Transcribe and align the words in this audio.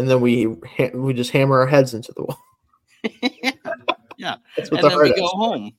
and 0.00 0.10
then 0.10 0.20
we 0.22 0.44
ha- 0.78 0.90
we 0.94 1.12
just 1.12 1.30
hammer 1.30 1.60
our 1.60 1.66
heads 1.66 1.92
into 1.92 2.12
the 2.16 2.22
wall. 2.22 2.38
yeah, 4.16 4.36
That's 4.56 4.70
and 4.70 4.78
the 4.78 4.88
then 4.88 4.98
we 4.98 5.08
heart 5.08 5.16
go 5.16 5.26
home 5.26 5.72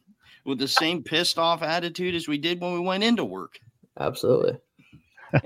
with 0.46 0.60
the 0.60 0.68
same 0.68 1.02
pissed 1.02 1.40
off 1.40 1.64
attitude 1.64 2.14
as 2.14 2.28
we 2.28 2.38
did 2.38 2.62
when 2.62 2.74
we 2.74 2.80
went 2.80 3.04
into 3.04 3.26
work. 3.26 3.60
Absolutely. 4.00 4.60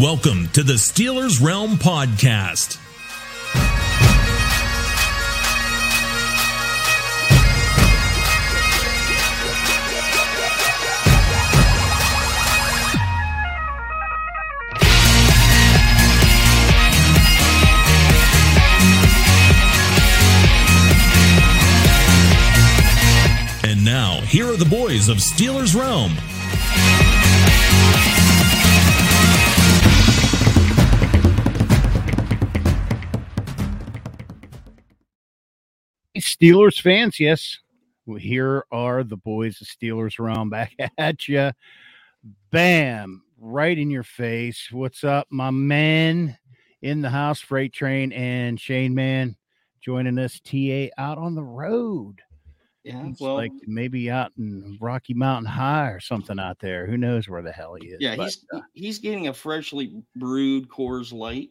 Welcome 0.00 0.48
to 0.54 0.62
the 0.62 0.74
Steelers 0.74 1.44
Realm 1.44 1.72
Podcast. 1.72 2.78
And 23.64 23.84
now, 23.84 24.22
here 24.22 24.46
are 24.46 24.56
the 24.56 24.64
boys 24.64 25.10
of 25.10 25.18
Steelers 25.18 25.78
Realm. 25.78 26.12
Steelers 36.20 36.80
fans, 36.80 37.18
yes. 37.20 37.58
Well, 38.06 38.18
here 38.18 38.64
are 38.72 39.04
the 39.04 39.16
boys 39.16 39.60
of 39.60 39.66
Steelers 39.66 40.18
Realm 40.18 40.50
back 40.50 40.72
at 40.98 41.28
you. 41.28 41.52
Bam, 42.50 43.22
right 43.38 43.76
in 43.76 43.90
your 43.90 44.02
face. 44.02 44.68
What's 44.70 45.04
up, 45.04 45.26
my 45.30 45.50
man 45.50 46.36
in 46.82 47.02
the 47.02 47.10
house, 47.10 47.40
Freight 47.40 47.72
Train 47.72 48.12
and 48.12 48.58
Shayne 48.58 48.94
Man 48.94 49.36
joining 49.80 50.18
us, 50.18 50.40
TA 50.40 50.88
out 50.98 51.18
on 51.18 51.34
the 51.34 51.42
road. 51.42 52.20
Yeah, 52.84 53.06
It's 53.06 53.20
well, 53.20 53.34
like 53.34 53.52
maybe 53.66 54.10
out 54.10 54.32
in 54.38 54.78
Rocky 54.80 55.12
Mountain 55.12 55.50
High 55.50 55.88
or 55.88 56.00
something 56.00 56.38
out 56.38 56.58
there. 56.60 56.86
Who 56.86 56.96
knows 56.96 57.28
where 57.28 57.42
the 57.42 57.52
hell 57.52 57.76
he 57.78 57.88
is? 57.88 57.98
yeah, 58.00 58.16
but, 58.16 58.24
he's 58.24 58.46
uh, 58.54 58.60
he's 58.72 58.98
getting 58.98 59.28
a 59.28 59.34
freshly 59.34 60.02
brewed 60.16 60.68
Coors 60.68 61.12
Light. 61.12 61.50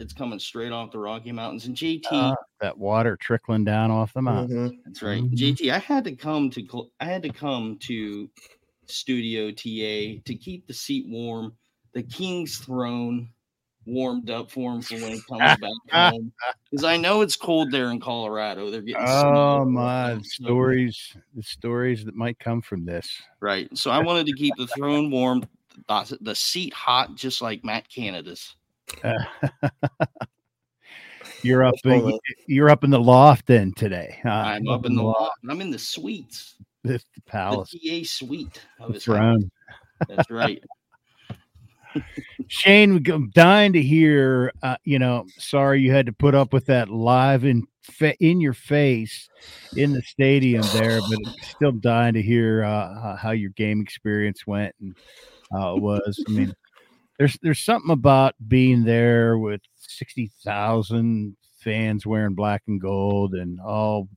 It's 0.00 0.14
coming 0.14 0.38
straight 0.38 0.72
off 0.72 0.92
the 0.92 0.98
Rocky 0.98 1.30
Mountains, 1.30 1.66
and 1.66 1.76
JT, 1.76 2.06
uh, 2.10 2.34
that 2.60 2.76
water 2.76 3.18
trickling 3.20 3.64
down 3.64 3.90
off 3.90 4.14
the 4.14 4.22
mountain. 4.22 4.70
Mhm. 4.70 4.78
that's 4.84 5.02
right, 5.02 5.22
Mhm. 5.22 5.36
JT. 5.36 5.70
I 5.70 5.78
had 5.78 6.04
to 6.04 6.16
come 6.16 6.48
to 6.50 6.90
I 7.00 7.04
had 7.04 7.22
to 7.22 7.28
come 7.28 7.78
to 7.80 8.30
Studio 8.86 9.50
TA 9.50 10.22
to 10.24 10.34
keep 10.34 10.66
the 10.66 10.72
seat 10.72 11.06
warm, 11.06 11.54
the 11.92 12.02
King's 12.02 12.58
throne 12.58 13.30
warmed 13.84 14.30
up 14.30 14.50
for 14.50 14.72
him 14.72 14.80
for 14.80 14.94
when 14.94 15.12
he 15.12 15.20
comes 15.28 15.58
back 15.58 15.70
home, 15.92 16.32
because 16.70 16.82
I 16.84 16.96
know 16.96 17.20
it's 17.20 17.36
cold 17.36 17.70
there 17.70 17.90
in 17.90 18.00
Colorado. 18.00 18.70
They're 18.70 18.80
getting 18.80 19.06
Oh 19.06 19.66
my 19.66 20.14
the 20.14 20.24
stories, 20.24 21.14
the 21.34 21.42
stories 21.42 22.06
that 22.06 22.14
might 22.14 22.38
come 22.38 22.62
from 22.62 22.86
this. 22.86 23.20
Right. 23.40 23.68
So 23.76 23.90
I 23.90 23.98
wanted 23.98 24.26
to 24.26 24.32
keep 24.32 24.54
the 24.56 24.66
throne 24.66 25.10
warm, 25.10 25.44
the, 25.88 26.18
the 26.22 26.34
seat 26.34 26.72
hot, 26.72 27.16
just 27.16 27.42
like 27.42 27.64
Matt 27.64 27.86
Canada's. 27.90 28.56
you're 31.42 31.64
up 31.64 31.74
in, 31.84 32.18
you're 32.46 32.70
up 32.70 32.84
in 32.84 32.90
the 32.90 33.00
loft 33.00 33.46
then 33.46 33.72
today. 33.72 34.18
huh? 34.22 34.28
I'm 34.28 34.68
up 34.68 34.86
in 34.86 34.94
the 34.94 35.02
loft. 35.02 35.38
I'm 35.48 35.60
in 35.60 35.70
the 35.70 35.78
suites, 35.78 36.56
the, 36.82 36.94
the 36.94 37.04
the 37.14 37.22
palace 37.26 37.70
TA 37.70 38.00
suite 38.04 38.64
of 38.78 38.88
the 38.88 38.94
his 38.94 39.04
throne. 39.04 39.50
That's 40.08 40.30
right. 40.30 40.62
Shayne, 42.48 43.04
I'm 43.10 43.30
dying 43.30 43.72
to 43.72 43.82
hear. 43.82 44.52
Uh, 44.62 44.76
you 44.84 44.98
know, 44.98 45.26
sorry 45.38 45.80
you 45.80 45.92
had 45.92 46.06
to 46.06 46.12
put 46.12 46.34
up 46.34 46.52
with 46.52 46.66
that 46.66 46.88
live 46.88 47.44
in 47.44 47.66
in 48.20 48.40
your 48.40 48.52
face 48.52 49.28
in 49.76 49.92
the 49.92 50.02
stadium 50.02 50.62
there, 50.72 51.00
but 51.00 51.18
still 51.42 51.72
dying 51.72 52.14
to 52.14 52.22
hear 52.22 52.64
uh, 52.64 52.68
uh, 52.68 53.16
how 53.16 53.30
your 53.30 53.50
game 53.50 53.80
experience 53.80 54.46
went 54.46 54.74
and 54.80 54.96
how 55.52 55.76
it 55.76 55.82
was. 55.82 56.22
I 56.28 56.30
mean, 56.30 56.54
there's 57.20 57.38
there's 57.42 57.60
something 57.60 57.90
about 57.90 58.34
being 58.48 58.82
there 58.82 59.36
with 59.36 59.60
sixty 59.76 60.30
thousand 60.42 61.36
fans 61.58 62.06
wearing 62.06 62.34
black 62.34 62.62
and 62.66 62.80
gold 62.80 63.34
and 63.34 63.60
all 63.60 64.08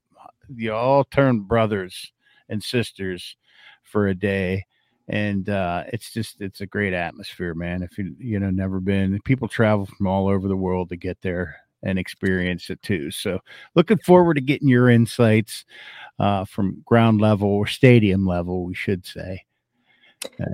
you 0.55 0.73
all 0.73 1.03
turned 1.03 1.45
brothers 1.45 2.13
and 2.47 2.63
sisters 2.63 3.35
for 3.83 4.07
a 4.07 4.15
day. 4.15 4.65
And 5.09 5.49
uh 5.49 5.83
it's 5.91 6.13
just 6.13 6.39
it's 6.39 6.61
a 6.61 6.65
great 6.65 6.93
atmosphere 6.93 7.53
man. 7.53 7.83
If 7.83 7.97
you 7.97 8.15
you 8.19 8.39
know 8.39 8.49
never 8.49 8.79
been 8.79 9.19
people 9.25 9.49
travel 9.49 9.85
from 9.85 10.07
all 10.07 10.29
over 10.29 10.47
the 10.47 10.55
world 10.55 10.87
to 10.89 10.95
get 10.95 11.21
there 11.21 11.57
and 11.83 11.99
experience 11.99 12.69
it 12.69 12.81
too. 12.83 13.11
So 13.11 13.39
looking 13.75 13.97
forward 13.97 14.35
to 14.35 14.41
getting 14.41 14.69
your 14.69 14.89
insights 14.89 15.65
uh 16.19 16.45
from 16.45 16.81
ground 16.85 17.19
level 17.19 17.49
or 17.49 17.67
stadium 17.67 18.25
level 18.25 18.63
we 18.63 18.73
should 18.73 19.05
say 19.05 19.43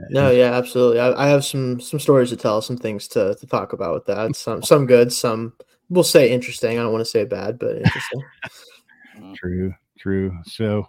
No, 0.10 0.32
yeah, 0.32 0.54
absolutely. 0.54 1.00
I, 1.00 1.26
I 1.26 1.28
have 1.28 1.46
some 1.46 1.80
some 1.80 2.00
stories 2.00 2.30
to 2.30 2.38
tell, 2.38 2.62
some 2.62 2.78
things 2.78 3.08
to, 3.10 3.36
to 3.36 3.48
talk 3.48 3.74
about 3.74 3.94
with 3.94 4.06
that. 4.06 4.36
Some 4.36 4.64
some 4.64 4.86
good, 4.86 5.12
some 5.14 5.54
we'll 5.90 6.04
say 6.04 6.32
interesting. 6.32 6.78
I 6.78 6.84
don't 6.84 6.92
want 6.92 7.04
to 7.04 7.10
say 7.10 7.26
bad, 7.26 7.60
but 7.60 7.78
interesting. 7.78 8.24
True, 9.36 9.74
true. 10.00 10.38
So 10.46 10.88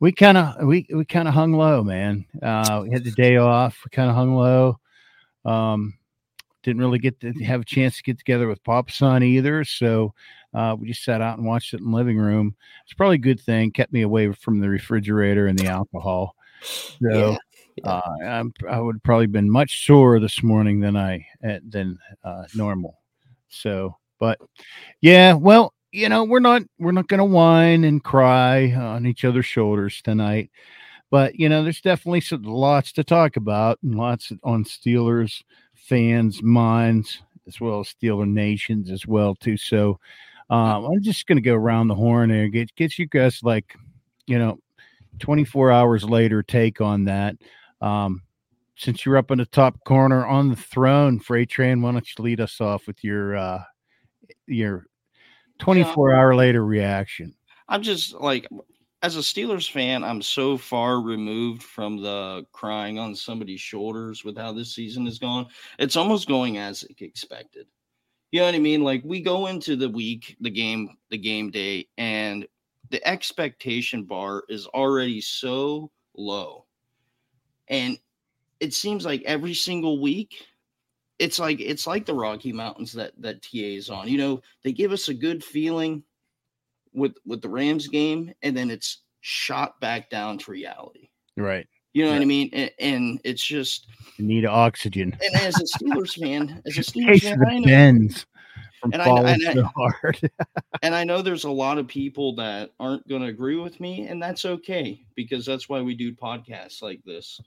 we 0.00 0.12
kind 0.12 0.38
of 0.38 0.64
we 0.64 0.86
we 0.94 1.04
kind 1.04 1.26
of 1.26 1.34
hung 1.34 1.52
low, 1.52 1.82
man. 1.82 2.24
Uh, 2.40 2.82
we 2.84 2.90
had 2.90 3.04
the 3.04 3.10
day 3.10 3.36
off. 3.36 3.80
We 3.84 3.90
kind 3.90 4.08
of 4.08 4.16
hung 4.16 4.34
low. 4.34 4.78
Um, 5.44 5.98
didn't 6.62 6.80
really 6.80 6.98
get 6.98 7.20
to 7.20 7.32
have 7.44 7.62
a 7.62 7.64
chance 7.64 7.96
to 7.96 8.02
get 8.02 8.18
together 8.18 8.46
with 8.46 8.62
Pop 8.62 8.90
Son 8.90 9.22
either. 9.22 9.64
So 9.64 10.14
uh, 10.54 10.76
we 10.78 10.88
just 10.88 11.04
sat 11.04 11.20
out 11.20 11.38
and 11.38 11.46
watched 11.46 11.74
it 11.74 11.80
in 11.80 11.90
the 11.90 11.96
living 11.96 12.18
room. 12.18 12.54
It's 12.84 12.94
probably 12.94 13.16
a 13.16 13.18
good 13.18 13.40
thing. 13.40 13.70
Kept 13.70 13.92
me 13.92 14.02
away 14.02 14.32
from 14.32 14.60
the 14.60 14.68
refrigerator 14.68 15.46
and 15.46 15.58
the 15.58 15.66
alcohol. 15.66 16.34
So 16.62 16.96
Yeah, 17.00 17.38
yeah. 17.84 17.90
uh, 17.92 18.16
I'm, 18.24 18.52
I 18.68 18.80
would 18.80 19.02
probably 19.02 19.26
been 19.26 19.50
much 19.50 19.86
sore 19.86 20.20
this 20.20 20.42
morning 20.42 20.80
than 20.80 20.96
I 20.96 21.26
uh, 21.46 21.58
than 21.68 21.98
uh, 22.24 22.44
normal. 22.54 22.98
So, 23.48 23.96
but 24.18 24.38
yeah, 25.00 25.34
well, 25.34 25.74
you 25.92 26.08
know, 26.08 26.24
we're 26.24 26.40
not 26.40 26.62
we're 26.78 26.92
not 26.92 27.08
going 27.08 27.18
to 27.18 27.24
whine 27.24 27.84
and 27.84 28.02
cry 28.02 28.72
on 28.72 29.06
each 29.06 29.24
other's 29.24 29.46
shoulders 29.46 30.02
tonight. 30.02 30.50
But 31.10 31.38
you 31.38 31.48
know, 31.48 31.62
there's 31.62 31.80
definitely 31.80 32.20
some 32.20 32.42
lots 32.42 32.92
to 32.92 33.04
talk 33.04 33.36
about 33.36 33.78
and 33.82 33.94
lots 33.94 34.32
on 34.42 34.64
Steelers 34.64 35.42
fans' 35.74 36.42
minds 36.42 37.22
as 37.46 37.60
well 37.60 37.80
as 37.80 37.94
Steeler 37.94 38.28
nations 38.28 38.90
as 38.90 39.06
well 39.06 39.34
too. 39.34 39.56
So 39.56 39.98
um, 40.50 40.84
I'm 40.84 41.02
just 41.02 41.26
going 41.26 41.36
to 41.36 41.42
go 41.42 41.54
around 41.54 41.88
the 41.88 41.94
horn 41.94 42.30
and 42.30 42.52
get 42.52 42.74
get 42.74 42.98
you 42.98 43.06
guys 43.06 43.40
like 43.42 43.74
you 44.26 44.38
know 44.38 44.58
24 45.18 45.72
hours 45.72 46.04
later 46.04 46.42
take 46.42 46.80
on 46.80 47.04
that. 47.04 47.36
Um, 47.80 48.22
since 48.76 49.04
you're 49.04 49.16
up 49.16 49.30
in 49.30 49.38
the 49.38 49.46
top 49.46 49.82
corner 49.84 50.24
on 50.26 50.50
the 50.50 50.56
throne, 50.56 51.18
Freight 51.18 51.50
Train, 51.50 51.82
why 51.82 51.92
don't 51.92 52.06
you 52.06 52.24
lead 52.24 52.40
us 52.40 52.60
off 52.60 52.86
with 52.86 53.02
your 53.02 53.36
uh, 53.36 53.62
your 54.46 54.86
24 55.58 56.14
hour 56.14 56.34
later 56.34 56.64
reaction? 56.64 57.34
I'm 57.68 57.82
just 57.82 58.14
like, 58.14 58.48
as 59.02 59.16
a 59.16 59.20
Steelers 59.20 59.70
fan, 59.70 60.02
I'm 60.02 60.22
so 60.22 60.56
far 60.56 61.00
removed 61.00 61.62
from 61.62 62.00
the 62.02 62.46
crying 62.52 62.98
on 62.98 63.14
somebody's 63.14 63.60
shoulders 63.60 64.24
with 64.24 64.36
how 64.36 64.52
this 64.52 64.74
season 64.74 65.04
has 65.06 65.18
gone. 65.18 65.46
It's 65.78 65.96
almost 65.96 66.28
going 66.28 66.58
as 66.58 66.84
expected. 66.98 67.66
You 68.30 68.40
know 68.40 68.46
what 68.46 68.54
I 68.54 68.58
mean? 68.58 68.82
Like 68.82 69.02
we 69.04 69.20
go 69.20 69.46
into 69.46 69.76
the 69.76 69.88
week, 69.88 70.36
the 70.40 70.50
game, 70.50 70.96
the 71.10 71.18
game 71.18 71.50
day, 71.50 71.88
and 71.96 72.46
the 72.90 73.06
expectation 73.06 74.04
bar 74.04 74.44
is 74.48 74.66
already 74.66 75.20
so 75.20 75.90
low. 76.16 76.67
And 77.68 77.98
it 78.60 78.74
seems 78.74 79.04
like 79.04 79.22
every 79.24 79.54
single 79.54 80.00
week, 80.00 80.44
it's 81.18 81.38
like 81.38 81.60
it's 81.60 81.86
like 81.86 82.06
the 82.06 82.14
Rocky 82.14 82.52
Mountains 82.52 82.92
that 82.92 83.12
that 83.20 83.42
TA 83.42 83.48
is 83.52 83.90
on. 83.90 84.08
You 84.08 84.18
know, 84.18 84.42
they 84.62 84.72
give 84.72 84.92
us 84.92 85.08
a 85.08 85.14
good 85.14 85.42
feeling 85.44 86.02
with 86.92 87.14
with 87.26 87.42
the 87.42 87.48
Rams 87.48 87.88
game, 87.88 88.32
and 88.42 88.56
then 88.56 88.70
it's 88.70 89.02
shot 89.20 89.80
back 89.80 90.10
down 90.10 90.38
to 90.38 90.50
reality. 90.50 91.08
Right. 91.36 91.66
You 91.94 92.04
know 92.04 92.12
what 92.12 92.22
I 92.22 92.26
mean? 92.26 92.50
And, 92.52 92.70
and 92.78 93.20
it's 93.24 93.42
just, 93.44 93.86
You 94.18 94.24
need 94.26 94.44
oxygen. 94.44 95.16
and 95.20 95.34
as 95.42 95.56
a 95.58 95.64
Steelers 95.64 96.20
fan, 96.22 96.62
as 96.66 96.76
a 96.76 96.80
Steelers 96.82 97.22
fan, 97.22 97.42
I 97.48 97.58
know, 97.58 97.64
bends 97.66 98.26
from 98.80 98.92
And 98.92 99.02
I 99.02 99.04
falling 99.06 99.44
and 99.46 99.60
I- 99.60 99.70
hard. 99.74 100.30
and 100.82 100.94
I 100.94 101.02
know 101.04 101.22
there's 101.22 101.44
a 101.44 101.50
lot 101.50 101.78
of 101.78 101.88
people 101.88 102.36
that 102.36 102.70
aren't 102.78 103.08
going 103.08 103.22
to 103.22 103.28
agree 103.28 103.56
with 103.56 103.80
me, 103.80 104.06
and 104.06 104.22
that's 104.22 104.44
okay 104.44 105.00
because 105.16 105.44
that's 105.46 105.68
why 105.68 105.80
we 105.80 105.94
do 105.94 106.12
podcasts 106.12 106.82
like 106.82 107.02
this. 107.04 107.40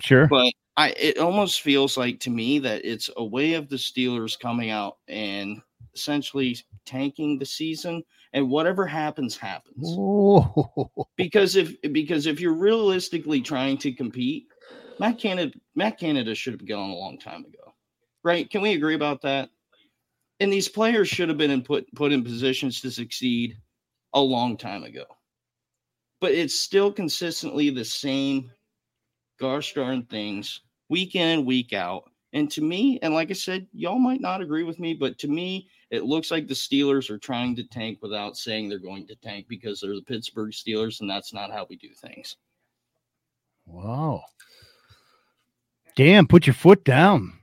Sure. 0.00 0.26
But 0.26 0.52
I 0.76 0.90
it 0.90 1.18
almost 1.18 1.62
feels 1.62 1.96
like 1.96 2.20
to 2.20 2.30
me 2.30 2.58
that 2.60 2.84
it's 2.84 3.10
a 3.16 3.24
way 3.24 3.54
of 3.54 3.68
the 3.68 3.76
Steelers 3.76 4.38
coming 4.38 4.70
out 4.70 4.98
and 5.08 5.60
essentially 5.94 6.56
tanking 6.84 7.38
the 7.38 7.46
season 7.46 8.02
and 8.32 8.50
whatever 8.50 8.86
happens 8.86 9.36
happens. 9.36 9.96
Because 11.16 11.54
if 11.54 11.80
because 11.92 12.26
if 12.26 12.40
you're 12.40 12.54
realistically 12.54 13.40
trying 13.40 13.78
to 13.78 13.92
compete, 13.92 14.46
Matt 14.98 15.18
Canada 15.18 15.56
Matt 15.76 15.98
Canada 15.98 16.34
should 16.34 16.54
have 16.54 16.66
gone 16.66 16.90
a 16.90 16.94
long 16.96 17.18
time 17.18 17.44
ago. 17.44 17.72
Right? 18.24 18.50
Can 18.50 18.62
we 18.62 18.72
agree 18.72 18.94
about 18.94 19.22
that? 19.22 19.50
And 20.40 20.52
these 20.52 20.68
players 20.68 21.08
should 21.08 21.28
have 21.28 21.38
been 21.38 21.52
in 21.52 21.62
put 21.62 21.86
put 21.94 22.12
in 22.12 22.24
positions 22.24 22.80
to 22.80 22.90
succeed 22.90 23.56
a 24.12 24.20
long 24.20 24.56
time 24.56 24.82
ago. 24.82 25.04
But 26.20 26.32
it's 26.32 26.58
still 26.58 26.92
consistently 26.92 27.70
the 27.70 27.84
same 27.84 28.50
gosh 29.38 29.74
darn 29.74 30.04
things 30.04 30.60
week 30.88 31.14
in 31.14 31.38
and 31.38 31.46
week 31.46 31.72
out. 31.72 32.10
And 32.32 32.50
to 32.50 32.62
me, 32.62 32.98
and 33.00 33.14
like 33.14 33.30
I 33.30 33.34
said, 33.34 33.66
y'all 33.72 33.98
might 33.98 34.20
not 34.20 34.40
agree 34.40 34.64
with 34.64 34.80
me, 34.80 34.92
but 34.92 35.18
to 35.18 35.28
me, 35.28 35.68
it 35.90 36.04
looks 36.04 36.32
like 36.32 36.48
the 36.48 36.54
Steelers 36.54 37.08
are 37.08 37.18
trying 37.18 37.54
to 37.56 37.62
tank 37.68 37.98
without 38.02 38.36
saying 38.36 38.68
they're 38.68 38.78
going 38.80 39.06
to 39.06 39.14
tank 39.16 39.46
because 39.48 39.80
they're 39.80 39.94
the 39.94 40.02
Pittsburgh 40.02 40.50
Steelers, 40.50 41.00
and 41.00 41.08
that's 41.08 41.32
not 41.32 41.52
how 41.52 41.66
we 41.70 41.76
do 41.76 41.90
things. 41.94 42.36
wow. 43.66 44.22
Damn, 45.94 46.26
put 46.26 46.48
your 46.48 46.54
foot 46.54 46.84
down. 46.84 47.34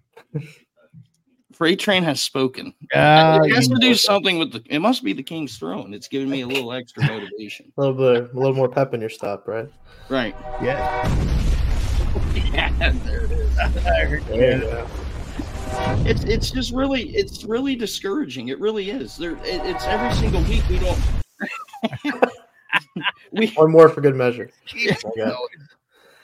Freight 1.53 1.79
train 1.79 2.03
has 2.03 2.21
spoken. 2.21 2.73
Ah, 2.93 3.39
it 3.43 3.53
has 3.53 3.69
to 3.69 3.77
do 3.79 3.95
something 3.95 4.39
with 4.39 4.51
the. 4.51 4.63
It 4.65 4.79
must 4.79 5.03
be 5.03 5.13
the 5.13 5.23
King's 5.23 5.57
throne. 5.57 5.93
It's 5.93 6.09
giving 6.09 6.29
me 6.29 6.41
a 6.41 6.47
little 6.47 6.73
extra 6.73 7.03
motivation. 7.03 7.71
A 7.77 7.81
little 7.81 7.95
bit, 7.95 8.33
a 8.33 8.37
little 8.37 8.55
more 8.55 8.67
pep 8.67 8.93
in 8.93 8.99
your 8.99 9.09
step, 9.09 9.47
right? 9.47 9.69
Right. 10.09 10.35
yeah. 10.61 11.47
There 12.81 13.25
it 13.25 13.31
is. 13.31 13.57
It's 16.05 16.23
it's 16.23 16.51
just 16.51 16.73
really 16.73 17.09
it's 17.15 17.43
really 17.43 17.75
discouraging. 17.75 18.47
It 18.49 18.59
really 18.59 18.89
is. 18.89 19.17
There 19.17 19.33
it, 19.33 19.39
it's 19.43 19.85
every 19.85 20.13
single 20.15 20.41
week 20.43 20.63
we 20.67 20.79
don't. 20.79 20.99
we 23.31 23.47
One 23.49 23.71
more 23.71 23.87
for 23.89 24.01
good 24.01 24.15
measure. 24.15 24.49
Yeah. 25.15 25.35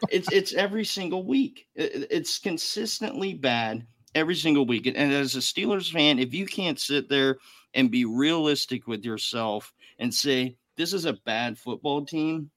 It's 0.10 0.32
it's 0.32 0.54
every 0.54 0.84
single 0.84 1.26
week. 1.26 1.68
It- 1.76 2.08
it's 2.10 2.40
consistently 2.40 3.34
bad 3.36 3.86
every 4.16 4.36
single 4.36 4.66
week. 4.66 4.88
And, 4.88 4.98
and 4.98 5.14
as 5.14 5.36
a 5.36 5.40
Steelers 5.40 5.92
fan, 5.92 6.18
if 6.18 6.34
you 6.34 6.48
can't 6.48 6.80
sit 6.80 7.08
there 7.08 7.38
and 7.76 7.92
be 7.92 8.06
realistic 8.06 8.88
with 8.88 9.06
yourself 9.06 9.74
and 10.00 10.14
say 10.14 10.58
this 10.76 10.92
is 10.94 11.06
a 11.06 11.14
bad 11.14 11.58
football 11.58 12.04
team, 12.06 12.50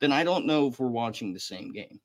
then 0.00 0.12
I 0.12 0.22
don't 0.22 0.46
know 0.46 0.68
if 0.68 0.78
we're 0.78 0.86
watching 0.88 1.32
the 1.32 1.40
same 1.40 1.72
game. 1.72 2.00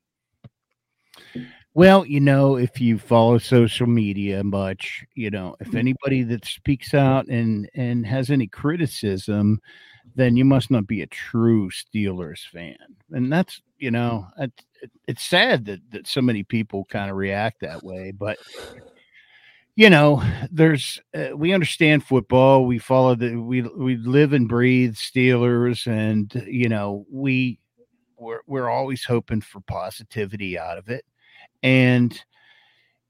Well, 1.74 2.06
you 2.06 2.20
know, 2.20 2.56
if 2.58 2.80
you 2.80 3.00
follow 3.00 3.40
social 3.40 3.88
media 3.88 4.44
much, 4.44 5.06
you 5.16 5.32
know, 5.32 5.56
if 5.60 5.74
anybody 5.74 6.22
that 6.24 6.46
speaks 6.46 6.94
out 6.94 7.28
and 7.28 7.70
and 7.74 8.06
has 8.06 8.30
any 8.30 8.48
criticism, 8.48 9.60
then 10.16 10.38
you 10.38 10.46
must 10.46 10.70
not 10.70 10.86
be 10.88 11.02
a 11.02 11.08
true 11.08 11.70
Steelers 11.72 12.42
fan. 12.52 12.78
And 13.12 13.32
that's, 13.32 13.62
you 13.80 13.92
know, 13.92 14.28
it, 14.38 14.52
it- 14.82 14.92
it's 15.08 15.26
sad 15.26 15.66
that 15.66 15.80
that 15.92 16.08
so 16.08 16.22
many 16.22 16.44
people 16.44 16.86
kind 16.86 17.10
of 17.10 17.18
react 17.18 17.62
that 17.62 17.84
way, 17.84 18.12
but 18.12 18.38
you 19.76 19.90
know, 19.90 20.22
there's 20.52 21.00
uh, 21.16 21.36
we 21.36 21.52
understand 21.54 22.04
football. 22.04 22.66
We 22.66 22.78
follow 22.78 23.16
the 23.16 23.36
we 23.36 23.64
we 23.64 23.96
live 23.98 24.34
and 24.34 24.48
breathe 24.48 24.96
Steelers, 24.96 25.88
and 25.88 26.32
you 26.48 26.70
know 26.70 27.06
we 27.12 27.60
we're 28.24 28.42
we're 28.48 28.70
always 28.70 29.04
hoping 29.06 29.42
for 29.42 29.62
positivity 29.62 30.58
out 30.58 30.78
of 30.78 30.90
it. 30.90 31.06
And 31.62 32.20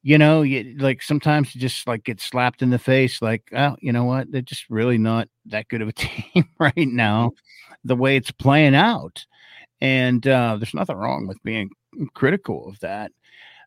you 0.02 0.18
know 0.18 0.42
you 0.42 0.76
like 0.80 1.02
sometimes 1.02 1.56
you 1.56 1.62
just 1.62 1.88
like 1.88 2.04
get 2.04 2.20
slapped 2.20 2.62
in 2.62 2.70
the 2.70 2.80
face 2.80 3.22
like 3.22 3.44
oh 3.56 3.76
you 3.80 3.92
know 3.92 4.06
what? 4.06 4.32
They're 4.32 4.42
just 4.42 4.70
really 4.70 4.98
not 4.98 5.30
that 5.48 5.68
good 5.70 5.82
of 5.82 5.88
a 5.88 5.92
team 5.94 6.46
right 6.60 6.74
now 6.78 7.32
the 7.84 7.96
way 7.96 8.16
it's 8.18 8.32
playing 8.32 8.76
out. 8.76 9.26
And 9.82 10.26
uh 10.28 10.58
there's 10.58 10.74
nothing 10.74 10.98
wrong 10.98 11.28
with 11.28 11.42
being 11.44 11.70
critical 12.14 12.68
of 12.68 12.80
that. 12.82 13.12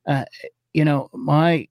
Uh 0.07 0.25
you 0.77 0.85
know 0.85 1.09
my 1.15 1.67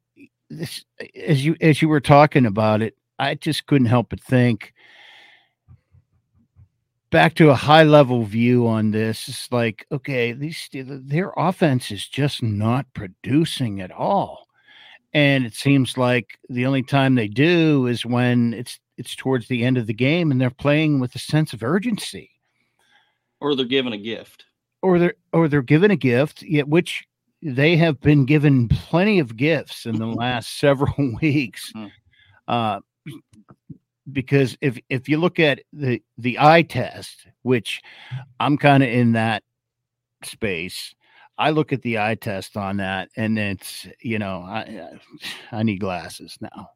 this 0.50 0.83
as 1.16 1.45
you 1.45 1.56
as 1.62 1.81
you 1.81 1.88
were 1.88 2.01
talking 2.01 2.45
about 2.45 2.81
it 2.81 2.95
i 3.19 3.36
just 3.36 3.66
couldn't 3.68 3.88
help 3.88 4.10
but 4.10 4.19
think 4.19 4.74
back 7.16 7.34
to 7.36 7.50
a 7.50 7.56
high 7.56 7.84
level 7.84 8.24
view 8.24 8.68
on 8.68 8.92
this 8.92 9.30
it's 9.30 9.50
like 9.50 9.86
okay 9.90 10.34
these 10.34 10.68
their 10.74 11.32
offense 11.38 11.90
is 11.90 12.06
just 12.06 12.44
not 12.44 12.86
producing 12.94 13.80
at 13.80 13.90
all 13.90 14.48
and 15.14 15.46
it 15.46 15.54
seems 15.54 15.98
like 15.98 16.38
the 16.50 16.66
only 16.66 16.84
time 16.84 17.16
they 17.16 17.30
do 17.30 17.88
is 17.88 18.06
when 18.06 18.54
it's 18.54 18.80
it's 18.98 19.16
towards 19.16 19.48
the 19.48 19.64
end 19.64 19.78
of 19.78 19.88
the 19.88 19.94
game 19.94 20.30
and 20.30 20.42
they're 20.42 20.50
playing 20.50 21.00
with 21.00 21.16
a 21.16 21.20
sense 21.20 21.54
of 21.54 21.64
urgency 21.64 22.30
Or 23.40 23.56
they're 23.56 23.66
given 23.66 23.94
a 23.94 23.98
gift. 23.98 24.44
or 24.82 25.00
they're 25.00 25.16
or 25.32 25.48
they're 25.48 25.62
given 25.62 25.92
a 25.92 25.96
gift 25.96 26.44
yet 26.44 26.68
which 26.68 27.06
they 27.42 27.78
have 27.78 27.98
been 28.02 28.26
given 28.26 28.68
plenty 28.68 29.20
of 29.20 29.38
gifts 29.38 29.86
in 29.86 29.96
the 30.00 30.06
last 30.24 30.60
several 30.60 30.94
weeks 31.22 31.72
Hmm. 31.74 31.88
uh 32.50 32.80
because 34.12 34.57
if 34.62 34.80
if 34.90 35.10
you 35.10 35.18
look 35.18 35.40
at 35.40 35.62
the 35.74 36.02
the 36.18 36.38
eye 36.40 36.62
test 36.62 37.28
which 37.42 37.81
i'm 38.40 38.57
kind 38.57 38.84
of 38.84 38.90
in 38.90 39.13
that 39.13 39.44
space 40.24 40.94
i 41.38 41.50
look 41.50 41.74
at 41.74 41.81
the 41.81 41.98
eye 41.98 42.16
test 42.16 42.56
on 42.56 42.78
that 42.78 43.10
and 43.18 43.40
it's 43.40 43.88
you 44.02 44.19
know 44.19 44.42
i 44.42 44.90
i 45.52 45.63
need 45.63 45.80
glasses 45.80 46.38
now 46.42 46.69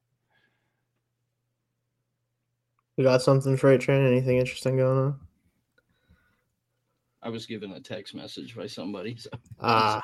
You 2.99 3.05
got 3.05 3.21
something, 3.21 3.55
Freight 3.55 3.79
Train? 3.79 4.05
Anything 4.05 4.39
interesting 4.39 4.75
going 4.75 4.97
on? 4.97 5.19
I 7.23 7.29
was 7.29 7.45
given 7.45 7.71
a 7.71 7.79
text 7.79 8.13
message 8.13 8.57
by 8.57 8.67
somebody. 8.67 9.15
So 9.15 9.29
Ah, 9.61 10.01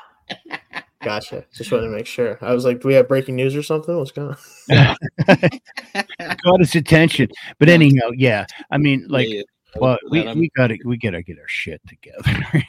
gotcha. 1.04 1.44
Just 1.52 1.70
wanted 1.70 1.88
to 1.88 1.92
make 1.92 2.06
sure. 2.06 2.38
I 2.40 2.54
was 2.54 2.64
like, 2.64 2.80
do 2.80 2.88
we 2.88 2.94
have 2.94 3.06
breaking 3.06 3.36
news 3.36 3.54
or 3.54 3.62
something? 3.62 3.94
What's 3.98 4.12
going 4.12 4.34
on? 4.70 4.88
got 6.46 6.60
his 6.60 6.74
attention 6.74 7.28
but 7.58 7.68
anyhow 7.68 8.08
yeah 8.16 8.46
i 8.70 8.78
mean 8.78 9.04
like 9.08 9.28
Yeah, 9.28 9.42
well 9.76 9.98
we, 10.10 10.22
we 10.34 10.48
gotta 10.56 10.78
we 10.84 10.96
gotta 10.96 11.22
get 11.22 11.38
our 11.38 11.48
shit 11.48 11.80
together 11.86 12.22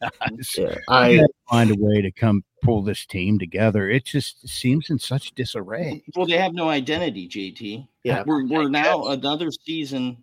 guys 0.00 0.54
Yeah, 0.56 0.76
I 0.88 1.20
find 1.50 1.70
a 1.70 1.74
way 1.78 2.00
to 2.02 2.10
come 2.12 2.44
pull 2.62 2.82
this 2.82 3.04
team 3.06 3.38
together 3.38 3.88
it 3.90 4.04
just 4.04 4.46
seems 4.48 4.90
in 4.90 4.98
such 4.98 5.32
disarray 5.34 6.02
well, 6.14 6.26
they 6.26 6.36
have 6.38 6.52
no 6.54 6.68
identity, 6.68 7.28
JT. 7.28 7.88
yeah. 8.04 8.22
We're 8.26 8.46
we're 8.46 8.68
now 8.68 9.04
another 9.06 9.50
season, 9.50 10.18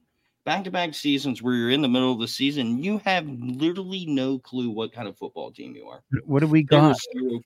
back 0.46 0.64
to 0.64 0.72
back 0.72 0.94
seasons 0.94 1.42
where 1.42 1.54
you're 1.56 1.72
in 1.72 1.82
the 1.82 1.90
middle 1.90 2.14
of 2.14 2.20
the 2.20 2.28
season. 2.28 2.82
You 2.82 3.00
have 3.06 3.26
literally 3.28 4.06
no 4.06 4.40
clue 4.40 4.70
what 4.70 4.94
kind 4.94 5.08
of 5.08 5.18
football 5.18 5.52
team 5.52 5.76
you 5.76 5.88
are. 5.88 6.02
what 6.26 6.40
do 6.42 6.48
we 6.48 6.64
got 6.64 6.96
zero- 7.14 7.42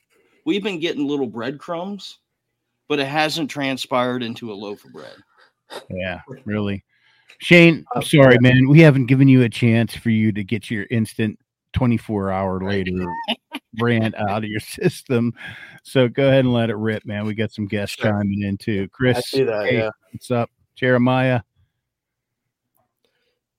We've 0.45 0.61
been 0.63 0.79
getting 0.79 1.07
little 1.07 1.25
breadcrumbs, 1.27 2.19
but 2.88 2.99
it 2.99 3.07
hasn't 3.07 3.49
transpired 3.49 4.21
into 4.23 4.51
a 4.51 4.55
loaf 4.55 4.83
of 4.85 4.91
bread. 4.93 5.15
Yeah, 5.89 6.20
really. 6.46 6.84
Shayne, 7.39 7.84
I'm 7.96 8.00
Uh, 8.01 8.05
sorry, 8.05 8.36
yeah. 8.36 8.50
man. 8.53 8.70
We 8.70 8.79
haven't 8.79 9.08
given 9.08 9.27
you 9.27 9.41
a 9.43 9.50
chance 9.50 9.96
for 9.96 10.10
you 10.12 10.32
to 10.32 10.43
get 10.43 10.70
your 10.72 10.86
instant 10.91 11.38
24 11.74 12.32
hour 12.32 12.62
later 12.63 12.91
rant 13.82 14.15
out 14.15 14.43
of 14.43 14.50
your 14.50 14.60
system. 14.60 15.34
So 15.84 16.08
go 16.08 16.27
ahead 16.27 16.46
and 16.46 16.53
let 16.53 16.70
it 16.70 16.75
rip, 16.75 17.05
man. 17.05 17.25
We 17.25 17.34
got 17.34 17.51
some 17.51 17.65
guests 17.67 17.96
Sure. 17.98 18.12
chiming 18.12 18.43
in 18.43 18.58
too. 18.58 18.84
I 18.84 18.89
Chris, 18.96 19.25
see 19.25 19.43
that. 19.43 19.65
hey, 19.65 19.77
Yeah, 19.79 19.89
what's 20.12 20.29
up? 20.32 20.50
Jeremiah. 20.75 21.41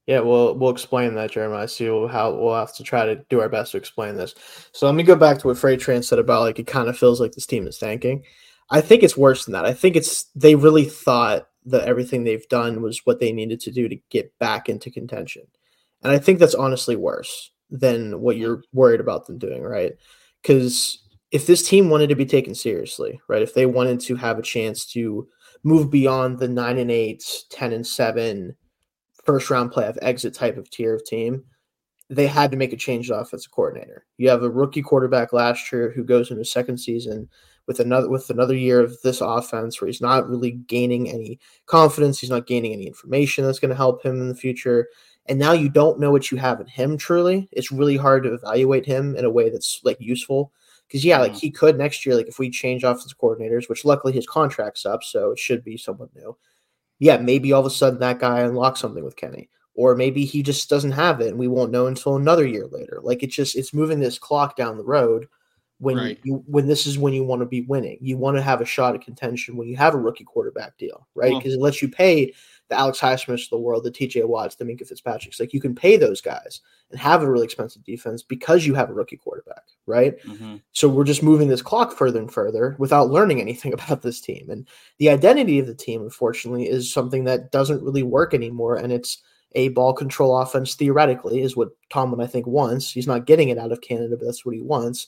yeah. 0.06 0.20
We'll 0.20 0.54
we'll 0.54 0.70
explain 0.70 1.14
that, 1.14 1.30
Jeremiah. 1.32 1.68
See 1.68 1.86
how 1.86 2.34
we'll 2.34 2.54
have 2.54 2.74
to 2.76 2.82
try 2.84 3.06
to 3.06 3.16
do 3.28 3.40
our 3.40 3.48
best 3.48 3.72
to 3.72 3.78
explain 3.78 4.16
this. 4.16 4.34
So 4.72 4.86
let 4.86 4.94
me 4.94 5.02
go 5.02 5.16
back 5.16 5.38
to 5.38 5.48
what 5.48 5.58
Freight 5.58 5.80
Train 5.80 6.02
said 6.02 6.18
about 6.18 6.42
like 6.42 6.58
it 6.58 6.66
kind 6.66 6.88
of 6.88 6.96
feels 6.98 7.20
like 7.20 7.32
this 7.32 7.46
team 7.46 7.66
is 7.66 7.78
tanking. 7.78 8.24
I 8.70 8.80
think 8.80 9.02
it's 9.02 9.16
worse 9.16 9.44
than 9.44 9.52
that. 9.52 9.64
I 9.66 9.74
think 9.74 9.96
it's 9.96 10.24
they 10.34 10.54
really 10.54 10.84
thought 10.84 11.48
that 11.66 11.88
everything 11.88 12.24
they've 12.24 12.48
done 12.48 12.82
was 12.82 13.00
what 13.04 13.20
they 13.20 13.32
needed 13.32 13.60
to 13.60 13.70
do 13.70 13.88
to 13.88 13.96
get 14.10 14.36
back 14.38 14.68
into 14.68 14.90
contention. 14.90 15.42
And 16.02 16.12
I 16.12 16.18
think 16.18 16.38
that's 16.38 16.54
honestly 16.54 16.96
worse 16.96 17.50
than 17.70 18.20
what 18.20 18.36
you're 18.36 18.62
worried 18.72 19.00
about 19.00 19.26
them 19.26 19.38
doing, 19.38 19.62
right? 19.62 19.92
Because 20.42 21.02
if 21.30 21.46
this 21.46 21.66
team 21.66 21.88
wanted 21.88 22.08
to 22.10 22.14
be 22.14 22.26
taken 22.26 22.54
seriously, 22.54 23.20
right, 23.28 23.42
if 23.42 23.54
they 23.54 23.66
wanted 23.66 24.00
to 24.00 24.16
have 24.16 24.38
a 24.38 24.42
chance 24.42 24.86
to 24.92 25.26
move 25.64 25.90
beyond 25.90 26.38
the 26.38 26.48
nine 26.48 26.78
and 26.78 26.90
eight, 26.90 27.24
10 27.50 27.72
and 27.72 27.86
seven, 27.86 28.54
first 29.24 29.48
round 29.50 29.72
playoff 29.72 29.96
exit 30.02 30.34
type 30.34 30.58
of 30.58 30.70
tier 30.70 30.94
of 30.94 31.04
team, 31.04 31.42
they 32.10 32.26
had 32.26 32.50
to 32.50 32.56
make 32.56 32.72
a 32.72 32.76
change 32.76 33.08
to 33.08 33.16
offensive 33.16 33.50
coordinator. 33.50 34.04
You 34.18 34.28
have 34.28 34.42
a 34.42 34.50
rookie 34.50 34.82
quarterback 34.82 35.32
last 35.32 35.72
year 35.72 35.90
who 35.90 36.04
goes 36.04 36.30
into 36.30 36.44
second 36.44 36.78
season 36.78 37.28
with 37.66 37.80
another 37.80 38.08
with 38.08 38.28
another 38.30 38.54
year 38.54 38.80
of 38.80 39.00
this 39.02 39.20
offense 39.20 39.80
where 39.80 39.86
he's 39.86 40.00
not 40.00 40.28
really 40.28 40.52
gaining 40.52 41.10
any 41.10 41.38
confidence, 41.66 42.20
he's 42.20 42.30
not 42.30 42.46
gaining 42.46 42.72
any 42.72 42.86
information 42.86 43.44
that's 43.44 43.58
going 43.58 43.70
to 43.70 43.76
help 43.76 44.02
him 44.04 44.20
in 44.20 44.28
the 44.28 44.34
future. 44.34 44.88
And 45.26 45.38
now 45.38 45.52
you 45.52 45.70
don't 45.70 45.98
know 45.98 46.10
what 46.10 46.30
you 46.30 46.36
have 46.38 46.60
in 46.60 46.66
him 46.66 46.98
truly. 46.98 47.48
It's 47.52 47.72
really 47.72 47.96
hard 47.96 48.24
to 48.24 48.34
evaluate 48.34 48.84
him 48.84 49.16
in 49.16 49.24
a 49.24 49.30
way 49.30 49.48
that's 49.48 49.80
like 49.82 49.96
useful 49.98 50.52
Because 50.86 51.04
yeah, 51.04 51.18
like 51.18 51.34
he 51.34 51.50
could 51.50 51.78
next 51.78 52.04
year, 52.04 52.14
like 52.14 52.28
if 52.28 52.38
we 52.38 52.50
change 52.50 52.84
offensive 52.84 53.18
coordinators, 53.18 53.68
which 53.68 53.84
luckily 53.86 54.12
his 54.12 54.26
contract's 54.26 54.84
up, 54.84 55.02
so 55.02 55.30
it 55.30 55.38
should 55.38 55.64
be 55.64 55.76
someone 55.78 56.10
new. 56.14 56.36
Yeah, 56.98 57.16
maybe 57.18 57.52
all 57.52 57.60
of 57.60 57.66
a 57.66 57.70
sudden 57.70 58.00
that 58.00 58.18
guy 58.20 58.40
unlocks 58.40 58.80
something 58.80 59.04
with 59.04 59.16
Kenny. 59.16 59.48
Or 59.74 59.96
maybe 59.96 60.24
he 60.24 60.42
just 60.42 60.70
doesn't 60.70 60.92
have 60.92 61.20
it 61.20 61.28
and 61.28 61.38
we 61.38 61.48
won't 61.48 61.72
know 61.72 61.86
until 61.86 62.16
another 62.16 62.46
year 62.46 62.66
later. 62.70 63.00
Like 63.02 63.22
it's 63.22 63.34
just 63.34 63.56
it's 63.56 63.74
moving 63.74 63.98
this 64.00 64.18
clock 64.18 64.56
down 64.56 64.76
the 64.76 64.84
road 64.84 65.26
when 65.84 65.96
Right. 65.96 66.18
you 66.24 66.42
when 66.46 66.66
this 66.66 66.86
is 66.86 66.98
when 66.98 67.12
you 67.12 67.22
want 67.22 67.40
to 67.42 67.46
be 67.46 67.60
winning. 67.60 67.98
You 68.00 68.16
want 68.16 68.36
to 68.36 68.42
have 68.42 68.60
a 68.60 68.64
shot 68.64 68.94
at 68.94 69.02
contention 69.02 69.56
when 69.56 69.68
you 69.68 69.76
have 69.76 69.94
a 69.94 69.98
rookie 69.98 70.24
quarterback 70.24 70.76
deal, 70.78 71.06
right? 71.14 71.30
Well- 71.30 71.40
Because 71.40 71.54
it 71.54 71.60
lets 71.60 71.80
you 71.82 71.88
pay 71.88 72.32
the 72.70 72.78
Alex 72.78 72.98
Highsmiths 72.98 73.44
of 73.44 73.50
the 73.50 73.58
world, 73.58 73.84
the 73.84 73.90
TJ 73.90 74.24
Watts, 74.24 74.54
the 74.56 74.64
Minkah 74.64 74.86
Fitzpatrick's. 74.88 75.38
Like 75.38 75.52
you 75.52 75.60
can 75.60 75.74
pay 75.74 75.96
those 75.98 76.20
guys 76.22 76.62
and 76.90 76.98
have 76.98 77.22
a 77.22 77.30
really 77.30 77.44
expensive 77.44 77.84
defense 77.84 78.22
because 78.22 78.66
you 78.66 78.72
have 78.74 78.88
a 78.88 78.94
rookie 78.94 79.18
quarterback, 79.18 79.64
right? 79.86 80.18
Mhm. 80.24 80.62
So 80.72 80.88
we're 80.88 81.04
just 81.04 81.22
moving 81.22 81.48
this 81.48 81.60
clock 81.62 81.92
further 81.92 82.18
and 82.20 82.32
further 82.32 82.74
without 82.78 83.10
learning 83.10 83.40
anything 83.40 83.72
about 83.74 84.00
this 84.02 84.20
team. 84.20 84.48
And 84.48 84.66
the 84.98 85.10
identity 85.10 85.58
of 85.58 85.66
the 85.66 85.74
team, 85.74 86.00
unfortunately, 86.02 86.68
is 86.68 86.90
something 86.92 87.24
that 87.24 87.52
doesn't 87.52 87.82
really 87.82 88.02
work 88.02 88.32
anymore. 88.32 88.76
And 88.76 88.90
it's 88.92 89.22
a 89.56 89.68
ball 89.68 89.92
control 89.92 90.36
offense, 90.38 90.74
theoretically, 90.74 91.40
is 91.42 91.56
what 91.56 91.68
Tomlin, 91.90 92.20
I 92.20 92.26
think, 92.26 92.44
wants. 92.46 92.90
He's 92.90 93.06
not 93.06 93.24
getting 93.26 93.50
it 93.50 93.58
out 93.58 93.70
of 93.72 93.80
Canada, 93.82 94.16
but 94.16 94.24
that's 94.24 94.44
what 94.44 94.54
he 94.54 94.60
wants. 94.62 95.06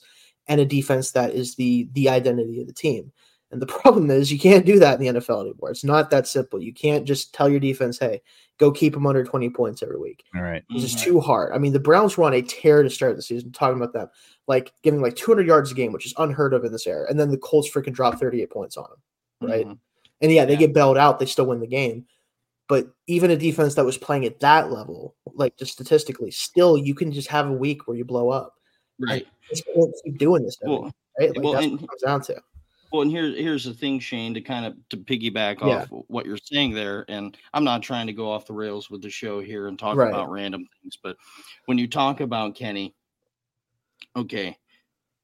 And 0.49 0.61
a 0.61 0.65
defense 0.65 1.11
that 1.11 1.31
is 1.31 1.55
the 1.55 1.89
the 1.93 2.09
identity 2.09 2.61
of 2.61 2.67
the 2.67 2.73
team. 2.73 3.11
And 3.51 3.61
the 3.61 3.65
problem 3.81 4.09
is 4.11 4.31
you 4.31 4.39
can't 4.39 4.65
do 4.65 4.79
that 4.79 4.99
in 4.99 5.13
the 5.15 5.19
NFL 5.21 5.41
anymore. 5.41 5.71
It's 5.71 5.83
not 5.83 6.09
that 6.09 6.27
simple. 6.27 6.61
You 6.61 6.73
can't 6.73 7.05
just 7.05 7.33
tell 7.33 7.47
your 7.49 7.59
defense, 7.61 7.97
hey, 7.97 8.21
go 8.59 8.71
keep 8.71 8.93
them 8.93 9.05
under 9.07 9.23
20 9.23 9.49
points 9.51 9.81
every 9.83 9.97
week. 9.99 10.23
All 10.35 10.41
right. 10.41 10.63
It's 10.71 10.81
just 10.83 10.97
Mhm. 10.97 11.03
too 11.03 11.19
hard. 11.21 11.53
I 11.53 11.57
mean, 11.57 11.71
the 11.73 11.79
Browns 11.79 12.17
were 12.17 12.25
on 12.25 12.33
a 12.33 12.41
tear 12.41 12.83
to 12.83 12.89
start 12.89 13.15
the 13.15 13.21
season, 13.21 13.51
talking 13.51 13.77
about 13.77 13.93
them, 13.93 14.09
like 14.47 14.73
giving 14.83 15.01
like 15.01 15.15
200 15.15 15.47
yards 15.47 15.71
a 15.71 15.75
game, 15.75 15.91
which 15.93 16.05
is 16.05 16.13
unheard 16.17 16.53
of 16.53 16.65
in 16.65 16.71
this 16.71 16.87
era. 16.87 17.05
And 17.09 17.19
then 17.19 17.29
the 17.31 17.37
Colts 17.37 17.69
freaking 17.71 17.93
drop 17.93 18.19
38 18.19 18.49
points 18.49 18.75
on 18.77 18.85
them, 19.39 19.49
right? 19.49 19.67
Mhm. 19.67 19.77
And 20.21 20.31
yeah, 20.31 20.43
they 20.45 20.53
Yeah. 20.53 20.59
get 20.59 20.73
bailed 20.73 20.97
out, 20.97 21.19
they 21.19 21.25
still 21.25 21.45
win 21.45 21.59
the 21.61 21.67
game. 21.67 22.05
But 22.67 22.87
even 23.05 23.31
a 23.31 23.37
defense 23.37 23.75
that 23.75 23.85
was 23.85 23.97
playing 23.97 24.25
at 24.25 24.41
that 24.41 24.71
level, 24.73 25.15
like 25.35 25.55
just 25.55 25.71
statistically, 25.71 26.31
still 26.31 26.77
you 26.77 26.93
can 26.95 27.13
just 27.13 27.29
have 27.29 27.47
a 27.47 27.53
week 27.53 27.87
where 27.87 27.95
you 27.95 28.03
blow 28.03 28.27
up. 28.29 28.55
Right. 28.99 29.27
Just 29.49 29.65
can't 29.65 29.93
keep 30.03 30.17
doing 30.17 30.43
this, 30.43 30.57
Well, 30.61 30.83
week, 30.83 30.93
right? 31.19 31.35
Like 31.35 31.43
well, 31.43 31.53
that's 31.53 31.65
and- 31.65 31.79
what 31.81 31.89
comes 31.89 32.01
down 32.01 32.21
to. 32.21 32.41
Well, 32.91 33.01
and 33.01 33.11
here, 33.11 33.25
here's 33.25 33.65
the 33.65 33.73
thing, 33.73 33.99
Shayne, 33.99 34.33
to 34.33 34.39
kind 34.39 34.65
of 34.65 34.73
to 34.89 34.97
piggyback 34.97 35.59
Yeah. 35.59 35.81
off 35.81 35.87
what 36.07 36.25
you're 36.25 36.37
saying 36.37 36.71
there, 36.73 37.03
and 37.09 37.35
I'm 37.53 37.65
not 37.65 37.83
trying 37.83 38.07
to 38.07 38.13
go 38.13 38.31
off 38.31 38.45
the 38.45 38.53
rails 38.53 38.89
with 38.89 39.01
the 39.01 39.09
show 39.09 39.41
here 39.41 39.67
and 39.67 39.77
talk 39.77 39.97
Right. 39.97 40.07
about 40.07 40.31
random 40.31 40.65
things, 40.81 40.97
but 41.03 41.17
when 41.65 41.77
you 41.77 41.87
talk 41.87 42.21
about 42.21 42.55
Kenny, 42.55 42.95
okay, 44.15 44.57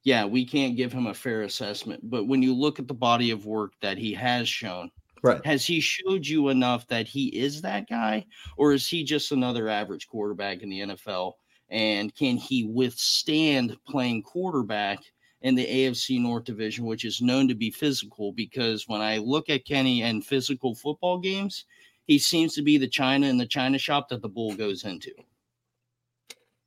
yeah, 0.04 0.26
we 0.26 0.46
can't 0.46 0.76
give 0.76 0.92
him 0.92 1.08
a 1.08 1.14
fair 1.14 1.44
assessment, 1.44 2.02
but 2.10 2.26
when 2.28 2.42
you 2.44 2.54
look 2.54 2.80
at 2.80 2.88
the 2.90 2.94
body 2.94 3.32
of 3.32 3.46
work 3.46 3.72
that 3.82 3.98
he 3.98 4.14
has 4.14 4.50
shown, 4.50 4.92
Right. 5.22 5.44
has 5.46 5.66
he 5.66 5.80
showed 5.80 6.28
you 6.28 6.50
enough 6.50 6.86
that 6.88 7.08
he 7.08 7.28
is 7.28 7.62
that 7.62 7.88
guy, 7.88 8.26
or 8.58 8.74
is 8.74 8.86
he 8.90 9.06
just 9.06 9.32
another 9.32 9.70
average 9.70 10.10
quarterback 10.10 10.64
in 10.64 10.70
the 10.70 10.82
NFL? 10.82 11.36
And 11.74 12.14
can 12.16 12.38
he 12.38 12.66
withstand 12.66 13.76
playing 13.88 14.22
quarterback 14.22 15.00
in 15.42 15.56
the 15.56 15.66
AFC 15.66 16.22
North 16.22 16.44
Division, 16.44 16.86
which 16.86 17.04
is 17.04 17.20
known 17.20 17.48
to 17.48 17.56
be 17.56 17.72
physical? 17.72 18.32
Because 18.32 18.88
when 18.88 19.02
I 19.02 19.18
look 19.18 19.50
at 19.50 19.66
Kenny 19.66 20.04
and 20.04 20.24
physical 20.24 20.76
football 20.76 21.18
games, 21.18 21.66
he 22.06 22.20
seems 22.20 22.54
to 22.54 22.62
be 22.62 22.78
the 22.78 22.88
China 22.88 23.26
in 23.26 23.40
the 23.40 23.48
China 23.48 23.80
shop 23.80 24.08
that 24.10 24.22
the 24.22 24.30
bull 24.30 24.54
goes 24.56 24.84
into. 24.84 25.12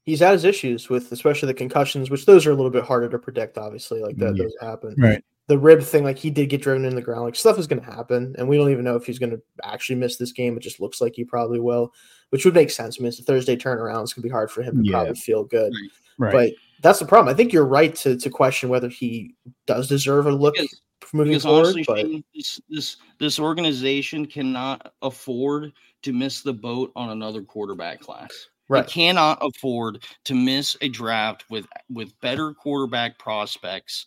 He's 0.02 0.20
had 0.20 0.32
his 0.32 0.44
issues 0.44 0.88
with 0.88 1.12
especially 1.12 1.46
the 1.46 1.54
concussions, 1.54 2.10
which 2.10 2.26
those 2.26 2.44
are 2.44 2.50
a 2.50 2.54
little 2.54 2.70
bit 2.70 2.84
harder 2.84 3.08
to 3.08 3.18
predict, 3.18 3.58
obviously. 3.58 4.00
Like 4.02 4.16
that 4.16 4.36
Yeah. 4.36 4.42
those 4.42 4.54
happen. 4.60 4.94
Right. 4.98 5.22
the 5.48 5.58
rib 5.58 5.80
thing, 5.80 6.02
like 6.02 6.18
he 6.18 6.30
did 6.30 6.48
get 6.48 6.62
driven 6.62 6.84
in 6.84 6.96
the 6.96 7.00
ground, 7.02 7.22
like 7.22 7.36
stuff 7.36 7.56
is 7.56 7.68
going 7.68 7.80
to 7.80 7.86
happen, 7.88 8.34
and 8.36 8.48
we 8.48 8.56
don't 8.56 8.70
even 8.72 8.84
know 8.84 8.96
if 8.96 9.06
he's 9.06 9.20
going 9.20 9.30
to 9.30 9.40
actually 9.62 9.94
miss 9.94 10.16
this 10.16 10.32
game. 10.32 10.56
It 10.56 10.60
just 10.64 10.80
looks 10.80 11.00
like 11.00 11.12
he 11.14 11.24
probably 11.24 11.60
will, 11.60 11.92
which 12.30 12.44
would 12.44 12.54
make 12.54 12.70
sense. 12.70 12.96
I 12.98 13.02
mean, 13.02 13.08
it's 13.08 13.18
a 13.20 13.22
Thursday 13.22 13.56
turnaround; 13.56 14.02
it's 14.04 14.12
going 14.12 14.22
to 14.22 14.28
be 14.28 14.32
hard 14.32 14.50
for 14.50 14.62
him 14.62 14.78
to 14.82 14.84
Yeah. 14.84 14.92
probably 14.98 15.14
feel 15.14 15.44
good. 15.44 15.72
Right. 16.18 16.32
But 16.32 16.52
that's 16.82 16.98
the 16.98 17.04
problem. 17.06 17.32
I 17.32 17.36
think 17.36 17.52
you're 17.52 17.64
right 17.66 17.94
to 17.96 18.16
to 18.16 18.30
question 18.30 18.68
whether 18.68 18.88
he 18.88 19.34
does 19.66 19.88
deserve 19.88 20.26
a 20.26 20.32
look 20.32 20.54
Because- 20.54 20.80
moving 21.12 21.32
Because 21.32 21.44
forward. 21.44 21.60
honestly, 21.66 21.84
but 21.86 22.24
this, 22.34 22.60
this 22.68 22.96
this 23.18 23.38
organization 23.38 24.26
cannot 24.26 24.92
afford 25.02 25.72
to 26.02 26.12
miss 26.12 26.40
the 26.42 26.52
boat 26.52 26.90
on 26.96 27.10
another 27.10 27.42
quarterback 27.42 28.00
class. 28.00 28.48
right, 28.68 28.84
It 28.84 28.90
cannot 28.90 29.38
afford 29.40 30.04
to 30.24 30.34
miss 30.34 30.76
a 30.80 30.88
draft 30.88 31.44
with 31.50 31.66
with 31.90 32.18
better 32.20 32.52
quarterback 32.54 33.18
prospects 33.18 34.06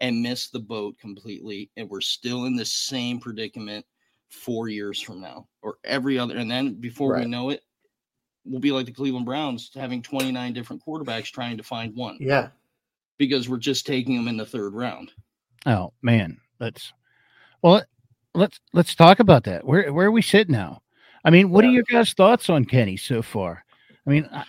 and 0.00 0.22
miss 0.22 0.48
the 0.48 0.60
boat 0.60 0.96
completely. 0.98 1.70
And 1.76 1.90
we're 1.90 2.00
still 2.00 2.44
in 2.46 2.54
the 2.56 2.64
same 2.64 3.18
predicament 3.20 3.84
four 4.28 4.68
years 4.68 5.00
from 5.00 5.20
now, 5.20 5.46
or 5.62 5.78
every 5.84 6.18
other. 6.18 6.36
And 6.36 6.50
then 6.50 6.74
before 6.74 7.16
we 7.16 7.24
know 7.24 7.50
it, 7.50 7.62
we'll 8.44 8.60
be 8.60 8.72
like 8.72 8.86
the 8.86 8.92
Cleveland 8.92 9.26
Browns, 9.26 9.70
having 9.74 10.02
twenty 10.02 10.32
nine 10.32 10.52
different 10.52 10.82
quarterbacks 10.84 11.30
trying 11.30 11.56
to 11.56 11.62
find 11.62 11.94
one 11.94 12.16
yeah, 12.20 12.48
because 13.18 13.48
we're 13.48 13.58
just 13.58 13.86
taking 13.86 14.16
them 14.16 14.28
in 14.28 14.36
the 14.36 14.46
third 14.46 14.74
round. 14.74 15.12
Oh 15.66 15.92
man, 16.02 16.38
let's 16.60 16.92
well 17.62 17.82
let's 18.34 18.60
let's 18.72 18.94
talk 18.94 19.20
about 19.20 19.44
that. 19.44 19.64
Where 19.64 19.92
where 19.92 20.10
we 20.10 20.22
sit 20.22 20.48
now? 20.48 20.82
I 21.24 21.30
mean, 21.30 21.50
what 21.50 21.64
are 21.64 21.70
your 21.70 21.82
guys' 21.82 22.12
thoughts 22.12 22.48
on 22.48 22.64
Kenny 22.64 22.96
so 22.96 23.22
far? 23.22 23.64
I 24.06 24.10
mean, 24.10 24.28
I, 24.32 24.44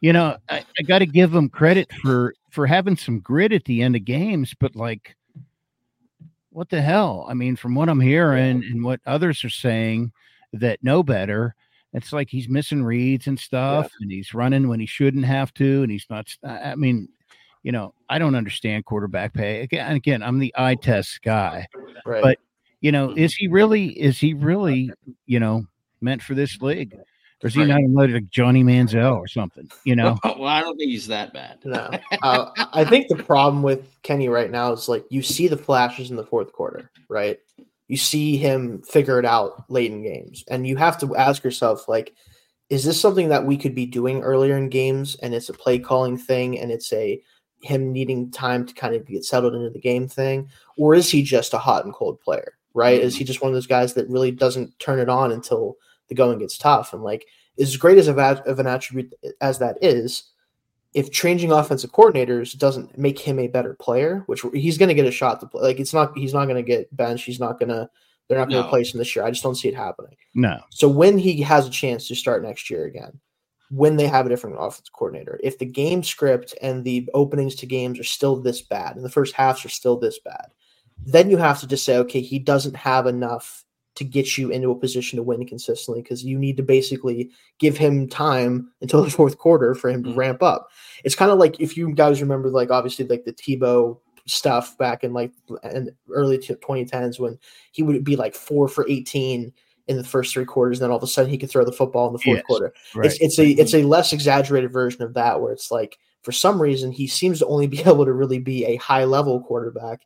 you 0.00 0.12
know, 0.12 0.36
I, 0.48 0.64
I 0.78 0.82
got 0.82 0.98
to 0.98 1.06
give 1.06 1.32
him 1.32 1.48
credit 1.48 1.90
for 2.02 2.34
for 2.50 2.66
having 2.66 2.96
some 2.96 3.20
grit 3.20 3.52
at 3.52 3.64
the 3.64 3.82
end 3.82 3.96
of 3.96 4.04
games, 4.04 4.52
but 4.58 4.74
like, 4.74 5.16
what 6.50 6.68
the 6.68 6.80
hell? 6.82 7.26
I 7.28 7.34
mean, 7.34 7.56
from 7.56 7.74
what 7.74 7.88
I'm 7.88 8.00
hearing 8.00 8.62
and 8.64 8.84
what 8.84 9.00
others 9.06 9.44
are 9.44 9.50
saying 9.50 10.12
that 10.52 10.82
know 10.82 11.02
better, 11.02 11.54
it's 11.92 12.12
like 12.12 12.28
he's 12.28 12.48
missing 12.48 12.82
reads 12.84 13.26
and 13.26 13.38
stuff, 13.38 13.90
and 14.00 14.10
he's 14.10 14.34
running 14.34 14.68
when 14.68 14.80
he 14.80 14.86
shouldn't 14.86 15.24
have 15.24 15.52
to, 15.54 15.82
and 15.82 15.90
he's 15.90 16.06
not. 16.10 16.28
I 16.44 16.72
I 16.72 16.74
mean, 16.74 17.08
you 17.62 17.72
know, 17.72 17.94
I 18.08 18.18
don't 18.18 18.34
understand 18.34 18.84
quarterback 18.84 19.34
pay. 19.34 19.60
Again, 19.62 19.92
again, 19.96 20.22
I'm 20.22 20.38
the 20.38 20.54
eye 20.56 20.76
test 20.76 21.22
guy. 21.22 21.66
right. 22.04 22.22
But- 22.22 22.38
You 22.82 22.92
know, 22.92 23.08
mm-hmm. 23.08 23.18
is 23.18 23.34
he 23.34 23.46
really? 23.48 23.88
Is 23.88 24.18
he 24.18 24.32
really? 24.34 24.90
You 25.26 25.40
know, 25.40 25.66
meant 26.00 26.22
for 26.22 26.34
this 26.34 26.60
league, 26.62 26.96
or 27.42 27.46
is 27.48 27.54
he 27.54 27.60
Right. 27.60 27.68
not 27.68 27.78
unloaded 27.80 28.14
like 28.14 28.30
Johnny 28.30 28.62
Manziel 28.62 29.16
or 29.16 29.26
something? 29.26 29.70
You 29.84 29.96
know, 29.96 30.18
well, 30.24 30.46
I 30.46 30.60
don't 30.60 30.76
think 30.76 30.90
he's 30.90 31.06
that 31.08 31.32
bad. 31.32 31.58
no, 31.64 31.90
uh, 32.22 32.50
I 32.72 32.84
think 32.84 33.08
the 33.08 33.22
problem 33.22 33.62
with 33.62 33.86
Kenny 34.02 34.28
right 34.28 34.50
now 34.50 34.72
is 34.72 34.88
like 34.88 35.04
you 35.10 35.22
see 35.22 35.48
the 35.48 35.56
flashes 35.56 36.10
in 36.10 36.16
the 36.16 36.24
fourth 36.26 36.52
quarter, 36.52 36.90
right? 37.08 37.38
You 37.88 37.96
see 37.96 38.36
him 38.36 38.82
figure 38.82 39.18
it 39.18 39.24
out 39.24 39.68
late 39.70 39.90
in 39.90 40.02
games, 40.02 40.44
and 40.48 40.66
you 40.66 40.76
have 40.76 40.98
to 41.00 41.16
ask 41.16 41.42
yourself, 41.42 41.88
like, 41.88 42.14
is 42.68 42.84
this 42.84 43.00
something 43.00 43.30
that 43.30 43.44
we 43.46 43.56
could 43.56 43.74
be 43.74 43.86
doing 43.86 44.22
earlier 44.22 44.56
in 44.56 44.68
games, 44.68 45.16
and 45.22 45.34
it's 45.34 45.48
a 45.48 45.52
play 45.54 45.78
calling 45.78 46.16
thing, 46.16 46.58
and 46.60 46.70
it's 46.70 46.92
a 46.92 47.20
him 47.62 47.92
needing 47.92 48.30
time 48.30 48.64
to 48.64 48.72
kind 48.74 48.94
of 48.94 49.06
get 49.06 49.24
settled 49.24 49.54
into 49.54 49.70
the 49.70 49.80
game 49.80 50.06
thing, 50.08 50.48
or 50.78 50.94
is 50.94 51.10
he 51.10 51.22
just 51.22 51.52
a 51.52 51.58
hot 51.58 51.84
and 51.84 51.92
cold 51.92 52.20
player, 52.20 52.52
right? 52.74 53.00
Is 53.00 53.16
he 53.16 53.24
just 53.24 53.42
one 53.42 53.50
of 53.50 53.54
those 53.54 53.66
guys 53.66 53.94
that 53.94 54.08
really 54.08 54.30
doesn't 54.30 54.78
turn 54.78 54.98
it 54.98 55.08
on 55.08 55.32
until 55.32 55.76
the 56.10 56.14
going 56.14 56.38
gets 56.38 56.58
tough? 56.58 56.92
And 56.92 57.02
like, 57.02 57.24
as 57.58 57.76
great 57.78 57.96
as 57.96 58.08
of, 58.08 58.18
a- 58.18 58.42
of 58.46 58.58
an 58.58 58.66
attribute 58.66 59.14
as 59.40 59.58
that 59.60 59.78
is, 59.82 60.24
if 60.92 61.10
changing 61.10 61.52
offensive 61.52 61.92
coordinators 61.92 62.58
doesn't 62.58 62.98
make 62.98 63.18
him 63.18 63.38
a 63.38 63.46
better 63.48 63.74
player, 63.74 64.24
which 64.26 64.42
he's 64.52 64.76
going 64.76 64.88
to 64.88 64.94
get 64.94 65.06
a 65.06 65.10
shot 65.10 65.40
to 65.40 65.46
play, 65.46 65.62
like 65.62 65.80
it's 65.80 65.94
not, 65.94 66.16
he's 66.18 66.34
not 66.34 66.44
going 66.44 66.56
to 66.56 66.62
get 66.62 66.94
benched. 66.94 67.24
He's 67.24 67.40
not 67.40 67.58
going 67.60 67.68
to, 67.70 67.88
they're 68.28 68.38
not 68.38 68.48
going 68.48 68.56
to 68.56 68.62
No. 68.62 68.66
replace 68.66 68.92
him 68.92 68.98
this 68.98 69.14
year. 69.14 69.24
I 69.24 69.30
just 69.30 69.42
don't 69.42 69.54
see 69.54 69.68
it 69.68 69.74
happening. 69.76 70.16
no, 70.34 70.58
So 70.70 70.88
when 70.88 71.16
he 71.16 71.40
has 71.42 71.66
a 71.66 71.70
chance 71.70 72.08
to 72.08 72.14
start 72.16 72.42
next 72.42 72.70
year 72.70 72.84
again, 72.86 73.20
when 73.70 73.96
they 73.96 74.08
have 74.08 74.26
a 74.26 74.28
different 74.28 74.56
offensive 74.58 74.92
coordinator, 74.92 75.38
if 75.44 75.58
the 75.58 75.64
game 75.64 76.02
script 76.02 76.54
and 76.60 76.82
the 76.84 77.08
openings 77.14 77.54
to 77.56 77.66
games 77.66 78.00
are 78.00 78.04
still 78.04 78.34
this 78.34 78.60
bad 78.62 78.96
and 78.96 79.04
the 79.04 79.08
first 79.10 79.32
halves 79.34 79.64
are 79.64 79.68
still 79.68 79.96
this 79.96 80.18
bad, 80.18 80.48
then 81.06 81.30
you 81.30 81.36
have 81.36 81.60
to 81.60 81.68
just 81.68 81.84
say, 81.84 81.96
okay, 81.98 82.20
he 82.20 82.40
doesn't 82.40 82.74
have 82.74 83.06
enough 83.06 83.64
to 84.00 84.04
get 84.04 84.36
you 84.36 84.50
into 84.50 84.70
a 84.70 84.74
position 84.74 85.16
to 85.18 85.22
win 85.22 85.46
consistently 85.46 86.02
because 86.02 86.24
you 86.24 86.38
need 86.38 86.56
to 86.56 86.62
basically 86.62 87.30
give 87.58 87.76
him 87.76 88.08
time 88.08 88.72
until 88.80 89.02
the 89.04 89.10
fourth 89.10 89.38
quarter 89.38 89.74
for 89.74 89.88
him 89.90 90.02
to 90.02 90.10
Mhm. 90.10 90.16
ramp 90.16 90.42
up. 90.42 90.68
It's 91.04 91.14
kind 91.14 91.30
of 91.30 91.38
like 91.38 91.60
if 91.60 91.76
you 91.76 91.94
guys 91.94 92.20
remember, 92.20 92.50
like 92.50 92.70
obviously 92.70 93.06
like 93.06 93.24
the 93.24 93.32
Tebow 93.32 93.98
stuff 94.26 94.76
back 94.78 95.04
in 95.04 95.12
like 95.12 95.32
in 95.72 95.90
early 96.10 96.38
t- 96.38 96.54
2010s 96.54 97.20
when 97.20 97.38
he 97.72 97.82
would 97.82 98.02
be 98.04 98.16
like 98.16 98.34
four 98.34 98.68
for 98.68 98.86
18 98.88 99.52
in 99.88 99.96
the 99.96 100.04
first 100.04 100.32
three 100.32 100.44
quarters, 100.44 100.78
and 100.78 100.84
then 100.84 100.90
all 100.90 100.96
of 100.98 101.02
a 101.02 101.06
sudden 101.06 101.30
he 101.30 101.38
could 101.38 101.50
throw 101.50 101.64
the 101.64 101.72
football 101.72 102.06
in 102.06 102.12
the 102.12 102.18
fourth 102.18 102.36
Yes. 102.38 102.44
quarter. 102.46 102.72
right. 102.94 103.06
It's 103.06 103.18
it's 103.20 103.38
a 103.38 103.48
it's 103.50 103.74
a 103.74 103.82
less 103.82 104.12
exaggerated 104.12 104.72
version 104.72 105.02
of 105.02 105.14
that 105.14 105.40
where 105.40 105.52
it's 105.52 105.70
like 105.70 105.98
for 106.22 106.32
some 106.32 106.60
reason 106.62 106.90
he 106.92 107.06
seems 107.06 107.38
to 107.40 107.46
only 107.46 107.66
be 107.66 107.80
able 107.86 108.04
to 108.04 108.12
really 108.12 108.38
be 108.38 108.64
a 108.64 108.76
high 108.76 109.04
level 109.04 109.40
quarterback 109.42 110.00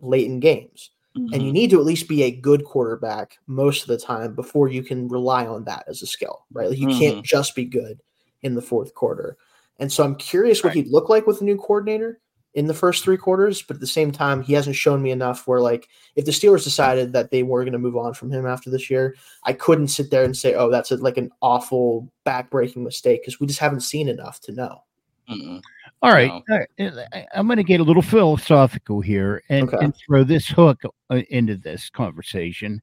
late 0.00 0.26
in 0.26 0.40
games. 0.40 0.90
And 1.14 1.32
Mm-hmm. 1.32 1.44
you 1.46 1.52
need 1.52 1.70
to 1.70 1.78
at 1.80 1.84
least 1.86 2.08
be 2.08 2.22
a 2.22 2.30
good 2.30 2.64
quarterback 2.64 3.38
most 3.46 3.82
of 3.82 3.88
the 3.88 3.98
time 3.98 4.34
before 4.34 4.68
you 4.68 4.82
can 4.82 5.08
rely 5.08 5.46
on 5.46 5.64
that 5.64 5.84
as 5.88 6.00
a 6.02 6.06
skill, 6.06 6.46
right? 6.52 6.68
Like 6.70 6.78
you 6.78 6.86
can't 6.88 7.24
just 7.24 7.54
be 7.54 7.64
good 7.64 8.00
in 8.42 8.54
the 8.54 8.62
fourth 8.62 8.94
quarter. 8.94 9.36
And 9.78 9.92
so 9.92 10.04
I'm 10.04 10.14
curious 10.16 10.62
what 10.62 10.68
Right. 10.70 10.76
he'd 10.76 10.88
look 10.92 11.08
like 11.08 11.26
with 11.26 11.40
a 11.40 11.44
new 11.44 11.56
coordinator. 11.56 12.20
in 12.54 12.66
the 12.66 12.74
first 12.74 13.04
three 13.04 13.18
quarters, 13.18 13.62
but 13.62 13.74
at 13.76 13.80
the 13.80 13.86
same 13.86 14.10
time, 14.10 14.42
he 14.42 14.54
hasn't 14.54 14.74
shown 14.74 15.02
me 15.02 15.10
enough 15.10 15.46
where 15.46 15.60
like 15.60 15.86
if 16.16 16.24
the 16.24 16.32
Steelers 16.32 16.64
decided 16.64 17.12
that 17.12 17.30
they 17.30 17.42
were 17.42 17.62
going 17.62 17.72
to 17.74 17.78
move 17.78 17.96
on 17.96 18.14
from 18.14 18.30
him 18.32 18.46
after 18.46 18.70
this 18.70 18.88
year, 18.90 19.14
I 19.44 19.52
couldn't 19.52 19.88
sit 19.88 20.10
there 20.10 20.24
and 20.24 20.36
say, 20.36 20.54
"Oh, 20.54 20.70
that's 20.70 20.90
a, 20.90 20.96
like 20.96 21.18
an 21.18 21.30
awful 21.42 22.10
backbreaking 22.26 22.78
mistake" 22.82 23.20
because 23.22 23.38
we 23.38 23.46
just 23.46 23.60
haven't 23.60 23.82
seen 23.82 24.08
enough 24.08 24.40
to 24.40 24.52
know. 24.52 24.82
Mm-mm. 25.28 25.60
All 26.02 26.12
right, 26.12 26.30
No. 26.78 27.04
I- 27.12 27.26
I'm 27.34 27.46
going 27.46 27.56
to 27.56 27.64
get 27.64 27.80
a 27.80 27.84
little 27.84 28.02
philosophical 28.02 29.00
here 29.00 29.42
and, 29.48 29.68
Okay. 29.68 29.84
and 29.84 29.94
throw 29.96 30.22
this 30.24 30.46
hook 30.46 30.80
uh, 31.10 31.22
into 31.30 31.56
this 31.56 31.90
conversation. 31.90 32.80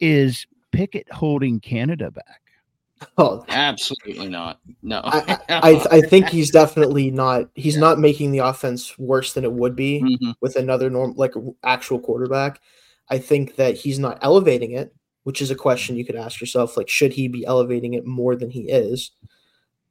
Is 0.00 0.46
Pickett 0.72 1.10
holding 1.12 1.60
Canada 1.60 2.10
back? 2.10 2.40
Oh, 3.18 3.44
Absolutely 3.48 4.28
not. 4.28 4.60
No. 4.82 5.00
I, 5.04 5.38
I 5.48 5.86
I 5.90 6.00
think 6.02 6.28
he's 6.28 6.50
definitely 6.50 7.10
not. 7.10 7.48
He's 7.54 7.76
not 7.76 7.98
making 7.98 8.30
the 8.30 8.38
offense 8.38 8.98
worse 8.98 9.32
than 9.32 9.44
it 9.44 9.52
would 9.52 9.74
be 9.74 10.00
Mhm. 10.02 10.34
with 10.40 10.56
another 10.56 10.90
norm 10.90 11.14
like 11.16 11.32
actual 11.64 11.98
quarterback. 11.98 12.60
I 13.08 13.18
think 13.18 13.56
that 13.56 13.74
he's 13.76 13.98
not 13.98 14.18
elevating 14.22 14.72
it, 14.72 14.94
which 15.24 15.40
is 15.42 15.50
a 15.50 15.54
question 15.56 15.96
you 15.96 16.04
could 16.04 16.14
ask 16.16 16.40
yourself. 16.40 16.76
Like, 16.76 16.88
should 16.88 17.12
he 17.14 17.26
be 17.28 17.44
elevating 17.44 17.94
it 17.94 18.04
more 18.06 18.36
than 18.36 18.50
he 18.50 18.70
is? 18.70 19.10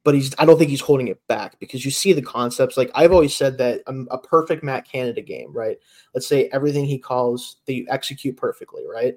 But 0.02 0.14
he's. 0.14 0.34
I 0.38 0.46
don't 0.46 0.58
think 0.58 0.70
he's 0.70 0.80
holding 0.80 1.08
it 1.08 1.20
back 1.28 1.58
because 1.60 1.84
you 1.84 1.90
see 1.90 2.12
the 2.14 2.22
concepts. 2.22 2.76
Like 2.78 2.90
I've 2.94 3.12
always 3.12 3.36
said 3.36 3.58
that 3.58 3.82
um, 3.86 4.08
a 4.10 4.16
perfect 4.18 4.62
Matt 4.64 4.88
Canada 4.90 5.20
game, 5.20 5.52
right? 5.52 5.76
Let's 6.14 6.26
say 6.26 6.48
everything 6.52 6.86
he 6.86 6.98
calls 6.98 7.56
that 7.66 7.74
you 7.74 7.86
execute 7.90 8.36
perfectly, 8.36 8.84
right? 8.86 9.14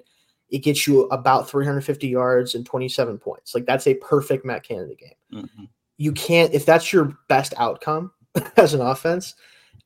It 0.50 0.58
gets 0.58 0.86
you 0.86 1.04
about 1.04 1.48
350 1.48 2.06
yards 2.06 2.54
and 2.54 2.66
27 2.66 3.16
points. 3.18 3.54
Like 3.54 3.64
that's 3.64 3.86
a 3.86 3.94
perfect 3.94 4.44
Matt 4.44 4.62
Canada 4.62 4.94
game 4.94 5.14
Mhm. 5.42 5.68
you 5.96 6.12
can't 6.12 6.52
if 6.52 6.66
that's 6.66 6.92
your 6.92 7.16
best 7.28 7.54
outcome 7.56 8.12
as 8.58 8.74
an 8.74 8.80
offense 8.82 9.34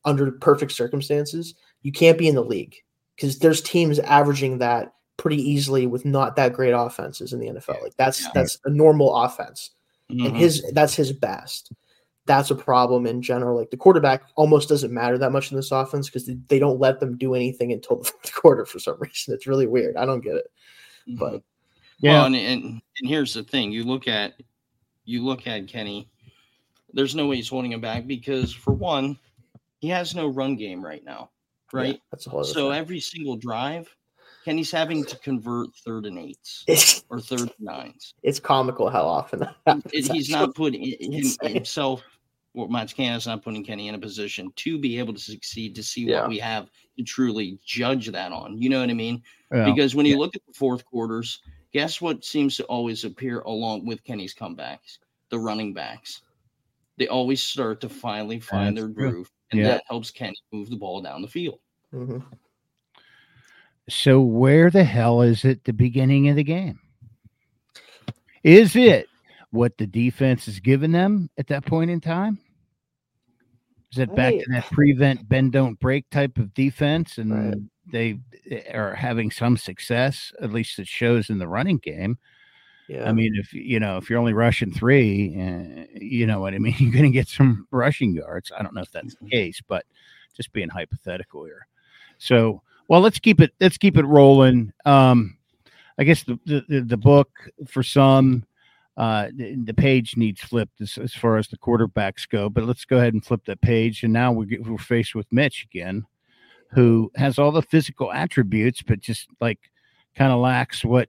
under 0.05 0.33
perfect 0.33 0.73
circumstances 0.73 1.55
you 1.83 1.93
can't 1.93 2.19
be 2.19 2.27
in 2.29 2.35
the 2.35 2.43
league 2.45 2.75
because 3.15 3.39
there's 3.39 3.61
teams 3.63 3.99
averaging 4.01 4.59
that 4.59 4.95
pretty 5.17 5.37
easily 5.37 5.87
with 5.87 6.05
not 6.05 6.35
that 6.37 6.53
great 6.53 6.73
offenses 6.73 7.33
in 7.33 7.39
the 7.41 7.47
NFL 7.47 7.83
like 7.83 7.97
that's 7.97 8.23
Yeah. 8.25 8.31
that's 8.35 8.59
a 8.65 8.71
normal 8.71 9.15
offense 9.15 9.71
and 10.11 10.21
Mhm. 10.21 10.37
his 10.37 10.65
that's 10.73 10.95
his 10.95 11.13
best 11.13 11.73
that's 12.27 12.51
a 12.51 12.55
problem 12.55 13.07
in 13.07 13.23
general 13.23 13.57
like 13.57 13.71
the 13.71 13.77
quarterback 13.77 14.23
almost 14.37 14.69
doesn't 14.69 14.93
matter 14.93 15.17
that 15.19 15.33
much 15.33 15.51
in 15.51 15.57
this 15.57 15.71
offense 15.73 16.09
because 16.09 16.27
they, 16.27 16.37
they 16.49 16.59
don't 16.59 16.79
let 16.81 17.01
them 17.01 17.17
do 17.17 17.35
anything 17.35 17.73
until 17.73 17.97
the 17.97 18.05
fourth 18.05 18.35
quarter 18.35 18.65
for 18.67 18.79
some 18.79 18.97
reason 19.01 19.35
it's 19.35 19.47
really 19.47 19.67
weird 19.67 19.97
i 19.97 20.05
don't 20.07 20.21
get 20.25 20.35
it 20.37 20.51
Mhm. 21.09 21.19
but 21.19 21.43
Well, 22.03 22.27
and, 22.27 22.37
and 22.37 22.65
and 22.65 23.09
here's 23.09 23.33
the 23.35 23.43
thing: 23.43 23.73
you 23.73 23.83
look 23.85 24.07
at 24.09 24.35
you 25.05 25.25
look 25.25 25.47
at 25.47 25.67
Kenny. 25.69 26.09
There's 26.93 27.15
no 27.15 27.27
way 27.27 27.37
he's 27.37 27.49
holding 27.49 27.73
him 27.73 27.81
back 27.81 28.07
because, 28.07 28.53
for 28.53 28.73
one, 28.73 29.19
he 29.81 29.89
has 29.89 30.15
no 30.15 30.29
run 30.29 30.55
game 30.57 30.85
right 30.85 31.05
now, 31.05 31.31
yeah, 31.73 31.81
right? 31.81 32.01
that's 32.11 32.27
a 32.27 32.31
whole 32.31 32.41
other 32.41 32.49
so 32.49 32.71
thing. 32.71 32.79
every 32.79 33.01
single 33.01 33.37
drive, 33.37 33.89
Kenny's 34.49 34.71
having 34.71 35.05
to 35.05 35.19
convert 35.19 35.75
third 35.85 36.07
and 36.07 36.19
eights 36.19 36.65
it's, 36.69 37.05
or 37.11 37.21
third 37.21 37.41
and 37.41 37.53
nines. 37.61 38.15
it's 38.23 38.41
comical 38.41 38.89
how 38.89 39.03
often 39.03 39.41
that 39.41 39.55
happens, 39.67 39.93
he's 39.93 40.09
actually. 40.11 40.33
not 40.47 40.55
putting 40.55 40.83
him, 40.85 40.95
insane. 41.01 41.53
himself. 41.55 42.03
Well, 42.55 42.67
Matt 42.69 42.95
Canada's 42.95 43.27
not 43.27 43.45
putting 43.45 43.63
Kenny 43.63 43.89
in 43.89 43.95
a 43.95 43.99
position 43.99 44.51
to 44.57 44.79
be 44.79 44.99
able 44.99 45.13
to 45.13 45.21
succeed 45.21 45.75
to 45.75 45.83
see 45.83 46.05
Yeah. 46.05 46.21
what 46.23 46.31
we 46.31 46.39
have 46.39 46.71
to 46.97 47.05
truly 47.05 47.59
judge 47.63 48.09
that 48.11 48.33
on. 48.33 48.57
You 48.57 48.71
know 48.71 48.81
what 48.81 48.89
I 48.89 48.95
mean? 48.95 49.23
Well, 49.51 49.71
because 49.75 49.95
when 49.95 50.07
you 50.07 50.17
look 50.19 50.35
at 50.35 50.41
the 50.47 50.55
fourth 50.55 50.83
quarters, 50.87 51.43
guess 51.75 52.01
what 52.01 52.25
seems 52.25 52.57
to 52.57 52.65
always 52.65 53.05
appear 53.05 53.41
along 53.41 53.85
with 53.85 54.03
Kenny's 54.03 54.35
comebacks? 54.35 54.97
The 55.29 55.39
running 55.39 55.75
backs. 55.75 56.23
They 56.97 57.07
always 57.07 57.43
start 57.43 57.83
to 57.83 57.89
finally 57.91 58.41
find 58.41 58.75
That's 58.77 58.87
their 58.87 58.95
true. 58.95 59.11
groove, 59.13 59.31
and 59.53 59.61
Yeah. 59.61 59.69
that 59.69 59.85
helps 59.87 60.11
Kenny 60.11 60.39
move 60.51 60.71
the 60.71 60.77
ball 60.77 61.03
down 61.03 61.21
the 61.21 61.29
field. 61.29 61.61
Mhm. 61.95 62.25
So 63.89 64.21
where 64.21 64.71
the 64.71 64.85
hell 64.85 65.23
is 65.23 65.45
it 65.45 65.65
the 65.65 65.73
beginning 65.73 66.29
of 66.29 66.37
the 66.37 66.45
game? 66.45 66.79
Is 68.45 68.77
it 68.77 69.09
what 69.51 69.77
the 69.79 69.87
defense 69.87 70.47
is 70.47 70.61
giving 70.61 70.93
them 70.93 71.31
at 71.39 71.47
that 71.49 71.65
point 71.65 71.91
in 71.91 72.01
time? 72.01 72.39
Is 73.93 73.99
it 73.99 74.15
back 74.15 74.35
I- 74.35 74.39
to 74.39 74.45
that 74.53 74.67
prevent 74.71 75.29
bend 75.29 75.53
don't 75.53 75.81
break 75.81 76.09
type 76.11 76.37
of 76.39 76.53
defense 76.55 77.17
and 77.19 77.33
Right. 77.33 77.59
they 77.91 78.19
are 78.75 78.95
having 78.95 79.31
some 79.31 79.57
success 79.57 80.33
at 80.43 80.53
least 80.53 80.79
it 80.79 80.87
shows 80.87 81.31
in 81.31 81.39
the 81.39 81.49
running 81.49 81.79
game 81.79 82.19
Yeah. 82.87 83.09
i 83.09 83.13
mean 83.13 83.35
if 83.37 83.53
you 83.55 83.81
know 83.81 83.97
if 83.97 84.09
you're 84.11 84.19
only 84.19 84.35
rushing 84.35 84.71
three 84.73 85.35
uh, 85.41 85.85
you 85.95 86.27
know 86.27 86.41
what 86.41 86.53
i 86.55 86.59
mean 86.59 86.75
you're 86.79 86.93
going 86.93 87.05
to 87.05 87.11
get 87.11 87.29
some 87.29 87.67
rushing 87.71 88.15
yards 88.15 88.53
i 88.59 88.63
don't 88.63 88.75
know 88.75 88.83
if 88.83 88.91
that's 88.93 89.15
the 89.17 89.25
Mhm. 89.27 89.31
case 89.31 89.61
but 89.67 89.85
just 90.35 90.53
being 90.53 90.69
hypothetical 90.69 91.45
here 91.47 91.67
so 92.19 92.63
well 92.89 93.01
let's 93.01 93.19
keep 93.19 93.41
it 93.41 93.53
let's 93.61 93.79
keep 93.79 93.97
it 93.97 94.05
rolling 94.05 94.73
um 94.85 95.37
i 95.99 96.05
guess 96.05 96.23
the 96.25 96.39
the, 96.47 96.81
the, 96.81 96.97
book 96.97 97.31
for 97.67 97.83
some 97.83 98.45
uh 98.97 99.29
the, 99.35 99.55
the 99.65 99.75
page 99.75 100.17
needs 100.17 100.41
flipped 100.41 100.81
as, 100.81 100.99
as 100.99 101.15
far 101.15 101.37
as 101.37 101.49
the 101.49 101.59
quarterbacks 101.59 102.29
go 102.29 102.49
but 102.49 102.65
let's 102.65 102.85
go 102.85 102.97
ahead 102.97 103.15
and 103.15 103.25
flip 103.25 103.45
that 103.47 103.61
page 103.61 104.03
and 104.03 104.13
now 104.13 104.33
we 104.33 104.47
get, 104.47 104.67
we're 104.67 104.79
faced 104.79 105.15
with 105.15 105.27
mitch 105.33 105.65
again 105.65 106.05
who 106.71 107.11
has 107.17 107.39
all 107.39 107.53
the 107.53 107.63
physical 107.63 108.13
attributes 108.13 108.83
but 108.83 109.01
just 109.01 109.29
like 109.41 109.59
kind 110.15 110.33
of 110.33 110.41
lacks 110.41 110.85
what 110.85 111.09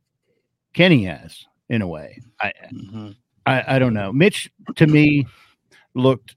kenny 0.73 1.05
has 1.05 1.45
in 1.69 1.81
a 1.81 1.87
way 1.87 2.19
i 2.41 2.51
I, 3.49 3.75
I 3.75 3.79
don't 3.79 3.93
know. 3.93 4.13
Mitch 4.13 4.51
to 4.75 4.85
me 4.85 5.25
looked 5.95 6.35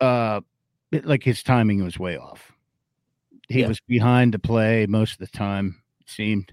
uh 0.00 0.40
like 1.04 1.22
his 1.22 1.42
timing 1.42 1.84
was 1.84 1.98
way 1.98 2.16
off. 2.16 2.52
He 3.48 3.60
Yeah. 3.60 3.68
was 3.68 3.80
behind 3.80 4.34
the 4.34 4.38
play 4.38 4.86
most 4.86 5.12
of 5.12 5.18
the 5.30 5.36
time, 5.38 5.76
it 6.00 6.08
seemed. 6.10 6.52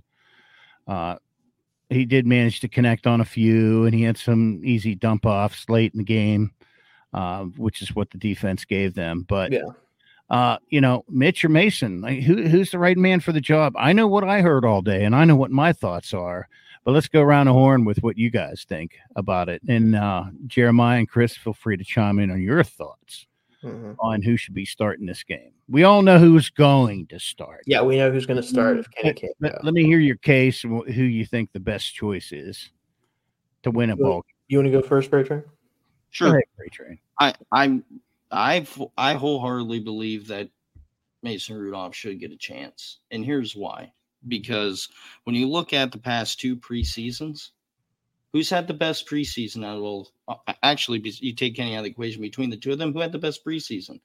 Uh 0.88 1.16
he 1.90 2.04
did 2.04 2.26
manage 2.26 2.62
to 2.62 2.68
connect 2.68 3.06
on 3.06 3.22
a 3.22 3.26
few 3.26 3.86
and 3.86 3.94
he 3.94 4.02
had 4.02 4.18
some 4.18 4.60
easy 4.64 4.96
dump 4.96 5.24
offs 5.26 5.70
late 5.70 5.94
in 5.94 6.00
the 6.00 6.04
game, 6.04 6.52
uh, 7.14 7.44
which 7.44 7.80
is 7.84 7.94
what 7.96 8.10
the 8.10 8.18
defense 8.18 8.66
gave 8.66 8.96
them. 8.96 9.24
But 9.28 9.52
Yeah. 9.52 9.62
uh, 10.32 10.58
you 10.70 10.82
know, 10.82 11.06
Mitch 11.08 11.46
or 11.46 11.50
Mason, 11.50 12.02
like 12.02 12.24
who 12.24 12.48
who's 12.48 12.72
the 12.72 12.80
right 12.80 12.98
man 12.98 13.20
for 13.20 13.32
the 13.32 13.42
job? 13.42 13.74
I 13.78 13.94
know 13.94 14.08
what 14.08 14.24
I 14.24 14.42
heard 14.42 14.66
all 14.66 14.82
day 14.82 15.06
and 15.06 15.16
I 15.16 15.26
know 15.26 15.36
what 15.36 15.52
my 15.52 15.74
thoughts 15.74 16.14
are. 16.14 16.48
But 16.84 16.92
let's 16.94 17.08
go 17.08 17.22
around 17.22 17.48
the 17.48 17.54
horn 17.54 17.84
with 17.86 18.04
what 18.04 18.18
you 18.18 18.30
guys 18.32 18.64
think 18.68 18.98
about 19.16 19.50
it. 19.50 19.62
And 19.68 19.96
uh, 19.96 20.26
Jeremiah 20.48 21.00
and 21.00 21.10
Chris, 21.10 21.36
feel 21.36 21.54
free 21.54 21.78
to 21.78 21.84
chime 21.84 22.20
in 22.20 22.30
on 22.32 22.42
your 22.42 22.64
thoughts 22.64 23.26
Mhm. 23.66 23.96
on 24.00 24.22
who 24.22 24.38
should 24.38 24.54
be 24.54 24.66
starting 24.66 25.06
this 25.06 25.24
game. 25.24 25.52
We 25.68 25.84
all 25.84 26.02
know 26.02 26.20
who's 26.20 26.50
going 26.50 27.08
to 27.08 27.20
start. 27.20 27.64
Yeah, 27.66 27.82
we 27.82 27.98
know 27.98 28.12
who's 28.12 28.26
going 28.26 28.38
to 28.42 28.48
start 28.48 28.78
if 28.78 28.90
Kenny 28.92 29.14
can't 29.14 29.34
but 29.40 29.64
let 29.64 29.74
me 29.74 29.84
hear 29.84 30.00
your 30.00 30.18
case 30.18 30.64
and 30.64 30.88
who 30.94 31.04
you 31.04 31.26
think 31.26 31.52
the 31.52 31.60
best 31.60 31.96
choice 31.96 32.32
is 32.32 32.72
to 33.64 33.72
win 33.72 33.90
a 33.90 33.96
Well, 33.96 34.12
ball. 34.12 34.26
You 34.48 34.60
want 34.60 34.68
to 34.68 34.72
go 34.72 34.82
first, 34.82 35.10
Bertrand? 35.10 35.44
Go 35.44 35.52
Sure. 36.12 36.28
ahead, 36.30 36.44
Ray 36.58 36.68
Train. 36.70 37.00
I 37.20 37.34
I'm 37.52 37.84
I 38.32 38.66
I 38.98 39.14
wholeheartedly 39.16 39.80
believe 39.80 40.28
that 40.28 40.50
Mason 41.24 41.58
Rudolph 41.58 41.96
should 41.96 42.20
get 42.20 42.32
a 42.32 42.38
chance, 42.38 43.00
and 43.12 43.26
here's 43.26 43.56
why: 43.56 43.92
because 44.28 44.88
when 45.24 45.36
you 45.36 45.50
look 45.50 45.74
at 45.74 45.92
the 45.92 45.98
past 45.98 46.40
two 46.40 46.56
preseasons, 46.56 47.50
who's 48.34 48.50
had 48.50 48.68
the 48.68 48.74
best 48.74 49.08
preseason 49.10 49.66
out 49.66 49.78
of 49.78 49.84
all? 49.84 50.12
Actually, 50.64 51.02
you 51.20 51.34
take 51.34 51.56
Kenny 51.56 51.76
out 51.76 51.80
of 51.80 51.84
the 51.86 51.92
equation 51.92 52.22
between 52.22 52.50
the 52.50 52.58
two 52.58 52.72
of 52.72 52.78
them, 52.80 52.94
who 52.94 53.00
had 53.00 53.12
the 53.12 53.18
best 53.20 53.46
preseason? 53.46 54.00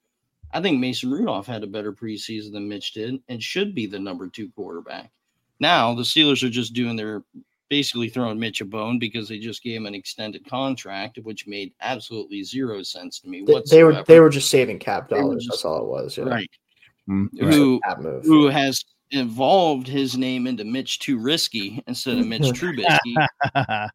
I 0.52 0.60
think 0.60 0.78
Mason 0.80 1.10
Rudolph 1.10 1.46
had 1.46 1.62
a 1.62 1.66
better 1.68 1.92
preseason 1.92 2.52
than 2.52 2.68
Mitch 2.68 2.92
did, 2.92 3.20
and 3.28 3.42
should 3.42 3.74
be 3.74 3.86
the 3.86 3.98
number 3.98 4.28
two 4.28 4.50
quarterback. 4.50 5.10
Now 5.60 5.94
the 5.94 6.02
Steelers 6.02 6.42
are 6.42 6.50
just 6.50 6.74
doing 6.74 6.96
their 6.96 7.22
basically 7.68 8.08
throwing 8.08 8.38
Mitch 8.38 8.60
a 8.60 8.64
bone 8.64 8.98
because 8.98 9.28
they 9.28 9.38
just 9.38 9.62
gave 9.62 9.76
him 9.76 9.86
an 9.86 9.94
extended 9.94 10.44
contract, 10.48 11.18
which 11.22 11.46
made 11.46 11.72
absolutely 11.80 12.42
zero 12.42 12.82
sense 12.82 13.20
to 13.20 13.28
me 13.28 13.44
They, 13.46 13.52
whatsoever. 13.52 13.92
they 13.92 13.98
were 13.98 14.04
they 14.04 14.20
were 14.20 14.28
just 14.30 14.50
saving 14.50 14.80
cap 14.80 15.08
dollars. 15.08 15.44
just- 15.44 15.50
That's 15.52 15.64
all 15.64 15.84
it 15.84 15.88
was. 15.88 16.18
Yeah. 16.18 16.24
right. 16.24 16.50
Mm, 17.08 17.28
It 17.36 17.44
was 17.44 17.54
Who 17.54 17.80
who 18.24 18.48
has 18.48 18.84
evolved 19.12 19.86
his 19.86 20.16
name 20.16 20.46
into 20.46 20.64
Mitch 20.64 20.98
Too 20.98 21.18
Risky 21.18 21.82
instead 21.86 22.18
of 22.18 22.26
Mitch 22.26 22.42
Trubisky, 22.60 23.14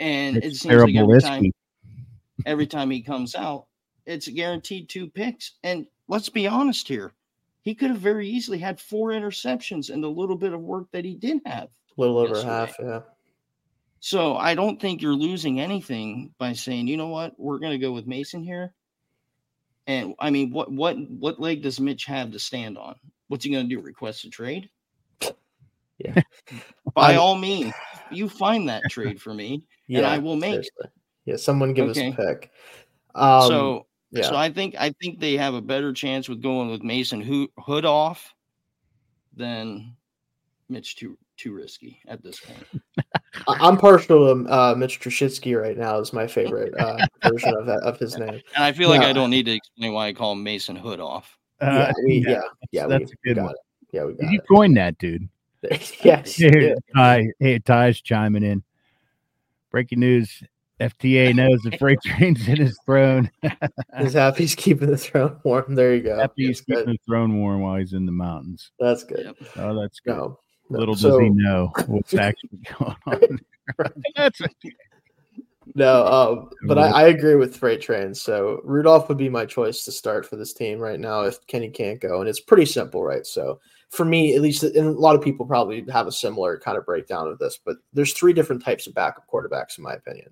and 0.00 0.36
it 0.36 0.44
It's 0.44 0.60
seems 0.60 0.74
like 0.74 0.92
terrible 0.92 1.00
every 1.12 1.20
time 1.20 1.42
risky. 1.42 1.54
every 2.46 2.66
time 2.66 2.90
he 2.90 3.00
comes 3.02 3.34
out, 3.34 3.66
it's 4.06 4.28
guaranteed 4.28 4.88
two 4.88 5.08
picks. 5.08 5.52
And 5.64 5.86
let's 6.08 6.28
be 6.28 6.46
honest 6.46 6.86
here, 6.88 7.12
he 7.62 7.74
could 7.74 7.90
have 7.90 7.98
very 7.98 8.28
easily 8.28 8.58
had 8.58 8.80
four 8.80 9.10
interceptions 9.10 9.90
and 9.90 10.02
the 10.02 10.08
little 10.08 10.36
bit 10.36 10.52
of 10.52 10.60
work 10.60 10.86
that 10.92 11.04
he 11.04 11.14
did 11.14 11.40
have. 11.46 11.64
a 11.96 12.00
little 12.00 12.18
over 12.18 12.34
yesterday. 12.34 12.52
half. 12.52 12.76
Yeah. 12.80 13.00
So 14.00 14.36
I 14.36 14.54
don't 14.54 14.80
think 14.80 15.02
you're 15.02 15.14
losing 15.14 15.58
anything 15.60 16.32
by 16.38 16.52
saying, 16.52 16.86
you 16.86 16.96
know 16.96 17.08
what, 17.08 17.32
we're 17.38 17.58
going 17.58 17.72
to 17.72 17.78
go 17.78 17.92
with 17.92 18.06
Mason 18.06 18.42
here. 18.44 18.72
And 19.88 20.14
I 20.20 20.30
mean, 20.30 20.50
what 20.52 20.70
what 20.70 20.96
what 21.10 21.40
leg 21.40 21.62
does 21.62 21.80
Mitch 21.80 22.04
have 22.06 22.30
to 22.32 22.38
stand 22.38 22.76
on? 22.76 22.96
What's 23.28 23.44
he 23.44 23.50
going 23.52 23.68
to 23.68 23.74
do? 23.74 23.80
Request 23.80 24.24
a 24.24 24.30
trade? 24.30 24.68
Yeah. 25.98 26.22
By 26.94 27.14
I- 27.14 27.16
all 27.16 27.36
means, 27.36 27.72
you 28.12 28.28
find 28.28 28.68
that 28.68 28.82
trade 28.90 29.20
for 29.20 29.34
me. 29.34 29.62
Yeah. 29.88 30.08
I 30.10 30.18
will 30.18 30.36
make 30.36 30.52
seriously. 30.52 30.88
Yeah. 31.24 31.36
Someone 31.36 31.72
give 31.74 31.88
Okay. 31.90 32.08
us 32.08 32.14
a 32.14 32.16
pick. 32.16 32.50
Um, 33.14 33.42
so 33.48 33.86
Yeah. 34.10 34.22
So 34.28 34.36
I 34.36 34.50
think 34.50 34.74
I 34.78 34.90
think 35.00 35.20
they 35.20 35.36
have 35.36 35.54
a 35.54 35.60
better 35.62 35.92
chance 35.92 36.28
with 36.28 36.40
going 36.42 36.70
with 36.70 36.82
Mason 36.82 37.20
Ho- 37.20 37.48
Hood 37.62 37.84
off 37.84 38.32
than 39.34 39.96
Mitch 40.68 40.96
too 40.96 41.18
too 41.36 41.52
risky 41.52 42.00
at 42.08 42.22
this 42.22 42.40
point. 42.40 42.64
I- 43.46 43.58
I'm 43.60 43.76
partial 43.76 44.34
to 44.44 44.50
uh, 44.50 44.74
Mitch 44.76 45.00
Trubisky 45.00 45.60
right 45.60 45.76
now. 45.76 45.98
Is 45.98 46.12
my 46.12 46.26
favorite 46.26 46.72
uh, 46.78 47.04
version 47.28 47.54
of 47.54 47.66
that 47.66 47.80
of 47.80 47.98
his 47.98 48.16
name. 48.16 48.40
And 48.54 48.64
I 48.64 48.72
feel 48.72 48.88
like 48.88 49.02
Yeah. 49.02 49.08
I 49.08 49.12
don't 49.12 49.30
need 49.30 49.46
to 49.46 49.52
explain 49.52 49.92
why 49.92 50.06
I 50.08 50.12
call 50.12 50.32
him 50.32 50.42
Mason 50.42 50.76
Hood 50.76 51.00
off. 51.00 51.36
Uh, 51.60 51.66
yeah, 51.66 51.92
we, 52.04 52.14
yeah, 52.18 52.30
yeah, 52.30 52.40
yeah, 52.72 52.86
that's 52.86 53.04
we, 53.10 53.12
a 53.12 53.16
good 53.28 53.36
got 53.36 53.44
one. 53.44 53.52
it. 53.52 53.58
Yeah, 53.92 54.04
we 54.04 54.12
Did 54.14 54.20
got 54.22 54.32
you 54.32 54.40
coin 54.42 54.74
that, 54.74 54.96
dude? 54.98 55.28
It. 55.70 55.92
yes, 56.04 56.36
Hey, 56.36 56.68
yeah. 56.68 56.74
Ty, 56.94 57.32
hey, 57.38 57.58
Ty's 57.58 58.00
chiming 58.00 58.42
in. 58.42 58.62
Breaking 59.70 60.00
news: 60.00 60.42
FTA 60.80 61.34
knows 61.34 61.62
the 61.62 61.76
freight 61.78 61.98
train's 62.04 62.46
in 62.48 62.56
his 62.56 62.78
throne. 62.84 63.30
He's 63.98 64.12
happy 64.12 64.42
he's 64.42 64.54
keeping 64.54 64.90
the 64.90 64.98
throne 64.98 65.38
warm. 65.42 65.74
There 65.74 65.94
you 65.94 66.02
go. 66.02 66.18
Happy 66.18 66.46
he's 66.46 66.58
That's 66.58 66.66
good. 66.66 66.76
keeping 66.78 66.92
the 66.94 66.98
throne 67.06 67.40
warm 67.40 67.60
while 67.60 67.76
he's 67.76 67.92
in 67.92 68.06
the 68.06 68.12
mountains. 68.12 68.70
That's 68.78 69.04
good. 69.04 69.34
Oh, 69.56 69.80
that's 69.80 70.00
good. 70.00 70.16
No, 70.16 70.38
no. 70.68 70.78
Little 70.78 70.94
does 70.94 71.18
he 71.20 71.30
know 71.30 71.72
what's 71.86 72.14
actually 72.14 72.60
going 72.78 72.96
on. 73.06 73.40
that's 74.16 74.40
No, 75.74 76.06
um, 76.06 76.50
but 76.66 76.78
I, 76.78 76.88
I 76.88 77.08
agree 77.08 77.36
with 77.36 77.56
freight 77.56 77.80
trains. 77.80 78.20
So 78.20 78.60
Rudolph 78.64 79.08
would 79.08 79.18
be 79.18 79.28
my 79.28 79.46
choice 79.46 79.84
to 79.84 79.92
start 79.92 80.26
for 80.26 80.36
this 80.36 80.52
team 80.52 80.78
right 80.78 81.00
now 81.00 81.22
if 81.22 81.44
Kenny 81.46 81.70
can't 81.70 82.00
go, 82.00 82.20
and 82.20 82.28
it's 82.28 82.40
pretty 82.40 82.66
simple, 82.66 83.02
right? 83.02 83.26
So 83.26 83.60
for 83.90 84.04
me, 84.04 84.34
at 84.34 84.42
least, 84.42 84.62
and 84.62 84.76
a 84.76 84.90
lot 84.92 85.14
of 85.14 85.22
people 85.22 85.46
probably 85.46 85.84
have 85.92 86.06
a 86.06 86.12
similar 86.12 86.58
kind 86.58 86.76
of 86.76 86.84
breakdown 86.84 87.28
of 87.28 87.38
this, 87.38 87.58
but 87.64 87.76
there's 87.92 88.12
three 88.12 88.32
different 88.32 88.64
types 88.64 88.86
of 88.86 88.94
backup 88.94 89.26
quarterbacks, 89.32 89.78
in 89.78 89.84
my 89.84 89.94
opinion. 89.94 90.28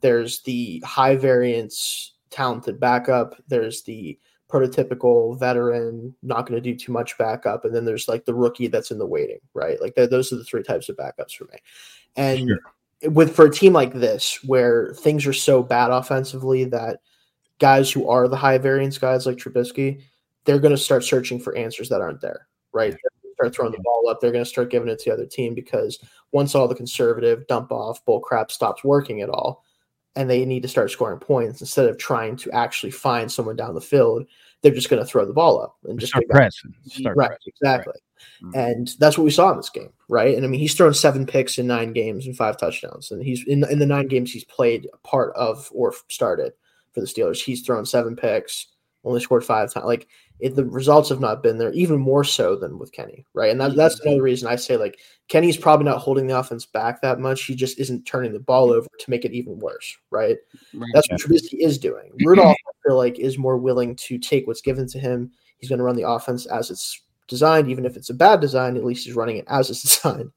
There's 0.00 0.40
the 0.42 0.82
high 0.84 1.16
variance, 1.16 2.14
talented 2.30 2.80
backup. 2.80 3.34
There's 3.48 3.82
the 3.82 4.18
prototypical 4.48 5.38
veteran, 5.38 6.14
not 6.22 6.46
going 6.46 6.62
to 6.62 6.70
do 6.72 6.76
too 6.76 6.92
much 6.92 7.16
backup, 7.16 7.64
and 7.64 7.74
then 7.74 7.84
there's 7.84 8.08
like 8.08 8.24
the 8.24 8.34
rookie 8.34 8.66
that's 8.66 8.90
in 8.90 8.98
the 8.98 9.06
waiting, 9.06 9.40
right? 9.54 9.80
Like 9.80 9.94
th- 9.94 10.10
those 10.10 10.32
are 10.32 10.36
the 10.36 10.44
three 10.44 10.62
types 10.62 10.88
of 10.88 10.96
backups 10.96 11.34
for 11.36 11.44
me. 11.44 11.58
And 12.16 12.48
Sure. 12.48 13.10
with 13.10 13.34
for 13.34 13.46
a 13.46 13.50
team 13.50 13.72
like 13.72 13.94
this 13.94 14.44
where 14.44 14.92
things 14.94 15.26
are 15.26 15.32
so 15.32 15.62
bad 15.62 15.90
offensively 15.90 16.64
that 16.64 17.00
guys 17.58 17.90
who 17.90 18.08
are 18.08 18.28
the 18.28 18.36
high 18.36 18.58
variance 18.58 18.98
guys 18.98 19.24
like 19.24 19.38
Trubisky, 19.38 20.02
they're 20.44 20.58
going 20.58 20.74
to 20.74 20.78
start 20.78 21.04
searching 21.04 21.40
for 21.40 21.56
answers 21.56 21.88
that 21.88 22.00
aren't 22.00 22.20
there, 22.20 22.46
right? 22.72 22.94
Start 23.34 23.54
throwing 23.54 23.72
the 23.72 23.80
ball 23.82 24.08
up. 24.08 24.20
They're 24.20 24.32
going 24.32 24.44
to 24.44 24.48
start 24.48 24.70
giving 24.70 24.88
it 24.88 24.98
to 25.00 25.10
the 25.10 25.14
other 25.14 25.26
team 25.26 25.54
because 25.54 25.98
once 26.32 26.54
all 26.54 26.68
the 26.68 26.74
conservative 26.74 27.46
dump 27.46 27.72
off 27.72 28.04
bull 28.04 28.20
crap 28.20 28.50
stops 28.50 28.84
working 28.84 29.20
at 29.20 29.30
all, 29.30 29.64
and 30.14 30.28
they 30.28 30.44
need 30.44 30.62
to 30.62 30.68
start 30.68 30.90
scoring 30.90 31.18
points 31.18 31.60
instead 31.60 31.86
of 31.86 31.96
trying 31.96 32.36
to 32.36 32.50
actually 32.52 32.90
find 32.92 33.32
someone 33.32 33.56
down 33.56 33.74
the 33.74 33.80
field, 33.80 34.26
they're 34.60 34.74
just 34.74 34.90
going 34.90 35.02
to 35.02 35.06
throw 35.08 35.24
the 35.24 35.32
ball 35.32 35.60
up 35.60 35.76
and 35.84 35.98
just 35.98 36.10
start 36.12 36.28
pressing. 36.28 36.74
Start 36.84 37.16
right, 37.16 37.28
pressing. 37.28 37.52
exactly. 37.56 37.94
Mhm. 38.44 38.54
And 38.54 38.94
that's 39.00 39.16
what 39.18 39.24
we 39.24 39.30
saw 39.30 39.50
in 39.50 39.56
this 39.56 39.70
game, 39.70 39.92
right? 40.08 40.36
And 40.36 40.44
I 40.44 40.48
mean, 40.48 40.60
he's 40.60 40.74
thrown 40.74 40.94
seven 40.94 41.26
picks 41.26 41.58
in 41.58 41.66
nine 41.66 41.92
games 41.92 42.26
and 42.26 42.36
five 42.36 42.58
touchdowns, 42.58 43.10
and 43.10 43.22
he's 43.22 43.44
in 43.46 43.64
in 43.70 43.78
the 43.78 43.86
nine 43.86 44.06
games 44.06 44.30
he's 44.32 44.44
played 44.44 44.86
part 45.02 45.34
of 45.34 45.68
or 45.74 45.92
started 46.08 46.52
for 46.92 47.00
the 47.00 47.06
Steelers. 47.06 47.42
He's 47.42 47.62
thrown 47.62 47.86
seven 47.86 48.14
picks, 48.14 48.66
only 49.04 49.20
scored 49.20 49.44
five 49.44 49.72
times. 49.72 49.86
Like 49.86 50.08
it, 50.40 50.54
the 50.54 50.64
results 50.64 51.08
have 51.08 51.20
not 51.20 51.42
been 51.42 51.58
there, 51.58 51.72
even 51.72 51.98
more 51.98 52.24
so 52.24 52.56
than 52.56 52.78
with 52.78 52.92
Kenny, 52.92 53.24
right? 53.34 53.50
And 53.50 53.60
that, 53.60 53.76
that's 53.76 54.00
another 54.00 54.22
reason 54.22 54.48
I 54.48 54.56
say 54.56 54.76
like 54.76 54.98
Kenny's 55.28 55.56
probably 55.56 55.84
not 55.84 55.98
holding 55.98 56.26
the 56.26 56.38
offense 56.38 56.66
back 56.66 57.00
that 57.00 57.20
much. 57.20 57.44
He 57.44 57.54
just 57.54 57.78
isn't 57.78 58.04
turning 58.04 58.32
the 58.32 58.40
ball 58.40 58.72
over 58.72 58.88
to 58.98 59.10
make 59.10 59.24
it 59.24 59.32
even 59.32 59.58
worse, 59.58 59.96
right? 60.10 60.36
Right. 60.74 60.90
That's 60.94 61.10
what 61.10 61.20
Trubisky 61.20 61.60
is 61.60 61.78
doing. 61.78 62.10
Rudolph, 62.24 62.56
I 62.68 62.72
feel 62.88 62.96
like, 62.96 63.18
is 63.18 63.38
more 63.38 63.56
willing 63.56 63.96
to 63.96 64.18
take 64.18 64.46
what's 64.46 64.62
given 64.62 64.86
to 64.88 64.98
him. 64.98 65.30
He's 65.58 65.68
going 65.68 65.78
to 65.78 65.84
run 65.84 65.96
the 65.96 66.08
offense 66.08 66.46
as 66.46 66.70
it's 66.70 67.00
designed, 67.28 67.70
even 67.70 67.86
if 67.86 67.96
it's 67.96 68.10
a 68.10 68.14
bad 68.14 68.40
design. 68.40 68.76
At 68.76 68.84
least 68.84 69.06
he's 69.06 69.16
running 69.16 69.36
it 69.36 69.44
as 69.48 69.70
it's 69.70 69.82
designed. 70.02 70.32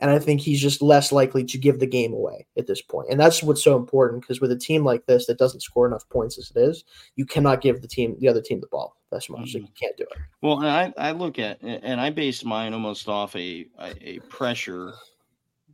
And 0.00 0.10
I 0.12 0.18
think 0.20 0.40
he's 0.40 0.60
just 0.60 0.80
less 0.80 1.10
likely 1.10 1.44
to 1.44 1.58
give 1.58 1.80
the 1.80 1.86
game 1.86 2.12
away 2.12 2.46
at 2.56 2.66
this 2.68 2.80
point. 2.80 3.08
And 3.10 3.18
that's 3.18 3.42
what's 3.42 3.64
so 3.64 3.76
important 3.76 4.22
because 4.22 4.40
with 4.40 4.52
a 4.52 4.56
team 4.56 4.84
like 4.84 5.04
this 5.06 5.26
that 5.26 5.38
doesn't 5.38 5.60
score 5.60 5.86
enough 5.88 6.08
points 6.08 6.38
as 6.38 6.52
it 6.54 6.60
is, 6.60 6.84
you 7.16 7.26
cannot 7.26 7.60
give 7.62 7.82
the 7.82 7.88
team 7.88 8.16
the 8.20 8.28
other 8.28 8.40
team 8.40 8.60
the 8.60 8.68
ball 8.68 8.94
that 9.10 9.28
much. 9.28 9.54
Like, 9.54 9.62
you 9.64 9.68
can't 9.80 9.96
do 9.96 10.04
it. 10.04 10.18
Well, 10.40 10.58
and 10.58 10.68
I, 10.68 10.92
I 10.98 11.10
look 11.12 11.38
at 11.40 11.60
and 11.62 12.00
I 12.00 12.10
based 12.10 12.44
mine 12.44 12.74
almost 12.74 13.08
off 13.08 13.34
a 13.34 13.66
a, 13.80 13.94
a 14.00 14.18
pressure 14.28 14.92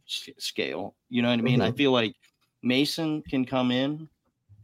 s- 0.08 0.30
scale. 0.38 0.94
You 1.10 1.20
know 1.22 1.28
what 1.28 1.38
I 1.38 1.42
mean? 1.42 1.60
I 1.60 1.70
Mhm. 1.70 1.76
feel 1.76 1.92
like 1.92 2.14
Mason 2.62 3.22
can 3.28 3.44
come 3.44 3.70
in 3.70 4.08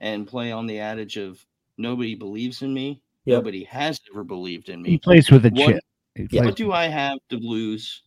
and 0.01 0.27
play 0.27 0.53
on 0.53 0.66
the 0.66 0.79
adage 0.79 1.18
of 1.18 1.44
nobody 1.77 2.14
believes 2.14 2.62
in 2.62 2.73
me. 2.73 3.03
Yep. 3.27 3.37
Nobody 3.40 3.64
has 3.64 4.01
ever 4.11 4.25
believed 4.25 4.70
in 4.70 4.81
me. 4.81 4.90
He 4.90 4.99
plays 4.99 5.31
with 5.31 5.44
a 5.44 5.51
What- 5.51 5.66
chip. 5.75 5.85
He 6.14 6.23
Yeah. 6.23 6.29
plays 6.40 6.44
What 6.46 6.57
do 6.57 6.73
I 6.73 6.87
have 6.87 7.18
to 7.29 7.37
lose 7.37 8.03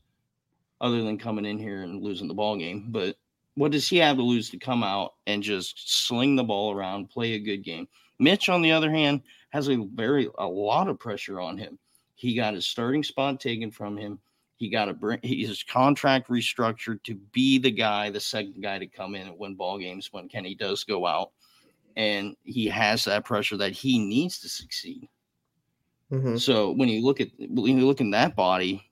other 0.84 1.02
than 1.02 1.18
coming 1.18 1.46
in 1.46 1.58
here 1.58 1.82
and 1.82 2.04
losing 2.04 2.28
the 2.28 2.34
ball 2.34 2.58
game? 2.58 2.88
But 2.90 3.16
what 3.56 3.72
does 3.72 3.88
he 3.88 3.98
have 3.98 4.18
to 4.18 4.22
lose 4.22 4.50
to 4.50 4.60
come 4.60 4.84
out 4.84 5.14
and 5.26 5.42
just 5.42 6.04
sling 6.06 6.36
the 6.36 6.44
ball 6.44 6.76
around, 6.76 7.10
play 7.10 7.34
a 7.34 7.40
good 7.40 7.64
game? 7.64 7.88
Mitch, 8.20 8.50
on 8.50 8.62
the 8.62 8.72
other 8.72 8.92
hand, 8.92 9.22
has 9.50 9.70
a 9.70 9.88
very 9.96 10.30
a 10.38 10.46
lot 10.46 10.90
of 10.90 11.00
pressure 11.00 11.40
on 11.40 11.58
him. 11.58 11.80
He 12.16 12.36
got 12.36 12.54
his 12.54 12.68
starting 12.68 13.04
spot 13.04 13.40
taken 13.40 13.72
from 13.72 13.98
him. 13.98 14.20
He 14.58 14.70
got 14.70 14.90
a 14.90 14.94
bring 14.94 15.20
his 15.24 15.64
contract 15.64 16.30
restructured 16.30 17.02
to 17.04 17.16
be 17.16 17.58
the 17.58 17.72
guy, 17.72 18.10
the 18.10 18.20
second 18.20 18.62
guy 18.62 18.78
to 18.80 18.88
come 18.88 19.16
in 19.16 19.28
and 19.28 19.38
win 19.38 19.56
ball 19.56 19.80
games 19.80 20.10
when 20.12 20.30
Kenny 20.30 20.54
does 20.54 20.84
go 20.84 21.06
out. 21.06 21.32
And 21.96 22.36
he 22.44 22.68
has 22.68 23.06
that 23.06 23.26
pressure 23.26 23.58
that 23.58 23.72
he 23.72 24.00
needs 24.00 24.40
to 24.40 24.50
succeed. 24.50 25.08
Mhm. 26.12 26.40
So 26.40 26.72
when 26.72 26.90
you 26.90 27.04
look 27.04 27.22
at 27.22 27.30
when 27.40 27.78
you 27.78 27.86
look 27.86 28.02
in 28.02 28.12
that 28.12 28.36
body, 28.36 28.84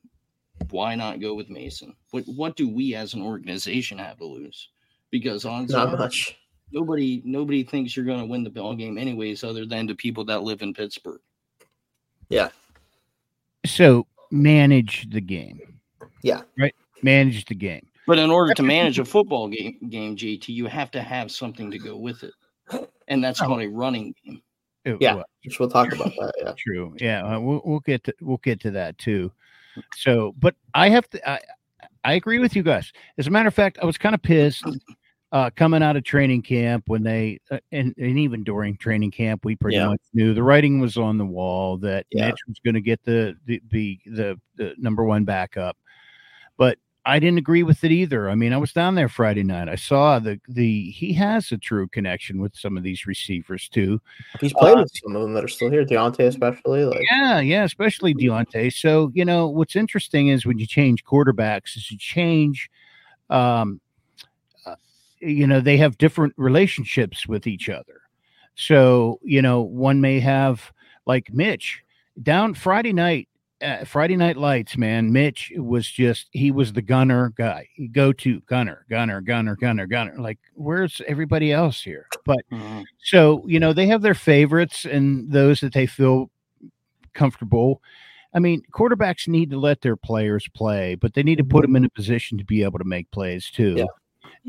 why 0.69 0.95
not 0.95 1.19
go 1.19 1.33
with 1.33 1.49
Mason? 1.49 1.95
What 2.11 2.23
what 2.25 2.55
do 2.55 2.69
we 2.69 2.95
as 2.95 3.13
an 3.13 3.21
organization 3.21 3.97
have 3.97 4.17
to 4.17 4.25
lose? 4.25 4.69
Because 5.09 5.45
on 5.45 5.65
Not 5.67 5.89
are 5.93 5.97
much. 5.97 6.37
nobody 6.71 7.21
nobody 7.25 7.63
thinks 7.63 7.95
you're 7.95 8.05
going 8.05 8.19
to 8.19 8.25
win 8.25 8.43
the 8.43 8.49
ball 8.49 8.75
game 8.75 8.97
anyways, 8.97 9.43
other 9.43 9.65
than 9.65 9.87
the 9.87 9.95
people 9.95 10.23
that 10.25 10.43
live 10.43 10.61
in 10.61 10.73
Pittsburgh. 10.73 11.21
Yeah. 12.29 12.49
So 13.65 14.07
manage 14.31 15.09
the 15.09 15.21
game. 15.21 15.79
Yeah. 16.23 16.41
Right. 16.57 16.75
Manage 17.03 17.45
the 17.45 17.55
game. 17.55 17.87
But 18.07 18.19
in 18.19 18.31
order 18.31 18.53
to 18.53 18.63
manage 18.63 18.99
a 18.99 19.05
football 19.05 19.47
game, 19.47 19.77
game 19.89 20.15
JT, 20.15 20.49
you 20.49 20.65
have 20.67 20.91
to 20.91 21.01
have 21.01 21.31
something 21.31 21.69
to 21.71 21.77
go 21.77 21.95
with 21.95 22.23
it, 22.23 22.33
and 23.07 23.23
that's 23.23 23.41
Oh. 23.41 23.45
called 23.45 23.61
a 23.61 23.67
running 23.69 24.13
game. 24.25 24.41
It- 24.85 24.97
Yeah. 24.99 25.15
well, 25.15 25.25
Which 25.45 25.59
we'll 25.59 25.69
talk 25.69 25.93
about 25.93 26.13
that. 26.19 26.33
Yeah. 26.39 26.53
True. 26.57 26.95
Yeah, 26.99 27.23
uh, 27.35 27.39
we'll 27.39 27.61
we'll 27.63 27.79
get 27.81 28.03
to 28.05 28.13
we'll 28.21 28.37
get 28.37 28.59
to 28.61 28.71
that 28.71 28.97
too. 28.97 29.31
So, 29.95 30.33
but 30.39 30.55
I 30.73 30.89
have 30.89 31.09
to. 31.11 31.29
I 31.29 31.39
I 32.03 32.13
agree 32.13 32.39
with 32.39 32.55
you 32.55 32.63
guys. 32.63 32.91
As 33.17 33.27
a 33.27 33.29
matter 33.29 33.47
of 33.47 33.53
fact, 33.53 33.77
I 33.81 33.85
was 33.85 33.97
kind 33.97 34.15
of 34.15 34.21
pissed 34.21 34.65
uh, 35.31 35.49
coming 35.55 35.81
out 35.83 35.95
of 35.95 36.03
training 36.03 36.41
camp 36.41 36.83
when 36.87 37.03
they 37.03 37.39
uh, 37.51 37.59
and 37.71 37.93
and 37.97 38.17
even 38.19 38.43
during 38.43 38.75
training 38.77 39.11
camp, 39.11 39.45
we 39.45 39.55
pretty 39.55 39.77
Yeah. 39.77 39.87
much 39.87 40.01
knew 40.13 40.33
the 40.33 40.43
writing 40.43 40.79
was 40.79 40.97
on 40.97 41.17
the 41.17 41.25
wall 41.25 41.77
that 41.77 42.05
Yeah. 42.11 42.27
Mitch 42.27 42.39
was 42.47 42.57
going 42.65 42.73
to 42.75 42.81
get 42.81 43.01
the 43.03 43.35
the, 43.45 43.61
the 43.69 43.99
the 44.07 44.39
the 44.55 44.73
number 44.77 45.03
one 45.05 45.23
backup, 45.25 45.77
but. 46.57 46.77
I 47.03 47.17
didn't 47.17 47.39
agree 47.39 47.63
with 47.63 47.83
it 47.83 47.91
either. 47.91 48.29
I 48.29 48.35
mean, 48.35 48.53
I 48.53 48.57
was 48.57 48.73
down 48.73 48.93
there 48.93 49.09
Friday 49.09 49.41
night. 49.41 49.67
I 49.67 49.75
saw 49.75 50.19
the 50.19 50.39
the 50.47 50.91
he 50.91 51.13
has 51.13 51.51
a 51.51 51.57
true 51.57 51.87
connection 51.87 52.39
with 52.39 52.55
some 52.55 52.77
of 52.77 52.83
these 52.83 53.07
receivers 53.07 53.67
too. 53.67 53.99
He's 54.39 54.53
played 54.53 54.77
Uh, 54.77 54.81
with 54.81 54.91
some 55.03 55.15
of 55.15 55.23
them 55.23 55.33
that 55.33 55.43
are 55.43 55.47
still 55.47 55.71
here. 55.71 55.83
Diontae, 55.83 56.27
especially. 56.27 56.85
Like, 56.85 57.01
Yeah, 57.11 57.39
yeah, 57.39 57.63
especially 57.63 58.13
Diontae. 58.13 58.71
So 58.71 59.11
you 59.15 59.25
know 59.25 59.47
what's 59.47 59.75
interesting 59.75 60.27
is 60.27 60.45
when 60.45 60.59
you 60.59 60.67
change 60.67 61.03
quarterbacks, 61.03 61.75
is 61.75 61.89
you 61.89 61.97
change, 61.97 62.69
um, 63.31 63.81
uh, 64.67 64.75
you 65.19 65.47
know, 65.47 65.59
they 65.59 65.77
have 65.77 65.97
different 65.97 66.33
relationships 66.37 67.25
with 67.27 67.47
each 67.47 67.67
other. 67.67 68.01
So 68.53 69.19
you 69.23 69.41
know, 69.41 69.61
one 69.61 70.01
may 70.01 70.19
have 70.19 70.71
like 71.07 71.33
Mitch 71.33 71.83
down 72.21 72.53
Friday 72.53 72.93
night. 72.93 73.27
Uh, 73.61 73.85
Friday 73.85 74.15
Night 74.15 74.37
Lights, 74.37 74.75
man. 74.75 75.11
Mitch 75.11 75.51
was 75.55 75.87
just, 75.87 76.29
he 76.31 76.51
was 76.51 76.73
the 76.73 76.81
gunner 76.81 77.31
guy. 77.37 77.67
Go 77.91 78.11
to 78.13 78.39
gunner, 78.41 78.85
gunner, 78.89 79.21
gunner, 79.21 79.55
gunner, 79.55 79.85
gunner. 79.85 80.15
Like, 80.17 80.39
where's 80.55 80.99
everybody 81.07 81.51
else 81.51 81.83
here? 81.83 82.07
But 82.25 82.39
mm-hmm. 82.51 82.81
so, 83.03 83.43
you 83.45 83.59
know, 83.59 83.71
they 83.71 83.85
have 83.87 84.01
their 84.01 84.15
favorites 84.15 84.85
and 84.85 85.31
those 85.31 85.59
that 85.59 85.73
they 85.73 85.85
feel 85.85 86.31
comfortable. 87.13 87.81
I 88.33 88.39
mean, 88.39 88.63
quarterbacks 88.73 89.27
need 89.27 89.51
to 89.51 89.59
let 89.59 89.81
their 89.81 89.97
players 89.97 90.47
play, 90.55 90.95
but 90.95 91.13
they 91.13 91.21
need 91.21 91.37
to 91.37 91.43
put 91.43 91.63
mm-hmm. 91.63 91.73
them 91.73 91.83
in 91.83 91.85
a 91.85 91.89
position 91.89 92.37
to 92.37 92.45
be 92.45 92.63
able 92.63 92.79
to 92.79 92.85
make 92.85 93.11
plays 93.11 93.51
too. 93.51 93.75
Yeah. 93.77 93.85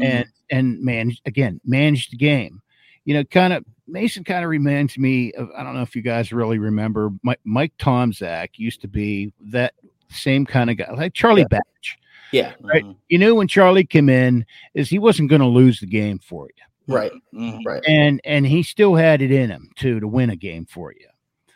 And 0.00 0.24
mm-hmm. 0.24 0.56
and 0.56 0.80
manage 0.80 1.20
again, 1.26 1.60
manage 1.64 2.08
the 2.08 2.16
game. 2.16 2.62
You 3.04 3.14
know, 3.14 3.24
kind 3.24 3.52
of 3.52 3.64
Mason 3.92 4.24
kind 4.24 4.42
of 4.44 4.50
reminds 4.50 4.96
me 4.98 5.32
of 5.34 5.48
I 5.56 5.62
don't 5.62 5.74
know 5.74 5.82
if 5.82 5.94
you 5.94 6.02
guys 6.02 6.32
really 6.32 6.58
remember 6.58 7.10
Mike, 7.22 7.40
Mike 7.44 7.72
Tomczak 7.78 8.48
used 8.56 8.80
to 8.80 8.88
be 8.88 9.32
that 9.40 9.74
same 10.08 10.44
kind 10.46 10.70
of 10.70 10.76
guy, 10.78 10.90
like 10.92 11.14
Charlie 11.14 11.44
Batch. 11.44 11.98
yeah. 12.32 12.54
Right. 12.60 12.84
Mhm. 12.84 12.96
You 13.08 13.18
knew 13.18 13.34
when 13.34 13.48
Charlie 13.48 13.84
came 13.84 14.08
in 14.08 14.44
is 14.74 14.88
he 14.88 14.98
wasn't 14.98 15.28
going 15.30 15.40
to 15.42 15.46
lose 15.46 15.80
the 15.80 15.86
game 15.86 16.18
for 16.18 16.48
you. 16.56 16.94
Right. 16.94 17.12
Mhm. 17.34 17.60
Right. 17.64 17.82
and 17.86 18.20
and 18.24 18.46
he 18.46 18.62
still 18.62 18.94
had 18.94 19.22
it 19.22 19.30
in 19.30 19.50
him 19.50 19.70
too 19.76 20.00
to 20.00 20.08
win 20.08 20.30
a 20.30 20.36
game 20.36 20.66
for 20.66 20.92
you. 20.92 21.06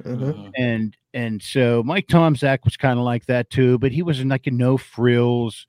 hmm 0.02 0.30
Mhm. 0.30 0.52
and 0.58 0.96
and 1.14 1.42
so 1.42 1.82
Mike 1.82 2.06
Tomczak 2.08 2.58
was 2.64 2.76
kind 2.76 2.98
of 2.98 3.04
like 3.06 3.24
that 3.26 3.48
too, 3.50 3.78
but 3.78 3.90
he 3.92 4.02
was 4.02 4.22
like 4.24 4.46
a 4.46 4.50
no 4.50 4.76
frills. 4.76 5.66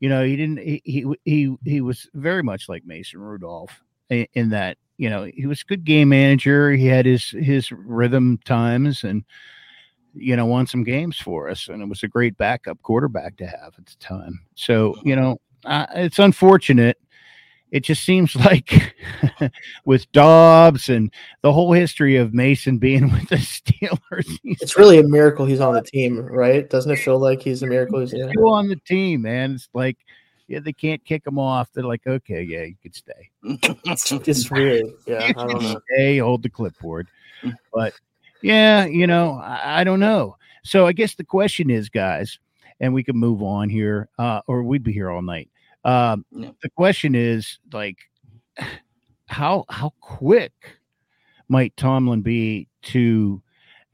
You 0.00 0.08
know, 0.10 0.24
he 0.24 0.36
didn't. 0.36 0.58
He 0.58 0.80
he 0.84 1.04
he, 1.24 1.54
he 1.64 1.80
was 1.80 2.08
very 2.14 2.42
much 2.42 2.68
like 2.68 2.84
Mason 2.86 3.20
Rudolph 3.20 3.82
in, 4.10 4.26
in 4.34 4.48
that. 4.50 4.76
You 5.00 5.08
know, 5.08 5.24
he 5.24 5.46
was 5.46 5.62
a 5.62 5.64
good 5.64 5.84
game 5.84 6.10
manager. 6.10 6.72
He 6.72 6.84
had 6.84 7.06
his 7.06 7.30
his 7.30 7.72
rhythm 7.72 8.38
times, 8.44 9.02
and 9.02 9.24
you 10.12 10.36
know, 10.36 10.44
won 10.44 10.66
some 10.66 10.84
games 10.84 11.16
for 11.16 11.48
us, 11.48 11.68
and 11.68 11.80
it 11.80 11.88
was 11.88 12.02
a 12.02 12.08
great 12.08 12.36
backup 12.36 12.82
quarterback 12.82 13.38
to 13.38 13.46
have 13.46 13.72
at 13.78 13.86
the 13.86 13.96
time. 13.98 14.42
So 14.56 14.94
you 15.02 15.16
know, 15.16 15.40
uh, 15.64 15.86
it's 15.94 16.18
unfortunate. 16.18 16.98
It 17.70 17.80
just 17.80 18.04
seems 18.04 18.36
like 18.44 18.94
with 19.86 20.12
Dobbs 20.12 20.90
and 20.90 21.10
the 21.40 21.50
whole 21.50 21.72
history 21.72 22.16
of 22.16 22.34
Mason 22.34 22.76
being 22.76 23.04
with 23.10 23.30
the 23.30 23.36
Steelers, 23.36 24.38
It's 24.44 24.76
really 24.76 24.98
a 24.98 25.02
miracle 25.02 25.46
he's 25.46 25.60
on 25.60 25.72
the 25.72 25.82
team, 25.82 26.18
right? 26.26 26.68
Doesn't 26.68 26.92
it 26.92 26.96
feel 26.96 27.18
like 27.18 27.40
he's 27.40 27.62
a 27.62 27.66
miracle 27.66 28.00
he's 28.00 28.10
there? 28.10 28.28
still 28.28 28.52
on 28.52 28.68
the 28.68 28.76
team, 28.76 29.22
man. 29.22 29.54
It's 29.54 29.70
like, 29.72 29.96
yeah, 30.50 30.58
they 30.58 30.72
can't 30.72 31.04
kick 31.04 31.24
him 31.24 31.38
off. 31.38 31.70
They're 31.72 31.84
like, 31.84 32.04
okay, 32.08 32.42
yeah, 32.42 32.64
you 32.64 32.74
could 32.82 32.96
stay. 32.96 33.30
It's, 33.44 34.10
it's 34.10 34.50
weird. 34.50 34.84
Yeah, 35.06 35.24
I 35.24 35.32
don't 35.32 35.62
know. 35.62 35.80
Stay, 35.94 36.18
hold 36.18 36.42
the 36.42 36.50
clipboard. 36.50 37.06
But 37.72 37.94
yeah, 38.42 38.84
you 38.84 39.06
know, 39.06 39.34
I, 39.34 39.82
I 39.82 39.84
don't 39.84 40.00
know. 40.00 40.36
So 40.64 40.88
I 40.88 40.92
guess 40.92 41.14
the 41.14 41.24
question 41.24 41.70
is, 41.70 41.88
guys, 41.88 42.40
and 42.80 42.92
we 42.92 43.04
can 43.04 43.16
move 43.16 43.42
on 43.42 43.68
here, 43.68 44.08
uh, 44.18 44.40
or 44.48 44.64
we'd 44.64 44.82
be 44.82 44.92
here 44.92 45.08
all 45.08 45.22
night. 45.22 45.48
Um. 45.84 46.24
The 46.32 46.70
question 46.74 47.14
is, 47.14 47.58
like, 47.72 47.98
how 49.28 49.64
how 49.68 49.92
quick 50.00 50.52
might 51.48 51.76
Tomlin 51.76 52.22
be 52.22 52.66
to 52.82 53.40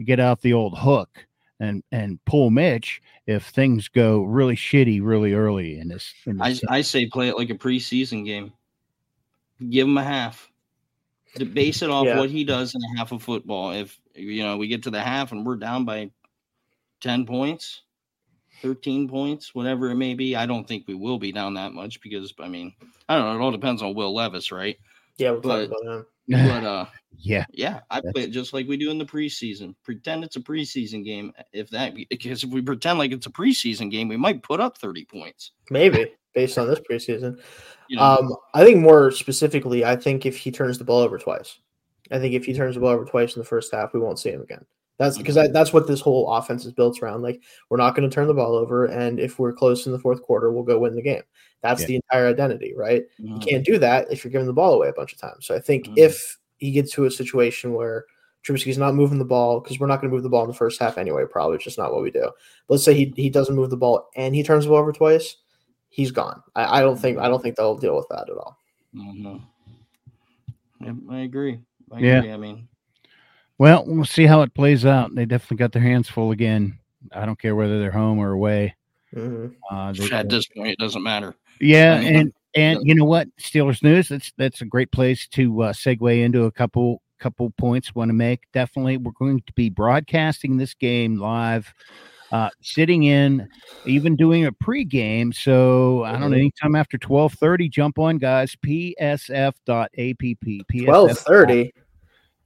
get 0.05 0.21
out 0.21 0.41
the 0.41 0.55
old 0.55 0.79
hook 0.79 1.27
and 1.61 1.83
and 1.93 2.19
pull 2.25 2.49
Mitch 2.49 3.03
if 3.27 3.47
things 3.47 3.89
go 3.89 4.23
really 4.23 4.57
shitty 4.57 5.01
really 5.03 5.35
early 5.35 5.79
in 5.79 5.89
this? 5.89 6.15
In 6.27 6.41
I, 6.41 6.57
I 6.69 6.81
say 6.83 7.07
play 7.07 7.29
it 7.29 7.37
like 7.37 7.51
a 7.51 7.55
preseason 7.55 8.25
game. 8.25 8.53
Give 9.71 9.87
him 9.87 9.99
a 9.99 10.05
half. 10.05 10.51
To 11.37 11.45
base 11.45 11.83
it 11.83 11.91
off 11.91 12.07
Yeah. 12.07 12.19
what 12.19 12.31
he 12.31 12.45
does 12.45 12.75
in 12.75 12.81
a 12.83 12.99
half 12.99 13.13
of 13.13 13.23
football. 13.23 13.73
If 13.73 13.99
you 14.15 14.43
know 14.43 14.57
we 14.57 14.69
get 14.69 14.85
to 14.85 14.91
the 14.91 15.03
half 15.03 15.33
and 15.33 15.45
we're 15.45 15.57
down 15.57 15.85
by 15.85 16.11
ten 17.01 17.27
points, 17.27 17.83
thirteen 18.63 19.09
points, 19.09 19.55
whatever 19.55 19.91
it 19.91 19.97
may 19.97 20.15
be, 20.15 20.35
I 20.35 20.47
don't 20.47 20.67
think 20.67 20.87
we 20.87 20.95
will 20.95 21.19
be 21.19 21.33
down 21.33 21.55
that 21.55 21.73
much 21.73 22.01
because 22.01 22.33
I 22.39 22.49
mean 22.49 22.73
I 23.09 23.17
don't 23.17 23.27
know. 23.27 23.39
It 23.39 23.45
all 23.45 23.51
depends 23.53 23.83
on 23.83 23.95
Will 23.95 24.15
Levis, 24.15 24.51
right? 24.51 24.79
Yeah, 25.19 25.33
we'll 25.33 25.41
But- 25.41 25.69
talk 25.69 25.79
about 25.83 25.95
him. 25.99 26.07
But 26.29 26.65
uh, 26.65 26.87
yeah, 27.19 27.45
yeah, 27.53 27.81
I 27.89 28.01
play 28.01 28.25
it 28.25 28.33
just 28.33 28.53
like 28.53 28.67
we 28.67 28.77
do 28.77 28.91
in 28.91 28.99
the 28.99 29.05
preseason. 29.05 29.77
Pretend 29.85 30.25
it's 30.25 30.35
a 30.35 30.41
preseason 30.41 31.05
game. 31.05 31.33
If 31.53 31.71
that 31.71 31.95
because 31.95 32.43
if 32.43 32.51
we 32.51 32.61
pretend 32.63 32.99
like 32.99 33.13
it's 33.13 33.27
a 33.27 33.31
preseason 33.31 33.93
game, 33.93 34.09
we 34.09 34.17
might 34.17 34.43
put 34.43 34.59
up 34.59 34.77
thirty 34.77 35.05
points. 35.05 35.53
Maybe 35.71 36.13
based 36.35 36.59
on 36.59 36.67
this 36.67 36.81
preseason. 36.81 37.41
You 37.89 37.99
know, 37.99 38.03
Um, 38.03 38.35
I 38.55 38.65
think 38.65 38.79
more 38.81 39.13
specifically, 39.13 39.85
I 39.85 39.95
think 39.95 40.27
if 40.27 40.37
he 40.37 40.51
turns 40.51 40.79
the 40.79 40.85
ball 40.85 40.99
over 41.01 41.17
twice, 41.17 41.61
I 42.11 42.19
think 42.19 42.35
if 42.35 42.45
he 42.45 42.53
turns 42.55 42.75
the 42.75 42.81
ball 42.81 42.91
over 42.91 43.05
twice 43.05 43.37
in 43.37 43.41
the 43.41 43.47
first 43.47 43.73
half, 43.73 43.95
we 43.95 44.01
won't 44.01 44.19
see 44.19 44.31
him 44.31 44.43
again. 44.43 44.67
That's 44.99 45.19
because 45.19 45.35
that's 45.35 45.73
what 45.73 45.87
this 45.87 46.01
whole 46.01 46.33
offense 46.33 46.65
is 46.65 46.73
built 46.73 47.03
around. 47.03 47.23
Like 47.23 47.43
we're 47.69 47.77
not 47.77 47.95
going 47.95 48.09
to 48.09 48.15
turn 48.15 48.29
the 48.29 48.35
ball 48.35 48.55
over, 48.55 48.87
and 48.87 49.21
if 49.21 49.39
we're 49.39 49.53
close 49.53 49.87
in 49.87 49.93
the 49.93 49.99
fourth 49.99 50.23
quarter, 50.23 50.51
we'll 50.51 50.63
go 50.63 50.79
win 50.79 50.95
the 50.95 51.03
game. 51.03 51.23
That's 51.63 51.83
Yeah. 51.83 51.87
the 51.89 51.95
entire 51.97 52.27
identity, 52.29 52.75
right? 52.75 53.05
You 53.19 53.35
mhm. 53.35 53.47
can't 53.47 53.65
do 53.65 53.79
that 53.79 54.11
if 54.11 54.25
you're 54.25 54.31
giving 54.33 54.47
the 54.47 54.53
ball 54.53 54.75
away 54.75 54.89
a 54.89 54.93
bunch 54.93 55.13
of 55.13 55.19
times. 55.19 55.47
So 55.47 55.55
I 55.55 55.59
think 55.59 55.87
Mhm. 55.87 55.95
if 55.99 56.39
he 56.59 56.71
gets 56.71 56.93
to 56.93 57.05
a 57.05 57.11
situation 57.11 57.75
where 57.75 58.05
Trubisky's 58.47 58.79
not 58.79 58.95
moving 58.95 59.19
the 59.19 59.25
ball 59.25 59.61
because 59.61 59.81
we're 59.81 59.89
not 59.89 60.01
going 60.01 60.09
to 60.11 60.15
move 60.15 60.23
the 60.23 60.29
ball 60.29 60.45
in 60.45 60.49
the 60.49 60.55
first 60.55 60.81
half 60.81 60.99
anyway. 60.99 61.25
Probably 61.29 61.57
it's 61.57 61.65
just 61.65 61.79
not 61.79 61.93
what 61.93 62.03
we 62.03 62.11
do. 62.13 62.31
Let's 62.69 62.85
say 62.85 62.95
he, 62.95 63.13
he 63.17 63.29
doesn't 63.29 63.57
move 63.57 63.71
the 63.71 63.77
ball 63.77 64.09
and 64.15 64.35
he 64.35 64.43
turns 64.45 64.65
the 64.65 64.71
ball 64.71 64.79
over 64.79 64.93
twice. 64.93 65.37
He's 65.89 66.13
gone. 66.13 66.43
I, 66.55 66.79
I 66.79 66.81
don't 66.81 66.97
think 66.97 67.19
I 67.19 67.29
don't 67.29 67.43
think 67.43 67.57
they'll 67.57 67.77
deal 67.77 67.97
with 67.97 68.07
that 68.11 68.31
at 68.31 68.37
all. 68.37 68.57
Mhm. 68.95 69.43
Yep, 70.81 70.95
I 71.11 71.19
agree. 71.21 71.59
I 71.91 71.99
Yeah. 71.99 72.19
agree. 72.19 72.33
I 72.33 72.37
mean, 72.37 72.69
Well, 73.59 73.85
we'll 73.87 74.05
see 74.05 74.27
how 74.27 74.43
it 74.43 74.55
plays 74.55 74.85
out. 74.85 75.15
They 75.15 75.25
definitely 75.25 75.57
got 75.59 75.73
their 75.73 75.83
hands 75.83 76.09
full 76.09 76.31
again. 76.31 76.79
I 77.13 77.25
don't 77.25 77.39
care 77.39 77.55
whether 77.57 77.79
they're 77.79 77.91
home 77.91 78.19
or 78.19 78.33
away. 78.33 78.75
Mhm. 79.15 79.55
Uh, 79.71 79.93
they- 79.93 80.11
at 80.11 80.29
this 80.29 80.47
point, 80.47 80.71
it 80.71 80.79
doesn't 80.79 81.03
matter. 81.03 81.35
yeah, 81.61 81.95
I 81.95 82.01
mean, 82.05 82.17
and 82.17 82.33
and 82.55 82.81
you 82.85 82.95
know 82.95 83.05
what, 83.05 83.29
Steelers 83.39 83.83
news. 83.83 84.09
That's 84.09 84.33
that's 84.37 84.61
a 84.61 84.65
great 84.67 84.91
place 84.93 85.27
to 85.29 85.63
uh, 85.63 85.73
segue 85.73 86.23
into 86.23 86.45
a 86.45 86.51
couple 86.53 87.01
couple 87.19 87.49
points. 87.51 87.95
Want 87.95 88.11
to 88.11 88.15
make 88.15 88.43
definitely. 88.53 88.99
We're 88.99 89.13
going 89.13 89.41
to 89.47 89.53
be 89.55 89.71
broadcasting 89.71 90.57
this 90.59 90.75
game 90.75 91.17
live, 91.17 91.73
uh, 92.33 92.51
sitting 92.61 93.05
in, 93.05 93.49
even 93.87 94.17
doing 94.17 94.45
a 94.45 94.53
pregame. 94.53 95.35
So 95.35 96.03
I 96.05 96.13
don't 96.13 96.31
know. 96.31 96.37
Mhm. 96.37 96.41
Anytime 96.41 96.75
after 96.75 96.99
twelve 96.99 97.33
thirty, 97.35 97.69
jump 97.71 97.99
on, 97.99 98.19
guys. 98.19 98.55
PSF.app. 98.57 99.93
PSF. 99.97 100.85
Twelve 100.85 101.19
thirty. 101.19 101.73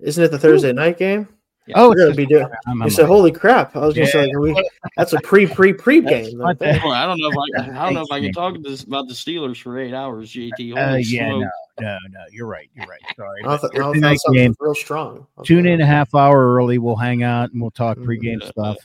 Isn't 0.02 0.24
it 0.24 0.30
the 0.30 0.38
Thursday 0.38 0.72
night 0.72 0.98
game? 0.98 1.28
Oh, 1.76 1.90
We're 1.90 1.94
gonna 1.96 2.08
it's 2.08 2.16
be 2.16 2.26
doing. 2.26 2.42
I'm- 2.66 2.78
You 2.78 2.82
I'm 2.84 2.90
said, 2.90 3.06
"Holy 3.06 3.30
crap!" 3.30 3.76
I 3.76 3.86
was 3.86 3.94
gonna 3.94 4.08
say, 4.08 4.26
like, 4.26 4.38
we, 4.38 4.68
"That's 4.96 5.12
a 5.12 5.20
pre 5.20 5.46
pre 5.46 5.72
pre 5.72 6.00
game." 6.00 6.38
not 6.38 6.56
I 6.60 7.06
don't 7.06 7.18
know 7.20 7.28
if 7.30 7.36
I, 7.36 7.70
I 7.80 7.84
don't 7.84 7.94
know 7.94 8.00
if 8.02 8.10
I 8.10 8.16
can 8.18 8.32
Thanks, 8.32 8.36
talk 8.36 8.56
this, 8.62 8.82
about 8.82 9.06
the 9.06 9.14
Steelers 9.14 9.62
for 9.62 9.78
eight 9.78 9.94
hours. 9.94 10.32
JT, 10.32 10.72
Uh, 10.76 10.96
yeah, 10.96 11.28
no, 11.28 11.38
no, 11.80 11.98
no. 12.10 12.20
You're 12.32 12.48
right. 12.48 12.68
You're 12.74 12.86
right. 12.86 12.98
Sorry. 13.14 13.42
I 13.44 13.56
thought, 13.56 13.70
I 13.76 13.78
Thursday 13.78 13.82
thought 13.82 13.94
night 14.00 14.18
game. 14.32 14.56
real 14.58 14.74
strong. 14.74 15.26
I 15.36 15.40
was 15.42 15.46
tune 15.46 15.66
in 15.66 15.80
a 15.80 15.86
half 15.86 16.12
hour 16.14 16.54
early. 16.56 16.78
We'll 16.78 16.96
hang 16.96 17.22
out 17.22 17.52
and 17.52 17.60
we'll 17.62 17.70
talk 17.70 17.98
Mhm. 17.98 18.04
pregame 18.06 18.42
stuff, 18.44 18.78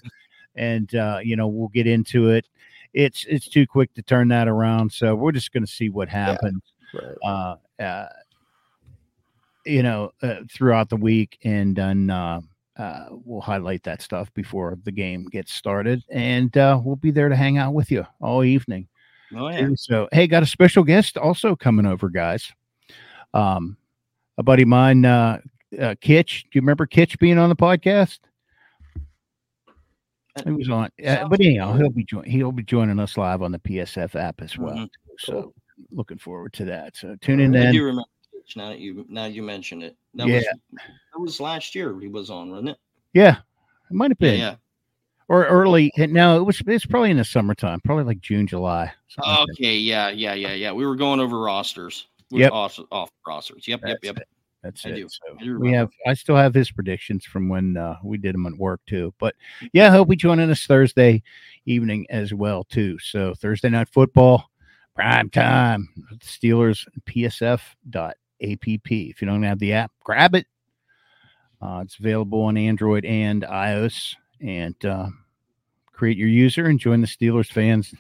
and 0.56 0.94
uh, 0.94 1.20
you 1.24 1.36
know 1.38 1.48
we'll 1.48 1.70
get 1.70 1.88
into 1.88 2.30
it. 2.30 2.46
It's 2.94 3.26
it's 3.28 3.48
too 3.48 3.66
quick 3.66 3.94
to 3.96 4.04
turn 4.04 4.28
that 4.28 4.48
around, 4.48 4.92
so 4.92 5.16
we're 5.16 5.32
just 5.32 5.52
going 5.54 5.66
to 5.66 5.72
see 5.72 5.90
what 5.90 6.08
happens. 6.08 6.62
Right. 6.94 7.16
Uh, 7.24 7.56
uh, 7.82 8.06
you 9.66 9.84
know, 9.84 10.12
uh, 10.22 10.42
throughout 10.52 10.90
the 10.90 10.96
week, 10.98 11.38
and 11.44 11.76
then 11.76 12.10
uh, 12.10 12.42
uh, 12.78 13.06
we'll 13.12 13.42
highlight 13.42 13.84
that 13.84 14.02
stuff 14.02 14.34
before 14.34 14.78
the 14.84 14.92
game 14.92 15.26
gets 15.26 15.54
started, 15.54 16.04
and 16.12 16.56
uh, 16.58 16.80
we'll 16.84 16.96
be 16.96 17.12
there 17.12 17.30
to 17.30 17.36
hang 17.36 17.58
out 17.58 17.74
with 17.74 17.92
you 17.92 18.06
all 18.22 18.44
evening. 18.44 18.88
Oh 19.36 19.50
yeah. 19.50 19.70
So, 19.76 20.08
hey, 20.12 20.28
got 20.28 20.44
a 20.44 20.46
special 20.46 20.84
guest 20.84 21.18
also 21.18 21.56
coming 21.56 21.86
over, 21.86 22.10
guys. 22.10 22.52
Um, 23.34 23.76
a 24.38 24.44
buddy 24.44 24.64
of 24.64 24.70
mine, 24.70 25.04
uh, 25.04 25.40
uh, 25.80 25.96
Kitch. 26.00 26.44
Do 26.44 26.50
you 26.54 26.62
remember 26.62 26.86
Kitch 26.86 27.18
being 27.20 27.38
on 27.38 27.50
the 27.50 27.56
podcast? 27.56 28.20
He 30.44 30.52
was 30.52 30.70
on, 30.70 30.90
uh, 31.06 31.28
but 31.30 31.40
anyhow, 31.40 31.74
he'll 31.78 31.90
be 31.90 32.04
join- 32.04 32.26
he'll 32.26 32.52
be 32.52 32.64
joining 32.64 33.00
us 33.00 33.18
live 33.18 33.42
on 33.42 33.54
the 33.54 33.60
PSF 33.60 34.16
app 34.16 34.42
as 34.42 34.58
well. 34.58 34.76
Mhm. 34.76 34.90
So, 35.20 35.54
looking 35.92 36.18
forward 36.18 36.52
to 36.54 36.66
that. 36.66 36.98
So, 36.98 37.16
tune 37.22 37.40
in 37.40 37.56
I 37.56 37.60
then. 37.60 37.74
do 37.74 37.84
remember 37.86 38.04
Kitch 38.46 38.58
now 38.58 38.70
that 38.70 38.80
you 38.80 39.06
now 39.10 39.26
you 39.26 39.44
mention 39.44 39.82
it. 39.82 39.96
That 40.16 40.28
Yeah. 40.28 40.36
was 40.36 40.46
that 41.14 41.20
was 41.20 41.40
last 41.40 41.76
year 41.76 42.00
he 42.00 42.08
was 42.08 42.30
on, 42.30 42.52
wasn't 42.52 42.70
it? 42.70 42.78
Yeah, 43.14 43.38
it 43.90 43.94
might 43.94 44.12
have 44.12 44.18
been 44.18 44.40
yeah. 44.40 44.56
or 45.28 45.46
early. 45.46 45.92
No, 45.98 46.38
it 46.40 46.44
was. 46.44 46.62
It's 46.68 46.86
probably 46.86 47.12
in 47.12 47.18
the 47.18 47.26
summertime, 47.26 47.82
probably 47.82 48.04
like 48.04 48.20
June, 48.22 48.48
July. 48.48 48.92
something 49.08 49.32
like. 49.34 49.50
Okay, 49.52 49.78
yeah, 49.78 50.10
yeah, 50.10 50.34
yeah, 50.34 50.54
yeah. 50.54 50.72
We 50.72 50.86
were 50.86 50.96
going 50.96 51.20
over 51.20 51.40
rosters. 51.40 52.08
We 52.32 52.42
Yep. 52.42 52.52
Off, 52.52 52.80
off 52.92 53.10
rosters. 53.28 53.68
Yep, 53.68 53.82
yep, 53.86 53.90
That's 54.02 54.06
yep. 54.06 54.18
it. 54.18 54.28
That's 54.64 54.86
I 54.86 54.90
it. 54.90 55.12
So 55.12 55.38
I 55.40 55.58
we 55.58 55.72
have. 55.74 55.92
I 56.08 56.14
still 56.14 56.36
have 56.36 56.54
his 56.54 56.72
predictions 56.72 57.24
from 57.24 57.50
when 57.50 57.78
uh, 57.78 57.98
we 58.04 58.18
did 58.18 58.34
them 58.34 58.48
at 58.48 58.54
work 58.54 58.82
too. 58.88 59.14
But 59.20 59.36
yeah, 59.74 59.92
he'll 59.92 60.06
be 60.06 60.16
joining 60.16 60.50
us 60.50 60.66
Thursday 60.66 61.22
evening 61.66 62.08
as 62.10 62.34
well 62.34 62.64
too. 62.64 62.98
So 63.00 63.36
Thursday 63.36 63.70
night 63.70 63.90
football, 63.90 64.50
prime 64.96 65.30
time. 65.30 65.88
Steelers 66.18 66.86
PSF.app. 68.42 68.92
If 68.92 69.22
you 69.22 69.28
don't 69.28 69.44
have 69.44 69.60
the 69.60 69.74
app, 69.74 69.92
grab 70.04 70.36
it. 70.36 70.46
Uh, 71.62 71.82
it's 71.84 71.98
available 72.00 72.42
on 72.44 72.58
Android 72.58 73.06
and 73.06 73.44
iOS. 73.44 74.16
And 74.42 74.76
uh, 74.86 75.08
create 75.94 76.18
your 76.18 76.28
user 76.28 76.66
and 76.66 76.80
join 76.80 77.02
the 77.02 77.08
Steelers 77.08 77.52
fans 77.52 77.94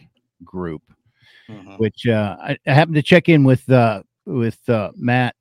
group 0.43 0.82
Mhm. 1.50 1.78
which 1.78 2.08
uh, 2.08 2.36
I, 2.41 2.58
I 2.65 2.74
happened 2.74 2.95
to 2.95 3.04
check 3.04 3.30
in 3.30 3.43
with 3.43 3.69
uh, 3.69 4.02
with 4.26 4.67
uh, 4.67 4.91
Matt. 4.95 5.36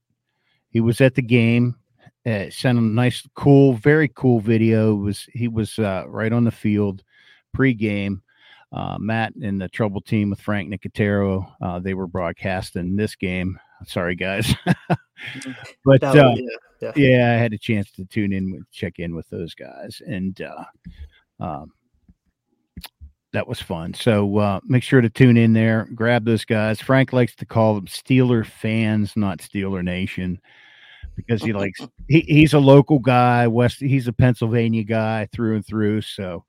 He 0.68 0.80
was 0.80 1.00
at 1.00 1.14
the 1.14 1.22
game. 1.22 1.76
Uh, 2.26 2.50
sent 2.50 2.76
him 2.78 2.88
a 2.88 2.94
nice, 2.94 3.26
cool, 3.34 3.72
very 3.74 4.08
cool 4.08 4.38
video. 4.40 4.92
It 4.92 5.00
was 5.00 5.26
he 5.32 5.48
was 5.48 5.78
uh, 5.78 6.04
right 6.06 6.30
on 6.32 6.44
the 6.44 6.50
field 6.50 7.02
pregame. 7.56 8.20
Uh, 8.70 8.98
Matt 8.98 9.34
and 9.36 9.58
the 9.60 9.68
Trouble 9.68 10.02
team 10.02 10.28
with 10.30 10.40
Frank 10.40 10.68
Nicotero, 10.68 11.50
uh, 11.62 11.78
they 11.78 11.94
were 11.94 12.06
broadcasting 12.06 12.96
this 12.96 13.14
game. 13.16 13.58
Sorry, 13.86 14.14
guys, 14.14 14.54
but 15.84 16.00
That 16.00 16.16
uh, 16.16 16.34
yeah, 16.80 16.92
yeah, 16.96 17.32
I 17.32 17.38
had 17.40 17.52
a 17.52 17.58
chance 17.58 17.90
to 17.92 18.04
tune 18.04 18.32
in 18.32 18.52
with 18.52 18.70
check 18.70 18.98
in 18.98 19.14
with 19.14 19.28
those 19.30 19.54
guys, 19.54 20.00
and 20.06 20.40
uh, 20.40 20.64
um, 21.40 21.72
that 23.32 23.46
was 23.46 23.60
fun. 23.60 23.94
So 23.94 24.38
uh, 24.38 24.60
make 24.64 24.82
sure 24.82 25.00
to 25.00 25.10
tune 25.10 25.36
in 25.36 25.52
there, 25.52 25.88
grab 25.94 26.24
those 26.24 26.44
guys. 26.44 26.80
Frank 26.80 27.12
likes 27.12 27.34
to 27.36 27.46
call 27.46 27.74
them 27.74 27.86
Steeler 27.86 28.46
fans, 28.46 29.16
not 29.16 29.38
Steeler 29.38 29.84
Nation, 29.84 30.40
because 31.16 31.42
he 31.42 31.52
likes 31.52 31.80
he, 32.08 32.20
he's 32.20 32.54
a 32.54 32.58
local 32.58 32.98
guy. 32.98 33.46
West, 33.46 33.80
he's 33.80 34.08
a 34.08 34.12
Pennsylvania 34.12 34.84
guy 34.84 35.28
through 35.32 35.56
and 35.56 35.66
through. 35.66 36.00
So 36.02 36.44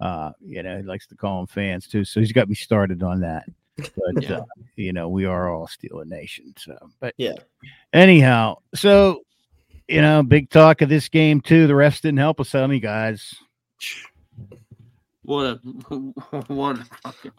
uh, 0.00 0.32
you 0.44 0.62
know, 0.62 0.76
he 0.76 0.82
likes 0.82 1.06
to 1.08 1.16
call 1.16 1.38
them 1.38 1.46
fans 1.46 1.88
too. 1.88 2.04
So 2.04 2.20
he's 2.20 2.32
got 2.32 2.48
me 2.48 2.54
started 2.54 3.02
on 3.02 3.20
that. 3.20 3.44
But 3.76 3.90
Yeah. 4.22 4.38
uh, 4.38 4.44
you 4.76 4.92
know, 4.92 5.08
we 5.08 5.24
are 5.24 5.54
all 5.54 5.66
still 5.66 6.00
a 6.00 6.04
Nation. 6.04 6.54
So, 6.58 6.76
but 7.00 7.14
Yeah. 7.18 7.34
Anyhow, 7.92 8.56
so 8.74 9.22
you 9.88 10.00
know, 10.00 10.22
big 10.22 10.50
talk 10.50 10.82
of 10.82 10.88
this 10.88 11.08
game 11.08 11.40
too. 11.40 11.66
The 11.66 11.72
refs 11.74 12.00
didn't 12.00 12.18
help 12.18 12.40
us 12.40 12.54
any 12.54 12.80
guys. 12.80 13.34
What 15.22 15.44
a 15.44 15.54
what 16.48 16.78
a 16.78 16.84
fucking 17.02 17.32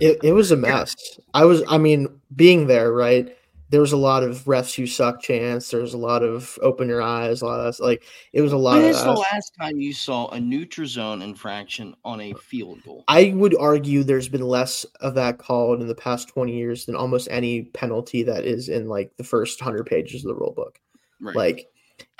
It, 0.00 0.18
it 0.22 0.32
was 0.32 0.50
a 0.50 0.56
mess. 0.58 0.94
I 1.32 1.44
was, 1.44 1.62
I 1.68 1.78
mean, 1.78 2.08
being 2.34 2.66
there, 2.66 2.92
right? 2.92 3.36
There 3.70 3.80
was 3.80 3.92
a 3.92 3.96
lot 3.96 4.22
of 4.22 4.44
refs 4.44 4.76
you 4.78 4.86
suck 4.86 5.20
chance. 5.22 5.70
There 5.70 5.80
was 5.80 5.94
a 5.94 5.98
lot 5.98 6.22
of 6.22 6.58
open 6.62 6.88
your 6.88 7.02
eyes, 7.02 7.42
a 7.42 7.46
lot 7.46 7.60
of 7.60 7.78
like 7.80 8.04
it 8.32 8.40
was 8.42 8.52
a 8.52 8.56
lot 8.56 8.76
When 8.76 8.84
of 8.84 8.90
is 8.90 9.02
the 9.02 9.12
last 9.12 9.52
time 9.58 9.80
you 9.80 9.92
saw 9.92 10.28
a 10.28 10.38
neutral 10.40 10.86
zone 10.86 11.22
infraction 11.22 11.94
on 12.04 12.20
a 12.20 12.34
field 12.34 12.82
goal? 12.84 13.04
I 13.08 13.32
would 13.34 13.56
argue 13.56 14.04
there's 14.04 14.28
been 14.28 14.42
less 14.46 14.84
of 15.00 15.14
that 15.14 15.38
called 15.38 15.80
in 15.80 15.88
the 15.88 15.94
past 15.94 16.28
20 16.28 16.54
years 16.54 16.84
than 16.84 16.94
almost 16.94 17.26
any 17.30 17.62
penalty 17.62 18.22
that 18.24 18.44
is 18.44 18.68
in 18.68 18.88
like 18.88 19.16
the 19.16 19.24
first 19.24 19.60
100 19.60 19.84
pages 19.86 20.24
of 20.24 20.28
the 20.28 20.34
rule 20.34 20.52
book. 20.52 20.78
Right. 21.20 21.34
Like 21.34 21.66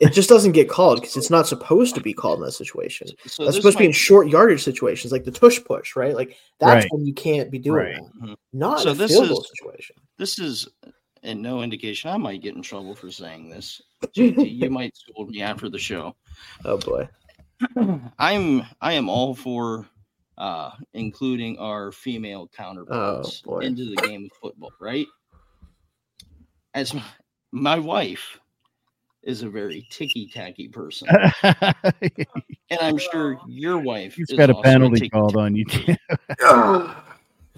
it 0.01 0.13
just 0.13 0.29
doesn't 0.29 0.53
get 0.53 0.69
called 0.71 1.01
because 1.01 1.17
it's 1.17 1.31
not 1.31 1.47
supposed 1.47 1.95
to 1.97 2.01
be 2.01 2.15
called 2.15 2.39
in 2.39 2.45
that 2.47 2.53
situation. 2.53 3.09
so 3.27 3.45
That's 3.45 3.57
this 3.57 3.57
supposed 3.57 3.77
to 3.77 3.83
be 3.83 3.87
in 3.87 3.93
short 3.93 4.29
yardage 4.29 4.63
situations 4.65 5.13
like 5.13 5.25
the 5.25 5.31
tush 5.31 5.61
push, 5.65 5.95
right? 5.95 6.15
Like 6.15 6.37
that's 6.59 6.85
Right. 6.85 6.93
when 6.93 7.05
you 7.05 7.13
can't 7.13 7.51
be 7.51 7.59
doing 7.59 7.77
Right. 7.77 7.97
that. 7.97 8.29
Mhm. 8.31 8.37
Not 8.55 8.81
So 8.81 8.91
in 8.91 8.95
a 8.97 8.99
this 8.99 9.11
field 9.13 9.29
goal 9.29 9.41
is- 9.41 9.51
situation. 9.59 9.97
this 10.17 10.39
is 10.39 10.69
and 11.25 11.43
no 11.43 11.63
indication 11.63 12.11
I 12.11 12.17
might 12.17 12.43
get 12.43 12.55
in 12.55 12.63
trouble 12.63 12.95
for 12.95 13.11
saying 13.11 13.49
this. 13.49 13.83
JT, 14.17 14.55
you 14.57 14.71
might 14.71 14.97
scold 14.97 15.31
me 15.31 15.43
after 15.43 15.69
the 15.69 15.79
show. 15.79 16.15
Oh 16.65 16.79
boy. 16.79 17.09
I'm 18.19 18.63
I 18.81 18.93
am 18.95 19.09
all 19.09 19.35
for 19.35 19.87
uh 20.39 20.71
including 20.93 21.59
our 21.59 21.91
female 21.93 22.49
counterparts 22.55 23.43
Oh, 23.47 23.59
into 23.61 23.85
the 23.87 23.97
game 23.97 24.25
of 24.31 24.37
football, 24.41 24.73
right? 24.81 25.07
As 26.75 26.93
my, 26.95 27.05
my 27.53 27.79
wife 27.79 28.39
is 29.23 29.43
a 29.43 29.49
very 29.49 29.87
ticky 29.91 30.27
tacky 30.27 30.69
person, 30.69 31.09
and 31.43 32.81
I'm 32.81 32.99
sure 32.99 33.39
your 33.47 33.79
wife 33.79 34.15
He's 34.17 34.31
is 34.31 34.37
got 34.39 34.51
a 34.51 34.55
penalty 34.63 34.97
ticky- 35.01 35.11
called 35.11 35.37
on 35.37 35.55
you. 35.57 35.65
too. 35.65 35.95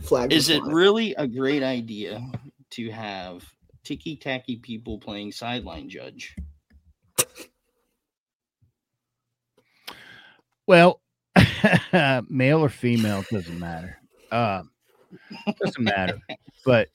Flag. 0.02 0.32
Is 0.32 0.48
it 0.50 0.62
really 0.64 1.14
a 1.14 1.26
great 1.26 1.62
idea 1.62 2.22
to 2.70 2.90
have 2.90 3.42
ticky 3.86 4.16
tacky 4.16 4.56
people 4.56 4.98
playing 4.98 5.30
sideline 5.30 5.88
judge? 5.88 6.34
well, 10.66 11.00
male 12.28 12.60
or 12.60 12.68
female 12.68 13.24
doesn't 13.30 13.58
matter. 13.58 13.98
Uh, 14.30 14.62
doesn't 15.62 15.84
matter. 15.84 16.18
But 16.64 16.88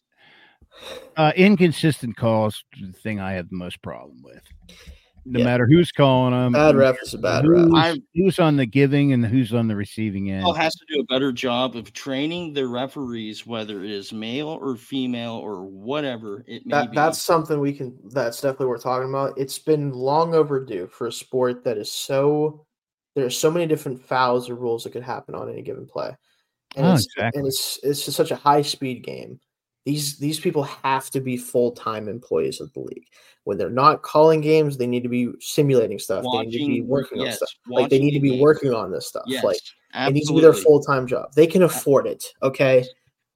uh, 1.15 1.31
inconsistent 1.35 2.17
calls, 2.17 2.63
the 2.79 2.91
thing 2.91 3.19
I 3.19 3.33
have 3.33 3.49
the 3.49 3.55
most 3.55 3.81
problem 3.81 4.21
with. 4.21 4.43
No 5.25 5.39
Yeah. 5.39 5.45
matter 5.45 5.67
who's 5.67 5.91
calling 5.91 6.31
them, 6.33 6.53
bad 6.53 6.75
ref 6.75 6.97
is 7.03 7.13
a 7.13 7.17
bad 7.19 7.47
ref? 7.47 7.65
who's, 7.65 7.73
I- 7.75 8.01
who's 8.15 8.39
on 8.39 8.55
the 8.57 8.65
giving 8.65 9.13
and 9.13 9.23
who's 9.25 9.53
on 9.53 9.67
the 9.67 9.75
receiving 9.75 10.31
end. 10.31 10.41
Football 10.41 10.53
has 10.61 10.73
to 10.75 10.85
do 10.89 10.99
a 10.99 11.03
better 11.03 11.31
job 11.31 11.75
of 11.75 11.93
training 11.93 12.53
the 12.53 12.67
referees, 12.67 13.45
whether 13.45 13.83
it 13.83 13.91
is 13.91 14.11
male 14.11 14.47
or 14.49 14.75
female 14.75 15.33
or 15.33 15.65
whatever 15.65 16.43
it 16.47 16.65
may 16.65 16.71
That, 16.71 16.91
be. 16.91 16.95
that's 16.95 17.21
something 17.21 17.59
we 17.59 17.73
can. 17.73 17.95
That's 18.09 18.41
definitely 18.41 18.65
worth 18.67 18.83
talking 18.83 19.09
about. 19.09 19.37
It's 19.37 19.59
been 19.59 19.91
long 19.91 20.33
overdue 20.33 20.87
for 20.87 21.05
a 21.07 21.11
sport 21.11 21.63
that 21.65 21.77
is 21.77 21.91
so. 21.91 22.65
There 23.15 23.25
are 23.25 23.29
so 23.29 23.51
many 23.51 23.67
different 23.67 24.01
fouls 24.01 24.49
or 24.49 24.55
rules 24.55 24.85
that 24.85 24.93
could 24.93 25.03
happen 25.03 25.35
on 25.35 25.49
any 25.49 25.61
given 25.61 25.85
play, 25.85 26.15
and 26.77 26.85
Oh, 26.87 26.93
it's 26.93 27.05
exactly. 27.05 27.39
and 27.39 27.47
it's 27.47 27.77
it's 27.83 28.05
just 28.05 28.17
such 28.17 28.31
a 28.31 28.35
high 28.37 28.61
speed 28.63 29.03
game. 29.03 29.39
These 29.85 30.19
these 30.19 30.39
people 30.39 30.63
have 30.63 31.09
to 31.09 31.19
be 31.19 31.37
full 31.37 31.71
time 31.71 32.07
employees 32.07 32.61
of 32.61 32.71
the 32.73 32.81
league. 32.81 33.05
When 33.45 33.57
they're 33.57 33.69
not 33.69 34.03
calling 34.03 34.39
games, 34.41 34.77
they 34.77 34.85
need 34.85 35.01
to 35.03 35.09
be 35.09 35.31
simulating 35.39 35.97
stuff. 35.97 36.23
they 36.23 36.45
need 36.45 36.51
to 36.51 36.57
be 36.59 36.81
Watching- 36.81 36.87
working 36.87 37.19
on 37.19 37.25
yes, 37.25 37.37
stuff. 37.37 37.49
Like 37.67 37.89
they 37.89 37.99
need 37.99 38.11
to 38.13 38.19
be 38.19 38.31
game. 38.31 38.39
working 38.39 38.73
on 38.73 38.91
this 38.91 39.07
stuff. 39.07 39.23
Yes, 39.25 39.43
Like 39.43 39.57
it 39.95 40.13
needs 40.13 40.27
to 40.27 40.35
be 40.35 40.41
their 40.41 40.53
full 40.53 40.81
time 40.81 41.07
job. 41.07 41.33
They 41.35 41.47
can 41.47 41.63
afford 41.63 42.05
it. 42.05 42.23
Okay, 42.43 42.85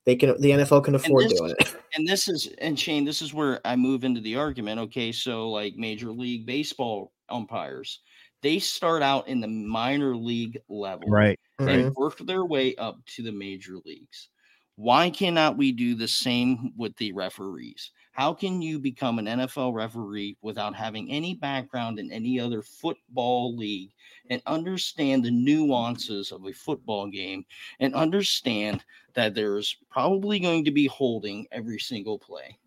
they 0.05 0.15
can. 0.15 0.39
The 0.39 0.51
NFL 0.51 0.83
can 0.83 0.93
afford 0.95 1.25
this- 1.25 1.39
doing 1.39 1.55
it. 1.59 1.75
and 1.95 2.07
this 2.07 2.27
is 2.27 2.47
and 2.59 2.79
Shayne, 2.79 3.05
this 3.05 3.23
is 3.23 3.33
where 3.33 3.59
I 3.65 3.75
move 3.75 4.03
into 4.03 4.21
the 4.21 4.35
argument. 4.35 4.79
Okay, 4.81 5.11
so 5.11 5.49
like 5.49 5.75
Major 5.75 6.11
League 6.11 6.45
Baseball 6.45 7.11
umpires, 7.29 8.01
they 8.43 8.59
start 8.59 9.01
out 9.01 9.27
in 9.27 9.41
the 9.41 9.47
minor 9.47 10.15
league 10.15 10.59
level, 10.69 11.09
right. 11.09 11.39
Mm-hmm. 11.59 11.69
And 11.69 11.95
work 11.95 12.19
their 12.19 12.45
way 12.45 12.75
up 12.75 12.99
to 13.15 13.23
the 13.23 13.31
major 13.31 13.77
leagues. 13.85 14.29
Why 14.77 15.09
cannot 15.09 15.55
we 15.55 15.71
do 15.71 15.95
the 15.95 16.07
same 16.07 16.73
with 16.75 16.97
the 16.97 17.13
referees? 17.13 17.91
How 18.11 18.33
can 18.33 18.61
you 18.61 18.77
become 18.77 19.19
an 19.19 19.25
NFL 19.25 19.73
referee 19.73 20.37
without 20.41 20.75
having 20.75 21.09
any 21.09 21.33
background 21.33 21.97
in 21.97 22.11
any 22.11 22.39
other 22.39 22.61
football 22.61 23.55
league 23.55 23.91
and 24.29 24.41
understand 24.45 25.23
the 25.23 25.31
nuances 25.31 26.31
of 26.31 26.45
a 26.45 26.51
football 26.51 27.07
game 27.07 27.45
and 27.79 27.95
understand 27.95 28.83
that 29.13 29.33
there's 29.33 29.77
probably 29.89 30.39
going 30.39 30.65
to 30.65 30.71
be 30.71 30.87
holding 30.87 31.47
every 31.51 31.79
single 31.79 32.19
play? 32.19 32.57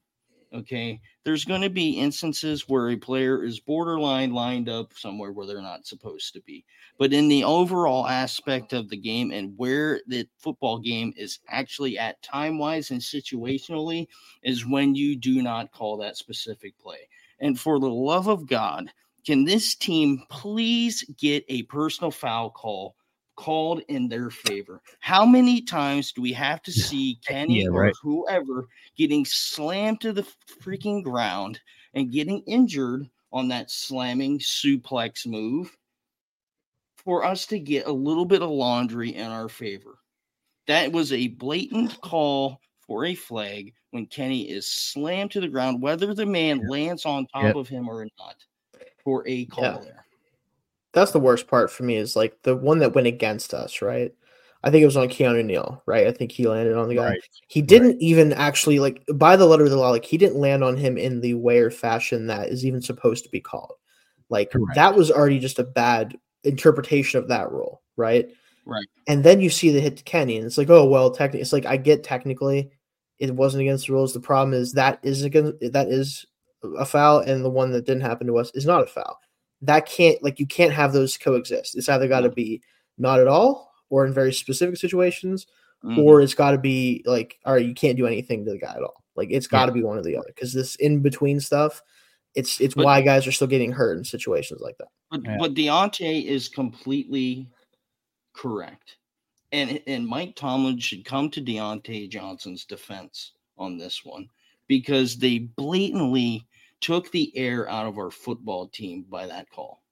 Okay. 0.54 1.00
There's 1.24 1.44
going 1.44 1.60
to 1.60 1.68
be 1.68 1.98
instances 1.98 2.68
where 2.68 2.88
a 2.88 2.96
player 2.96 3.44
is 3.44 3.60
borderline 3.60 4.32
lined 4.32 4.70
up 4.70 4.94
somewhere 4.94 5.30
where 5.30 5.46
they're 5.46 5.60
not 5.60 5.86
supposed 5.86 6.32
to 6.32 6.40
be. 6.40 6.64
But 6.98 7.12
in 7.12 7.28
the 7.28 7.44
overall 7.44 8.06
aspect 8.06 8.72
of 8.72 8.88
the 8.88 8.96
game 8.96 9.30
and 9.30 9.52
where 9.58 10.00
the 10.06 10.26
football 10.38 10.78
game 10.78 11.12
is 11.18 11.40
actually 11.48 11.98
at 11.98 12.22
time 12.22 12.58
wise 12.58 12.90
and 12.90 13.00
situationally 13.00 14.06
is 14.42 14.66
when 14.66 14.94
you 14.94 15.16
do 15.16 15.42
not 15.42 15.70
call 15.70 15.98
that 15.98 16.16
specific 16.16 16.78
play. 16.78 17.08
And 17.40 17.60
for 17.60 17.78
the 17.78 17.90
love 17.90 18.26
of 18.26 18.46
God, 18.46 18.90
can 19.26 19.44
this 19.44 19.74
team 19.74 20.22
please 20.30 21.04
get 21.18 21.44
a 21.48 21.64
personal 21.64 22.10
foul 22.10 22.48
call 22.48 22.94
called 23.38 23.82
in 23.88 24.08
their 24.08 24.30
favor? 24.30 24.82
How 24.98 25.24
many 25.24 25.62
times 25.62 26.10
do 26.12 26.20
we 26.20 26.32
have 26.32 26.60
to 26.62 26.72
see 26.72 27.20
Kenny 27.24 27.62
Yeah, 27.62 27.70
or 27.70 27.92
whoever 28.02 28.66
getting 28.96 29.24
slammed 29.24 30.00
to 30.00 30.12
the 30.12 30.26
freaking 30.60 31.04
ground 31.04 31.60
and 31.94 32.10
getting 32.10 32.42
injured 32.46 33.08
on 33.32 33.46
that 33.48 33.70
slamming 33.70 34.40
suplex 34.40 35.24
move 35.26 35.76
for 36.96 37.24
us 37.24 37.46
to 37.46 37.58
get 37.60 37.86
a 37.86 37.92
little 37.92 38.24
bit 38.26 38.42
of 38.42 38.50
laundry 38.50 39.14
in 39.14 39.26
our 39.30 39.48
favor? 39.48 40.00
That 40.66 40.90
was 40.90 41.12
a 41.12 41.28
blatant 41.28 42.00
call 42.00 42.60
for 42.80 43.04
a 43.04 43.14
flag 43.14 43.72
when 43.92 44.06
Kenny 44.06 44.50
is 44.50 44.66
slammed 44.66 45.30
to 45.30 45.40
the 45.40 45.48
ground, 45.48 45.80
whether 45.80 46.12
the 46.12 46.26
man 46.26 46.66
lands 46.66 47.06
on 47.06 47.26
top 47.28 47.44
Yep. 47.44 47.56
of 47.56 47.68
him 47.68 47.88
or 47.88 48.04
not, 48.18 48.36
for 49.04 49.26
a 49.28 49.44
call 49.46 49.62
Yeah. 49.64 49.78
there. 49.84 50.04
That's 50.92 51.12
the 51.12 51.20
worst 51.20 51.46
part 51.46 51.70
for 51.70 51.82
me 51.82 51.96
is 51.96 52.16
like 52.16 52.42
the 52.42 52.56
one 52.56 52.78
that 52.78 52.94
went 52.94 53.06
against 53.06 53.54
us, 53.54 53.82
right? 53.82 54.12
I 54.64 54.70
think 54.70 54.82
it 54.82 54.86
was 54.86 54.96
on 54.96 55.08
Keanu 55.08 55.44
Neal, 55.44 55.82
right? 55.86 56.06
I 56.06 56.12
think 56.12 56.32
he 56.32 56.48
landed 56.48 56.76
on 56.76 56.88
the 56.88 56.96
guy. 56.96 57.10
Right. 57.10 57.20
He 57.46 57.62
didn't 57.62 58.00
even 58.02 58.32
actually 58.32 58.80
like 58.80 59.04
by 59.14 59.36
the 59.36 59.46
letter 59.46 59.64
of 59.64 59.70
the 59.70 59.76
law, 59.76 59.90
like 59.90 60.04
he 60.04 60.18
didn't 60.18 60.40
land 60.40 60.64
on 60.64 60.76
him 60.76 60.98
in 60.98 61.20
the 61.20 61.34
way 61.34 61.58
or 61.58 61.70
fashion 61.70 62.26
that 62.26 62.48
is 62.48 62.66
even 62.66 62.82
supposed 62.82 63.24
to 63.24 63.30
be 63.30 63.40
called. 63.40 63.74
Like 64.30 64.50
Correct. 64.50 64.74
that 64.74 64.96
was 64.96 65.10
already 65.10 65.38
just 65.38 65.58
a 65.58 65.64
bad 65.64 66.16
interpretation 66.42 67.18
of 67.18 67.28
that 67.28 67.52
rule, 67.52 67.82
right? 67.96 68.28
Right. 68.66 68.86
And 69.06 69.24
then 69.24 69.40
you 69.40 69.48
see 69.48 69.70
the 69.70 69.80
hit 69.80 69.96
to 69.98 70.02
Kenny, 70.02 70.36
and 70.36 70.44
it's 70.44 70.58
like, 70.58 70.70
oh 70.70 70.84
well, 70.84 71.10
technically, 71.10 71.40
it's 71.40 71.52
like 71.52 71.64
I 71.64 71.76
get 71.76 72.02
technically 72.02 72.70
it 73.18 73.34
wasn't 73.34 73.62
against 73.62 73.86
the 73.86 73.92
rules. 73.92 74.12
The 74.12 74.20
problem 74.20 74.54
is 74.54 74.72
that 74.72 74.98
is 75.02 75.22
against 75.22 75.60
that 75.72 75.88
is 75.88 76.26
a 76.78 76.84
foul, 76.84 77.20
and 77.20 77.44
the 77.44 77.50
one 77.50 77.70
that 77.70 77.86
didn't 77.86 78.02
happen 78.02 78.26
to 78.26 78.38
us 78.38 78.50
is 78.54 78.66
not 78.66 78.82
a 78.82 78.86
foul. 78.86 79.18
That 79.62 79.86
can't 79.86 80.22
like 80.22 80.38
you 80.38 80.46
can't 80.46 80.72
have 80.72 80.92
those 80.92 81.16
coexist. 81.16 81.76
It's 81.76 81.88
either 81.88 82.06
got 82.08 82.20
to 82.20 82.30
be 82.30 82.62
not 82.96 83.20
at 83.20 83.26
all, 83.26 83.72
or 83.90 84.06
in 84.06 84.12
very 84.14 84.32
specific 84.32 84.76
situations, 84.76 85.46
Mhm. 85.84 85.98
or 85.98 86.20
it's 86.20 86.34
got 86.34 86.52
to 86.52 86.58
be 86.58 87.02
like, 87.06 87.38
all 87.44 87.54
right, 87.54 87.64
you 87.66 87.74
can't 87.74 87.96
do 87.96 88.06
anything 88.06 88.44
to 88.44 88.50
the 88.52 88.58
guy 88.58 88.74
at 88.74 88.82
all. 88.82 89.02
Like 89.16 89.28
it's 89.30 89.46
got 89.48 89.60
Yeah. 89.62 89.66
to 89.66 89.72
be 89.72 89.82
one 89.82 89.98
or 89.98 90.02
the 90.02 90.16
other 90.16 90.28
because 90.28 90.52
this 90.52 90.76
in 90.76 91.00
between 91.02 91.40
stuff, 91.40 91.82
it's 92.34 92.60
it's 92.60 92.74
But- 92.74 92.84
why 92.84 93.00
guys 93.02 93.26
are 93.26 93.32
still 93.32 93.46
getting 93.48 93.72
hurt 93.72 93.98
in 93.98 94.04
situations 94.04 94.60
like 94.60 94.78
that. 94.78 94.88
But 95.10 95.22
Yeah. 95.24 95.36
but 95.40 95.54
Diontae 95.54 96.24
is 96.24 96.48
completely 96.48 97.48
correct. 98.32 98.96
And 99.52 99.82
and 99.86 100.06
Mike 100.06 100.36
Tomlin 100.36 100.78
should 100.78 101.04
come 101.04 101.30
to 101.30 101.40
Diontae 101.40 102.08
Johnson's 102.10 102.64
defense 102.64 103.32
on 103.56 103.76
this 103.78 104.04
one 104.04 104.28
because 104.68 105.16
they 105.16 105.38
blatantly 105.38 106.46
took 106.80 107.10
the 107.12 107.36
air 107.36 107.68
out 107.68 107.86
of 107.86 107.98
our 107.98 108.10
football 108.10 108.68
team 108.68 109.04
by 109.08 109.26
that 109.26 109.50
call. 109.50 109.82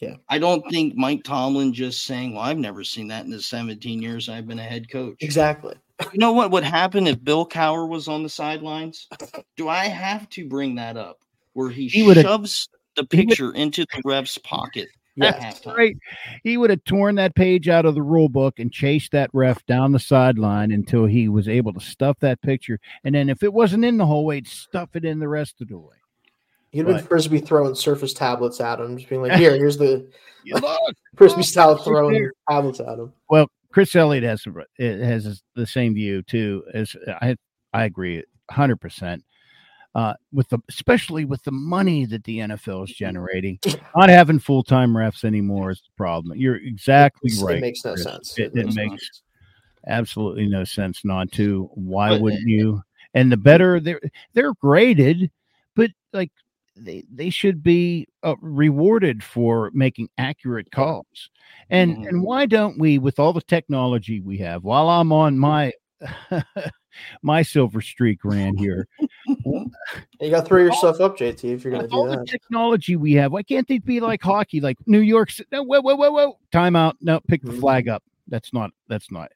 Yeah. 0.00 0.16
I 0.28 0.38
don't 0.38 0.68
think 0.68 0.96
Mike 0.96 1.22
Tomlin 1.22 1.72
just 1.72 2.02
saying, 2.04 2.34
"Well, 2.34 2.42
I've 2.42 2.58
never 2.58 2.82
seen 2.82 3.06
that 3.08 3.24
in 3.24 3.30
the 3.30 3.40
17 3.40 4.02
years 4.02 4.28
I've 4.28 4.48
been 4.48 4.58
a 4.58 4.64
head 4.64 4.90
coach." 4.90 5.16
Exactly. 5.20 5.76
You 6.12 6.18
know 6.18 6.32
what 6.32 6.50
would 6.50 6.64
happen 6.64 7.06
if 7.06 7.22
Bill 7.22 7.46
Cowher 7.46 7.88
was 7.88 8.08
on 8.08 8.24
the 8.24 8.28
sidelines? 8.28 9.06
Do 9.56 9.68
I 9.68 9.86
have 9.86 10.28
to 10.30 10.48
bring 10.48 10.74
that 10.74 10.96
up? 10.96 11.20
Where 11.52 11.70
he, 11.70 11.86
He 11.86 12.12
shoves 12.14 12.68
the 12.96 13.04
picture 13.04 13.52
into 13.52 13.84
the 13.94 14.02
ref's 14.04 14.38
pocket 14.38 14.88
at 15.20 15.40
Yes. 15.40 15.60
halftime. 15.60 15.76
Right. 15.76 15.96
He 16.42 16.56
would 16.56 16.70
have 16.70 16.82
torn 16.84 17.14
that 17.16 17.36
page 17.36 17.68
out 17.68 17.84
of 17.84 17.94
the 17.94 18.02
rule 18.02 18.28
book 18.28 18.58
and 18.58 18.72
chased 18.72 19.12
that 19.12 19.30
ref 19.32 19.64
down 19.66 19.92
the 19.92 19.98
sideline 20.00 20.72
until 20.72 21.04
he 21.04 21.28
was 21.28 21.46
able 21.46 21.72
to 21.74 21.80
stuff 21.80 22.18
that 22.20 22.42
picture. 22.42 22.80
And 23.04 23.14
then 23.14 23.28
if 23.28 23.42
it 23.42 23.52
wasn't 23.52 23.84
in 23.84 23.98
the 23.98 24.06
hole, 24.06 24.30
he'd 24.30 24.48
stuff 24.48 24.96
it 24.96 25.04
in 25.04 25.20
the 25.20 25.28
rest 25.28 25.60
of 25.60 25.68
the 25.68 25.78
way. 25.78 25.94
He'd 26.72 26.86
been 26.86 26.98
frisbee 27.04 27.40
throwing 27.40 27.74
surface 27.74 28.14
tablets 28.14 28.60
at 28.60 28.80
him, 28.80 28.96
just 28.96 29.08
being 29.08 29.22
like, 29.22 29.32
"Here, 29.32 29.54
here's 29.54 29.76
the 29.76 30.08
frisbee 31.16 31.42
style 31.42 31.76
throwing 31.76 32.30
tablets 32.50 32.80
at 32.80 32.98
him." 32.98 33.12
Well, 33.28 33.46
Chris 33.72 33.94
Elliott 33.94 34.24
has 34.24 34.44
has 34.78 35.42
the 35.54 35.66
same 35.66 35.94
view 35.94 36.22
too. 36.22 36.64
As 36.72 36.96
I 37.20 37.36
I 37.72 37.84
agree, 37.84 38.24
hundred 38.50 38.80
percent. 38.80 39.22
Uh, 39.94 40.14
with 40.32 40.48
the 40.48 40.58
especially 40.70 41.26
with 41.26 41.42
the 41.42 41.50
money 41.52 42.06
that 42.06 42.24
the 42.24 42.38
NFL 42.38 42.84
is 42.88 42.90
generating, 42.96 43.58
not 43.94 44.08
having 44.08 44.38
full 44.38 44.62
time 44.62 44.94
refs 44.94 45.22
anymore 45.24 45.70
is 45.70 45.82
the 45.82 45.92
problem. 45.98 46.38
You're 46.38 46.56
exactly 46.56 47.30
right. 47.42 47.58
It 47.58 47.60
makes 47.60 47.84
no 47.84 47.92
Chris. 47.92 48.04
sense. 48.04 48.38
It, 48.38 48.52
it 48.54 48.54
makes 48.54 48.74
makes 48.74 48.90
sense. 48.90 49.22
absolutely 49.88 50.46
no 50.46 50.64
sense 50.64 51.04
not 51.04 51.30
to. 51.32 51.68
Why 51.74 52.08
But, 52.08 52.22
wouldn't 52.22 52.48
you? 52.48 52.82
And 53.12 53.30
the 53.30 53.36
better 53.36 53.78
they're 53.80 54.00
they're 54.32 54.54
graded, 54.54 55.30
but 55.76 55.90
like 56.14 56.32
they 56.76 57.04
they 57.12 57.30
should 57.30 57.62
be 57.62 58.06
uh, 58.22 58.34
rewarded 58.40 59.22
for 59.22 59.70
making 59.74 60.08
accurate 60.18 60.70
calls. 60.70 61.30
And 61.70 61.96
Mhm. 61.96 62.08
and 62.08 62.22
why 62.22 62.46
don't 62.46 62.78
we, 62.78 62.98
with 62.98 63.18
all 63.18 63.32
the 63.32 63.42
technology 63.42 64.20
we 64.20 64.38
have, 64.38 64.64
while 64.64 64.88
I'm 64.88 65.12
on 65.12 65.38
my 65.38 65.72
my 67.22 67.42
silver 67.42 67.80
streak 67.80 68.24
ran 68.24 68.56
here, 68.56 68.86
you 69.44 70.30
got 70.30 70.40
to 70.42 70.46
throw 70.46 70.60
yourself 70.60 71.00
up, 71.00 71.16
JT, 71.16 71.44
if 71.44 71.64
you're 71.64 71.72
going 71.72 71.82
to 71.82 71.82
with 71.82 71.92
all 71.92 72.04
do 72.04 72.10
the 72.10 72.16
that. 72.18 72.26
technology 72.26 72.96
we 72.96 73.12
have, 73.14 73.32
why 73.32 73.42
can't 73.42 73.68
they 73.68 73.78
be 73.78 74.00
like 74.00 74.22
hockey, 74.22 74.60
like 74.60 74.78
New 74.86 75.00
York? 75.00 75.30
No, 75.50 75.62
whoa, 75.62 75.80
whoa, 75.80 75.94
whoa, 75.94 76.10
whoa! 76.10 76.38
Timeout. 76.52 76.94
No, 77.00 77.20
pick 77.28 77.42
the 77.42 77.52
Mhm. 77.52 77.60
flag 77.60 77.88
up. 77.88 78.02
That's 78.28 78.52
not. 78.52 78.70
That's 78.88 79.10
not. 79.10 79.30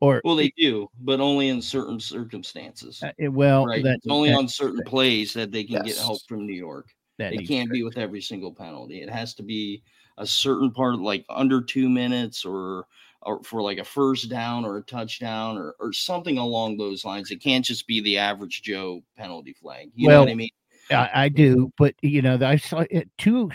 Or 0.00 0.20
Well, 0.24 0.36
they 0.36 0.52
do, 0.56 0.88
but 1.00 1.20
only 1.20 1.48
in 1.48 1.60
certain 1.60 1.98
circumstances. 1.98 3.02
uh, 3.02 3.12
it- 3.18 3.28
well, 3.28 3.66
right. 3.66 3.82
that 3.82 3.96
it's 3.96 4.06
only 4.08 4.30
that- 4.30 4.36
on 4.38 4.48
certain 4.48 4.82
plays 4.84 5.32
that 5.32 5.50
they 5.50 5.64
can 5.64 5.82
get 5.84 5.96
help 5.96 6.22
from 6.28 6.46
New 6.46 6.54
York. 6.54 6.94
that 7.18 7.32
It 7.32 7.48
can't 7.48 7.68
be 7.70 7.82
with 7.82 7.98
every 7.98 8.22
single 8.22 8.52
penalty. 8.54 9.02
It 9.02 9.10
has 9.10 9.34
to 9.34 9.42
be 9.42 9.82
a 10.18 10.26
certain 10.26 10.70
part, 10.70 11.00
like 11.00 11.24
under 11.28 11.60
two 11.60 11.88
minutes, 11.88 12.44
or 12.44 12.86
or 13.22 13.42
for 13.42 13.60
like 13.60 13.78
a 13.78 13.84
first 13.84 14.30
down 14.30 14.64
or 14.64 14.76
a 14.76 14.82
touchdown 14.82 15.58
or 15.58 15.74
or 15.80 15.92
something 15.92 16.38
along 16.38 16.76
those 16.76 17.04
lines. 17.04 17.32
It 17.32 17.42
can't 17.42 17.64
just 17.64 17.88
be 17.88 18.00
the 18.00 18.18
average 18.18 18.62
Joe 18.62 19.02
penalty 19.16 19.52
flag. 19.52 19.90
You 19.96 20.06
know 20.06 20.14
Well, 20.14 20.24
what 20.26 20.30
I 20.30 20.34
mean? 20.36 20.50
I, 20.90 21.10
I 21.24 21.28
do, 21.28 21.72
but 21.76 21.96
you 22.02 22.22
know, 22.22 22.38
I 22.40 22.54
saw 22.56 22.84
it, 22.88 23.10
two 23.18 23.50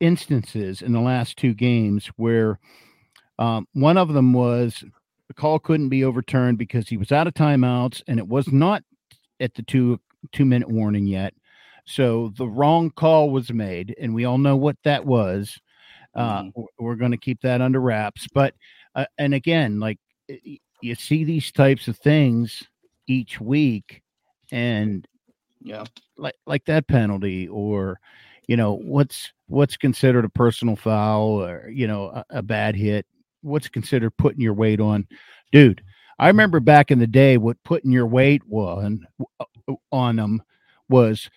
instances 0.00 0.80
in 0.80 0.92
the 0.92 1.00
last 1.00 1.36
two 1.36 1.52
games 1.52 2.06
where 2.16 2.58
um, 3.38 3.68
one 3.74 3.98
of 3.98 4.14
them 4.14 4.32
was 4.32 4.82
the 5.34 5.40
call 5.40 5.58
couldn't 5.58 5.88
be 5.88 6.04
overturned 6.04 6.58
because 6.58 6.88
he 6.88 6.98
was 6.98 7.10
out 7.10 7.26
of 7.26 7.32
timeouts 7.32 8.02
and 8.06 8.18
it 8.18 8.28
was 8.28 8.52
not 8.52 8.82
at 9.40 9.54
the 9.54 9.62
two 9.62 9.98
two 10.30 10.44
minute 10.44 10.68
warning 10.68 11.06
yet. 11.06 11.32
So 11.86 12.32
the 12.36 12.46
wrong 12.46 12.90
call 12.90 13.30
was 13.30 13.50
made, 13.52 13.94
and 13.98 14.14
we 14.14 14.24
all 14.26 14.36
know 14.38 14.56
what 14.56 14.76
that 14.84 15.04
was. 15.06 15.58
Uh, 16.14 16.42
Mhm. 16.44 16.66
We're 16.78 16.96
going 16.96 17.10
to 17.12 17.16
keep 17.16 17.40
that 17.40 17.62
under 17.62 17.80
wraps, 17.80 18.28
but 18.34 18.54
uh, 18.94 19.06
and 19.16 19.32
again, 19.32 19.80
like 19.80 19.98
you 20.82 20.94
see 20.94 21.24
these 21.24 21.50
types 21.50 21.88
of 21.88 21.96
things 21.96 22.62
each 23.06 23.40
week, 23.40 24.02
and 24.52 25.08
Yeah. 25.62 25.84
like 26.18 26.34
like 26.46 26.66
that 26.66 26.86
penalty 26.88 27.48
or 27.48 27.98
you 28.48 28.56
know 28.56 28.74
what's 28.74 29.32
what's 29.46 29.78
considered 29.78 30.26
a 30.26 30.28
personal 30.28 30.76
foul 30.76 31.42
or 31.42 31.70
you 31.70 31.86
know 31.86 32.08
a, 32.10 32.24
a 32.30 32.42
bad 32.42 32.76
hit 32.76 33.06
what's 33.42 33.68
considered 33.68 34.16
putting 34.16 34.40
your 34.40 34.54
weight 34.54 34.80
on 34.80 35.06
dude 35.52 35.82
i 36.18 36.26
remember 36.28 36.60
back 36.60 36.90
in 36.90 36.98
the 36.98 37.06
day 37.06 37.36
what 37.36 37.62
putting 37.64 37.92
your 37.92 38.06
weight 38.06 38.42
on 38.50 39.06
on 39.92 40.16
them 40.16 40.42
was 40.88 41.28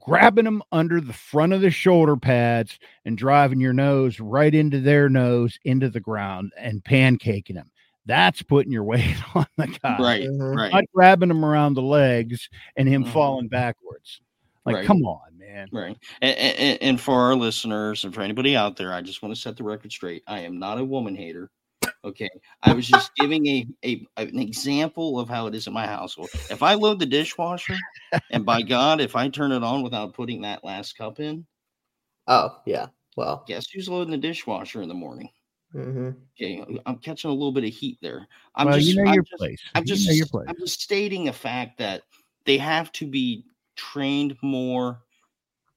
grabbing 0.00 0.44
them 0.44 0.62
under 0.72 1.00
the 1.00 1.12
front 1.12 1.52
of 1.52 1.60
the 1.62 1.70
shoulder 1.70 2.16
pads 2.16 2.78
and 3.06 3.16
driving 3.16 3.60
your 3.60 3.72
nose 3.72 4.20
right 4.20 4.54
into 4.54 4.80
their 4.80 5.08
nose 5.08 5.58
into 5.64 5.88
the 5.88 6.00
ground 6.00 6.52
and 6.58 6.84
pancaking 6.84 7.54
them 7.54 7.70
that's 8.06 8.42
putting 8.42 8.70
your 8.72 8.84
weight 8.92 9.16
on 9.34 9.46
the 9.56 9.66
guy 9.82 9.96
Right. 9.98 10.28
Mhm. 10.28 10.54
Right. 10.56 10.72
not 10.72 10.84
grabbing 10.94 11.30
him 11.30 11.44
around 11.44 11.74
the 11.74 11.82
legs 11.82 12.50
and 12.76 12.86
him 12.86 13.04
Mhm. 13.04 13.12
falling 13.12 13.48
backwards. 13.48 14.20
Like, 14.66 14.76
Right. 14.76 14.86
come 14.86 15.02
on, 15.04 15.33
man. 15.54 15.68
Right. 15.72 15.96
And, 16.20 16.36
and, 16.36 16.82
and 16.82 17.00
for 17.00 17.20
our 17.20 17.34
listeners 17.34 18.04
and 18.04 18.14
for 18.14 18.22
anybody 18.22 18.56
out 18.56 18.76
there, 18.76 18.92
I 18.92 19.00
just 19.00 19.22
want 19.22 19.34
to 19.34 19.40
set 19.40 19.56
the 19.56 19.64
record 19.64 19.92
straight. 19.92 20.22
I 20.26 20.40
am 20.40 20.58
not 20.58 20.78
a 20.78 20.84
woman 20.84 21.14
hater. 21.14 21.50
Okay. 22.04 22.30
I 22.62 22.72
was 22.72 22.86
just 22.86 23.14
giving 23.16 23.46
a, 23.46 23.66
a 23.84 24.06
an 24.16 24.38
example 24.38 25.18
of 25.18 25.28
how 25.28 25.46
it 25.46 25.54
is 25.54 25.66
in 25.66 25.72
my 25.72 25.86
household. 25.86 26.30
If 26.50 26.62
I 26.62 26.74
load 26.74 26.98
the 26.98 27.06
dishwasher, 27.06 27.76
and 28.30 28.44
by 28.44 28.62
God, 28.68 29.00
if 29.00 29.16
I 29.16 29.28
turn 29.28 29.52
it 29.52 29.62
on 29.62 29.82
without 29.82 30.14
putting 30.14 30.42
that 30.42 30.64
last 30.64 30.96
cup 30.96 31.20
in, 31.20 31.46
Oh, 32.26 32.60
yeah. 32.64 32.86
Well, 33.16 33.44
guess 33.46 33.68
who's 33.70 33.88
loading 33.88 34.10
the 34.10 34.18
dishwasher 34.18 34.82
in 34.82 34.88
the 34.88 34.94
morning? 34.94 35.28
hmm 35.72 36.10
Okay. 36.40 36.64
I'm 36.86 36.98
catching 36.98 37.30
a 37.30 37.32
little 37.32 37.52
bit 37.52 37.64
of 37.64 37.70
heat 37.70 37.98
there. 38.02 38.26
I'm 38.56 38.66
well, 38.66 38.76
just, 38.76 38.88
you 38.88 38.96
know 38.96 39.08
I'm 39.08 39.14
your 39.14 39.22
just, 39.24 39.38
place. 39.38 39.62
I'm 39.74 39.84
You 39.86 40.06
know 40.06 40.12
your 40.12 40.26
place. 40.26 40.46
I'm 40.48 40.58
just 40.58 40.80
stating 40.80 41.28
a 41.28 41.32
fact 41.32 41.78
that 41.78 42.02
they 42.44 42.58
have 42.58 42.90
to 42.92 43.06
be 43.06 43.44
trained 43.76 44.36
more 44.42 45.00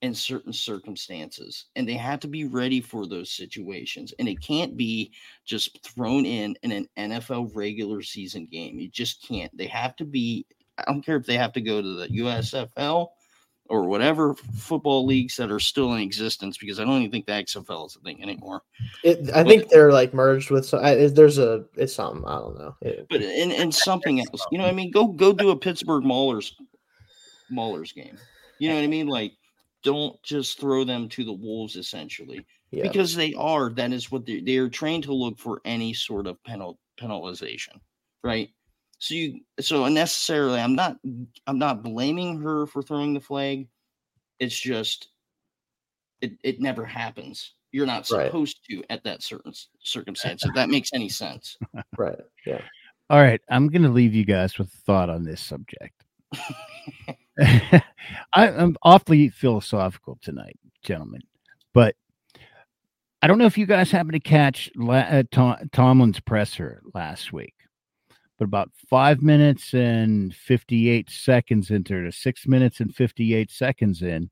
in 0.02 0.14
certain 0.14 0.54
circumstances 0.54 1.66
and 1.76 1.88
they 1.88 1.94
have 1.96 2.20
to 2.20 2.28
be 2.28 2.46
ready 2.46 2.80
for 2.82 3.08
those 3.08 3.32
situations 3.32 4.14
and 4.20 4.28
it 4.30 4.40
can't 4.42 4.78
be 4.78 5.12
just 5.44 5.84
thrown 5.84 6.24
in 6.26 6.56
in 6.62 6.72
an 6.72 6.88
NFL 6.98 7.50
regular 7.56 8.04
season 8.04 8.46
game 8.52 8.78
you 8.80 8.88
just 8.90 9.28
can't 9.28 9.56
they 9.58 9.66
have 9.66 9.96
to 9.96 10.06
be 10.06 10.46
I 10.78 10.84
don't 10.86 11.04
care 11.04 11.16
if 11.16 11.26
they 11.26 11.38
have 11.38 11.54
to 11.54 11.62
go 11.62 11.82
to 11.82 11.96
the 11.96 12.08
USFL 12.10 13.08
or 13.70 13.88
whatever 13.90 14.36
football 14.36 15.04
leagues 15.06 15.36
that 15.38 15.52
are 15.52 15.60
still 15.60 15.94
in 15.96 16.02
existence 16.02 16.60
because 16.60 16.80
I 16.80 16.86
don't 16.86 17.00
even 17.00 17.10
think 17.12 17.26
the 17.26 17.32
XFL 17.34 17.88
is 17.88 17.96
a 17.96 18.00
thing 18.02 18.22
anymore 18.22 18.62
It, 19.04 19.32
I 19.34 19.44
think 19.44 19.68
they're 19.70 19.92
like 19.92 20.14
merged 20.14 20.52
with. 20.52 20.66
some- 20.68 20.86
I- 20.86 21.08
There's 21.08 21.40
a. 21.40 21.66
It's 21.76 21.94
something. 21.96 22.24
I 22.26 22.36
don't 22.38 22.58
know. 22.60 22.76
It- 22.82 23.08
but 23.10 23.24
in, 23.24 23.52
in 23.52 23.72
something 23.90 24.20
else 24.20 24.46
you 24.52 24.60
know 24.60 24.64
what 24.66 24.70
I 24.70 24.76
mean 24.76 24.92
go 24.92 25.08
go 25.08 25.34
do 25.34 25.50
a 25.50 25.58
Pittsburgh 25.58 26.04
Maulers 26.04 26.52
Maulers 27.52 27.94
game 27.96 28.18
you 28.60 28.70
know 28.70 28.76
what 28.76 28.84
I 28.84 28.88
mean 28.88 29.08
like 29.08 29.34
don't 29.88 30.22
just 30.22 30.60
throw 30.60 30.84
them 30.84 31.08
to 31.08 31.24
the 31.24 31.32
wolves 31.32 31.78
essentially 31.78 32.46
yeah. 32.72 32.84
because 32.84 33.16
they 33.16 33.34
are 33.36 33.70
that 33.70 33.94
is 33.94 34.12
what 34.12 34.26
they 34.26 34.42
they 34.42 34.58
are 34.58 34.68
trained 34.68 35.04
to 35.04 35.14
look 35.14 35.40
for 35.40 35.62
any 35.64 35.94
sort 35.94 36.28
of 36.28 36.44
penal 36.44 36.78
penalization 37.00 37.80
right 38.22 38.50
so 39.00 39.16
you 39.16 39.40
so 39.62 39.86
unnecessarily 39.86 40.60
i'm 40.60 40.76
not 40.76 40.98
i'm 41.48 41.58
not 41.58 41.84
blaming 41.84 42.38
her 42.42 42.66
for 42.66 42.82
throwing 42.82 43.14
the 43.14 43.22
flag 43.22 43.66
it's 44.40 44.60
just 44.60 45.08
it, 46.20 46.34
it 46.44 46.60
never 46.60 46.84
happens 46.84 47.54
you're 47.72 47.86
not 47.86 48.10
Right. 48.12 48.26
supposed 48.28 48.58
to 48.70 48.84
at 48.90 49.06
that 49.06 49.24
certain 49.24 49.54
circumstance 49.82 50.44
if 50.44 50.54
that 50.54 50.68
makes 50.70 50.90
any 50.94 51.08
sense 51.10 51.58
right. 51.98 52.20
Yeah. 52.46 52.62
All 53.10 53.22
right, 53.22 53.40
I'm 53.50 53.70
going 53.70 53.84
to 53.84 53.90
leave 53.90 54.14
you 54.14 54.26
guys 54.26 54.58
with 54.58 54.68
a 54.68 54.78
thought 54.86 55.10
on 55.10 55.24
this 55.24 55.40
subject. 55.40 56.04
I, 57.40 57.82
I'm 58.34 58.78
awfully 58.84 59.30
philosophical 59.30 60.18
tonight, 60.22 60.58
gentlemen, 60.84 61.22
but 61.74 61.96
I 63.22 63.28
don't 63.28 63.38
know 63.38 63.46
if 63.46 63.58
you 63.58 63.66
guys 63.66 63.92
happened 63.92 64.14
to 64.14 64.20
catch 64.20 64.70
La- 64.76 64.96
uh, 64.96 65.24
Tom, 65.32 65.58
Tomlin's 65.72 66.20
presser 66.20 66.82
last 66.94 67.34
week, 67.34 67.56
but 68.38 68.46
about 68.46 68.72
five 68.90 69.22
minutes 69.22 69.74
and 69.74 70.34
58 70.34 71.10
seconds 71.10 71.72
into 71.72 72.06
it, 72.06 72.14
six 72.14 72.48
minutes 72.48 72.80
and 72.80 72.96
58 72.96 73.52
seconds 73.52 74.02
in, 74.02 74.30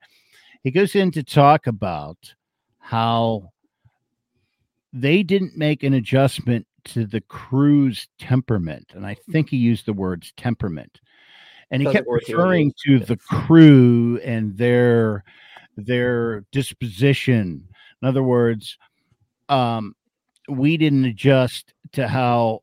he 0.63 0.71
goes 0.71 0.95
in 0.95 1.11
to 1.11 1.23
talk 1.23 1.67
about 1.67 2.17
how 2.79 3.51
they 4.93 5.23
didn't 5.23 5.57
make 5.57 5.83
an 5.83 5.93
adjustment 5.93 6.65
to 6.85 7.05
the 7.05 7.21
crew's 7.21 8.07
temperament. 8.19 8.91
And 8.93 9.05
I 9.05 9.15
think 9.31 9.49
he 9.49 9.57
used 9.57 9.85
the 9.85 9.93
words 9.93 10.31
temperament. 10.37 11.01
And 11.71 11.81
he 11.81 11.87
kept 11.87 12.07
like 12.07 12.07
what 12.07 12.23
he 12.25 12.33
referring 12.33 12.73
to 12.85 12.99
the 12.99 13.17
crew 13.17 14.19
and 14.23 14.57
their 14.57 15.23
their 15.77 16.41
disposition. 16.51 17.67
In 18.01 18.07
other 18.07 18.23
words, 18.23 18.77
um, 19.49 19.95
we 20.49 20.77
didn't 20.77 21.05
adjust 21.05 21.73
to 21.93 22.07
how 22.07 22.61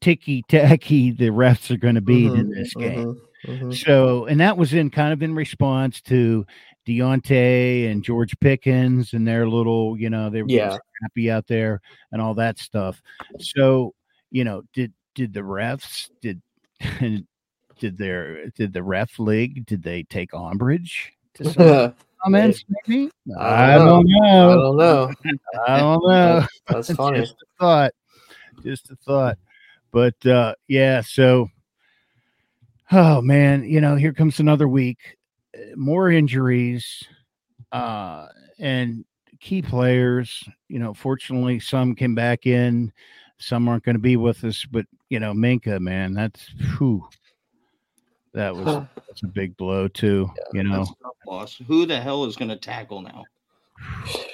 ticky 0.00 0.42
tacky 0.48 1.10
the 1.12 1.28
refs 1.30 1.70
are 1.70 1.76
going 1.78 1.94
to 1.94 2.00
be 2.00 2.26
in 2.26 2.32
Mhm, 2.34 2.50
this 2.50 2.74
game. 2.74 3.06
mhm, 3.46 3.72
mhm. 3.72 3.72
So, 3.74 4.26
and 4.26 4.40
that 4.40 4.56
was 4.56 4.74
in 4.74 4.90
kind 4.90 5.12
of 5.12 5.22
in 5.22 5.34
response 5.34 6.00
to 6.02 6.46
Diontae 6.86 7.90
and 7.90 8.02
George 8.02 8.38
Pickens 8.40 9.12
and 9.14 9.26
their 9.26 9.48
little, 9.48 9.98
you 9.98 10.10
know, 10.10 10.30
they 10.30 10.42
were 10.42 10.48
Yeah. 10.50 10.78
happy 11.02 11.30
out 11.30 11.46
there 11.46 11.80
and 12.12 12.20
all 12.22 12.34
that 12.34 12.58
stuff. 12.58 13.02
So, 13.38 13.94
you 14.30 14.44
know, 14.44 14.62
did 14.74 14.92
did 15.14 15.32
the 15.32 15.40
refs 15.40 16.10
did 16.22 16.42
did 17.84 17.98
their 17.98 18.46
did 18.56 18.72
the 18.72 18.82
ref 18.82 19.18
league 19.18 19.66
did 19.66 19.82
they 19.82 20.04
take 20.04 20.32
umbrage 20.32 21.12
to 21.34 21.44
some 21.52 21.62
I 21.68 21.92
comments? 22.24 22.64
Maybe 22.86 23.10
I 23.38 23.74
I 23.74 23.76
don't 23.76 24.06
know. 24.06 24.54
don't 24.56 24.76
know. 24.78 25.12
I 25.68 25.78
don't 25.80 26.06
know. 26.06 26.46
That's, 26.66 26.90
funny. 26.94 27.20
just 27.20 27.34
a 27.34 27.46
thought. 27.60 27.92
Just 28.62 28.90
a 28.90 28.96
thought. 28.96 29.36
But 29.92 30.24
uh 30.26 30.54
yeah, 30.66 31.02
so 31.02 31.50
oh 32.90 33.20
man, 33.20 33.64
you 33.64 33.82
know, 33.82 33.96
here 33.96 34.14
comes 34.14 34.40
another 34.40 34.66
week. 34.66 35.18
Uh, 35.54 35.76
More 35.76 36.10
injuries 36.10 37.04
uh 37.70 38.28
and 38.58 39.04
key 39.40 39.60
players, 39.60 40.42
you 40.68 40.78
know, 40.78 40.94
fortunately 40.94 41.60
some 41.60 41.94
came 41.94 42.14
back 42.14 42.46
in, 42.46 42.90
some 43.36 43.68
aren't 43.68 43.84
going 43.84 43.96
to 43.96 44.00
be 44.00 44.16
with 44.16 44.42
us, 44.42 44.64
but 44.64 44.86
you 45.10 45.20
know, 45.20 45.34
Minkah, 45.34 45.80
man, 45.80 46.14
that's 46.14 46.48
whew, 46.78 47.06
that 48.34 48.54
was 48.54 48.64
that's 49.06 49.22
a 49.22 49.28
big 49.28 49.56
blow 49.56 49.88
too, 49.88 50.30
you 50.52 50.64
know. 50.64 50.78
That's 50.78 50.90
a 50.90 51.02
tough 51.02 51.16
loss. 51.26 51.60
Who 51.66 51.86
the 51.86 52.00
hell 52.00 52.24
is 52.24 52.36
going 52.36 52.48
to 52.48 52.56
tackle 52.56 53.00
now? 53.00 53.24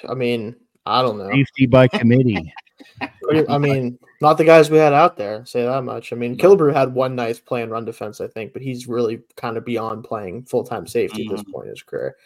I 0.09 0.15
mean, 0.15 0.57
I 0.87 1.03
don't 1.03 1.19
know. 1.19 1.31
Safety 1.31 1.67
by 1.67 1.89
committee. 1.89 2.53
I 3.49 3.59
mean, 3.59 3.99
not 4.21 4.39
the 4.39 4.45
guys 4.45 4.71
we 4.71 4.79
had 4.79 4.93
out 4.93 5.17
there. 5.17 5.45
Say 5.45 5.65
that 5.65 5.85
much. 5.85 6.13
I 6.13 6.17
mean, 6.17 6.37
Killebrew 6.37 6.75
had 6.75 6.95
one 6.95 7.15
nice 7.15 7.39
play 7.39 7.63
in 7.63 7.71
run 7.71 7.85
defense, 7.85 8.21
I 8.21 8.27
think, 8.27 8.53
but 8.53 8.63
he's 8.63 8.87
really 8.87 9.21
kind 9.37 9.57
of 9.57 9.65
beyond 9.65 10.05
playing 10.05 10.45
full 10.45 10.65
time 10.65 10.87
safety 10.87 11.27
at 11.27 11.37
this 11.37 11.45
point 11.53 11.67
in 11.67 11.71
his 11.71 11.83
career. 11.83 12.17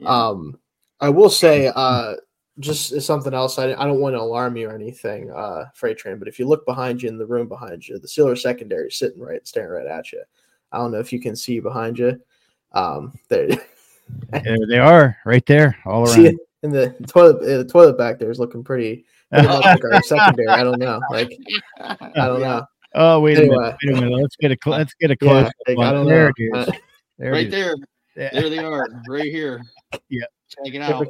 Yeah. 0.00 0.08
Um, 0.08 0.58
I 1.00 1.10
will 1.10 1.30
say, 1.30 1.70
uh, 1.74 2.14
just 2.58 2.92
as 2.92 3.06
something 3.06 3.34
else. 3.34 3.58
I, 3.58 3.72
I 3.72 3.84
don't 3.84 4.00
want 4.00 4.14
to 4.14 4.20
alarm 4.20 4.56
you 4.56 4.68
or 4.68 4.74
anything, 4.74 5.30
uh, 5.30 5.66
Freight 5.74 5.98
Train. 5.98 6.18
But 6.18 6.28
if 6.28 6.38
you 6.38 6.46
look 6.46 6.66
behind 6.66 7.02
you 7.02 7.08
in 7.08 7.18
the 7.18 7.26
room 7.26 7.48
behind 7.48 7.86
you, 7.86 7.98
the 7.98 8.08
Steelers 8.08 8.38
secondary 8.40 8.88
is 8.88 8.98
sitting 8.98 9.20
right, 9.20 9.46
staring 9.46 9.70
right 9.70 9.98
at 9.98 10.12
you. 10.12 10.22
I 10.72 10.78
don't 10.78 10.92
know 10.92 10.98
if 11.00 11.12
you 11.12 11.20
can 11.20 11.34
see 11.36 11.60
behind 11.60 11.98
you. 11.98 12.20
Um, 12.72 13.12
there, 13.28 13.48
there 14.30 14.56
they 14.68 14.78
are, 14.78 15.16
right 15.24 15.44
there, 15.46 15.76
all 15.86 16.04
around. 16.04 16.14
see 16.14 16.26
it 16.26 16.36
in 16.62 16.70
the 16.70 16.90
toilet. 17.06 17.36
uh, 17.42 17.58
The 17.58 17.64
toilet 17.64 17.96
back 17.98 18.18
there 18.18 18.30
is 18.30 18.38
looking 18.38 18.62
pretty. 18.64 19.04
pretty 19.32 19.48
like 19.48 19.84
our 19.84 20.02
secondary. 20.02 20.48
I 20.48 20.62
don't 20.64 20.78
know. 20.78 21.00
Like 21.10 21.32
I 21.80 22.26
don't 22.26 22.40
know. 22.40 22.64
Oh 22.94 23.20
wait 23.20 23.38
a 23.38 23.42
minute! 23.42 23.76
Wait 23.84 23.92
a 23.96 24.00
minute! 24.00 24.18
Let's 24.18 24.36
get 24.36 24.50
a 24.52 24.56
cl- 24.62 24.76
let's 24.78 24.94
get 25.00 25.10
a 25.10 25.16
Yeah, 25.20 25.28
close. 25.42 25.50
like, 25.68 25.78
I 25.78 25.92
don't 25.92 26.06
there 26.06 26.26
know. 26.26 26.32
it 26.36 26.68
is. 26.68 26.74
There 27.18 27.32
right 27.32 27.46
it 27.46 27.52
is. 27.52 27.52
there. 27.52 27.74
Yeah. 28.16 28.40
There 28.40 28.50
they 28.50 28.58
are, 28.58 28.86
right 29.08 29.24
here. 29.30 29.62
Yeah. 30.10 30.24
Check 30.48 30.74
it 30.74 30.82
out. 30.82 31.06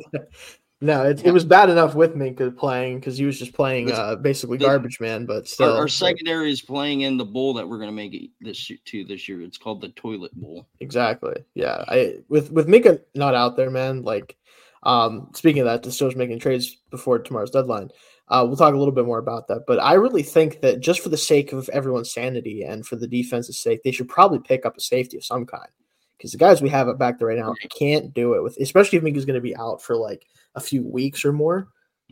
No, 0.81 1.05
it, 1.05 1.25
it 1.25 1.33
was 1.33 1.45
bad 1.45 1.71
enough 1.71 1.97
with 1.97 2.15
Minkah 2.15 2.57
playing 2.57 3.01
because 3.01 3.19
he 3.19 3.25
was 3.25 3.37
just 3.37 3.53
playing 3.53 3.91
uh, 3.91 4.15
basically 4.15 4.59
garbage 4.59 5.01
man, 5.01 5.27
but 5.27 5.39
Our, 5.39 5.45
still. 5.47 5.73
our 5.73 5.81
like, 5.83 5.91
secondary 5.91 6.53
is 6.53 6.63
playing 6.63 7.01
in 7.01 7.17
the 7.17 7.25
bowl 7.25 7.55
that 7.55 7.69
we're 7.69 7.79
going 7.79 7.89
to 7.89 7.97
make 7.97 8.15
it 8.15 8.31
this 8.41 8.71
year, 8.71 8.79
too 8.85 9.05
this 9.05 9.29
year. 9.29 9.43
It's 9.43 9.59
called 9.59 9.81
the 9.81 9.89
Toilet 9.91 10.33
Bowl. 10.37 10.69
exactly. 10.79 11.35
Yeah. 11.55 11.85
I 11.89 12.19
with 12.29 12.53
with 12.53 12.69
Minkah 12.69 13.01
not 13.17 13.35
out 13.35 13.57
there, 13.57 13.71
man. 13.71 14.03
Like, 14.03 14.37
um, 14.85 15.31
speaking 15.35 15.63
of 15.63 15.67
that, 15.67 15.83
the 15.83 15.91
Steelers 15.91 16.15
making 16.15 16.39
trades 16.39 16.77
before 16.91 17.19
tomorrow's 17.19 17.51
deadline. 17.51 17.91
Uh, 18.29 18.45
we'll 18.47 18.57
talk 18.57 18.75
a 18.75 18.79
little 18.79 18.95
bit 18.95 19.07
more 19.07 19.19
about 19.19 19.49
that, 19.49 19.65
but 19.67 19.79
I 19.83 19.95
really 19.95 20.23
think 20.23 20.61
that 20.61 20.81
just 20.81 21.01
for 21.01 21.09
the 21.09 21.17
sake 21.17 21.55
of 21.55 21.67
everyone's 21.71 22.13
sanity 22.13 22.63
and 22.63 22.87
for 22.87 22.97
the 22.97 23.07
defense's 23.07 23.59
sake, 23.59 23.83
they 23.83 23.91
should 23.91 24.09
probably 24.09 24.39
pick 24.39 24.67
up 24.67 24.77
a 24.77 24.81
safety 24.83 25.17
of 25.17 25.25
some 25.25 25.47
kind 25.47 25.71
because 26.19 26.33
the 26.33 26.39
guys 26.39 26.61
we 26.61 26.69
have 26.69 26.89
up 26.89 26.99
back 26.99 27.19
there 27.19 27.29
right 27.29 27.39
now 27.39 27.55
can't 27.71 28.13
do 28.13 28.35
it 28.35 28.43
with, 28.43 28.59
especially 28.61 28.99
if 28.99 29.05
Minkah's 29.05 29.25
going 29.25 29.35
to 29.35 29.41
be 29.41 29.57
out 29.57 29.81
for 29.81 29.97
like 29.97 30.27
a 30.55 30.61
few 30.61 30.83
weeks 30.83 31.25
or 31.25 31.33
more. 31.33 31.69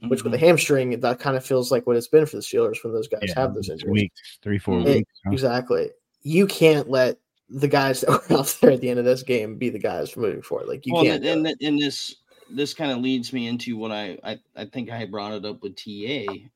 Which 0.08 0.22
with 0.24 0.34
a 0.34 0.36
Mhm. 0.36 0.40
hamstring, 0.40 1.00
that 1.00 1.18
kind 1.20 1.38
of 1.38 1.44
feels 1.46 1.72
like 1.72 1.86
what 1.86 1.96
it's 1.96 2.06
been 2.06 2.26
for 2.26 2.36
the 2.36 2.42
Steelers 2.42 2.84
when 2.84 2.92
those 2.92 3.08
guys 3.08 3.22
Yeah, 3.28 3.32
have 3.40 3.54
those 3.54 3.70
injuries. 3.70 3.90
weeks, 3.90 4.38
three, 4.42 4.58
four 4.58 4.80
Mm. 4.80 4.96
weeks. 4.96 5.12
huh? 5.24 5.30
Exactly. 5.32 5.90
You 6.22 6.46
can't 6.46 6.90
let 6.90 7.18
the 7.48 7.66
guys 7.66 8.00
that 8.02 8.10
were 8.10 8.36
out 8.36 8.58
there 8.60 8.72
at 8.72 8.82
the 8.82 8.90
end 8.90 8.98
of 8.98 9.06
this 9.06 9.22
game 9.22 9.56
be 9.56 9.70
the 9.70 9.78
guys 9.78 10.14
moving 10.14 10.42
forward. 10.42 10.68
Like 10.68 10.84
you 10.84 10.92
well, 10.92 11.02
can't. 11.04 11.24
and, 11.24 11.46
and, 11.46 11.56
and 11.62 11.78
this 11.78 12.14
this 12.50 12.74
kind 12.74 12.92
of 12.92 12.98
leads 12.98 13.32
me 13.32 13.46
into 13.48 13.78
what 13.78 13.90
I, 13.90 14.18
I 14.22 14.38
I 14.54 14.66
think 14.66 14.90
I 14.90 15.06
brought 15.06 15.32
it 15.32 15.46
up 15.46 15.62
with 15.62 15.76
TA. 15.76 16.50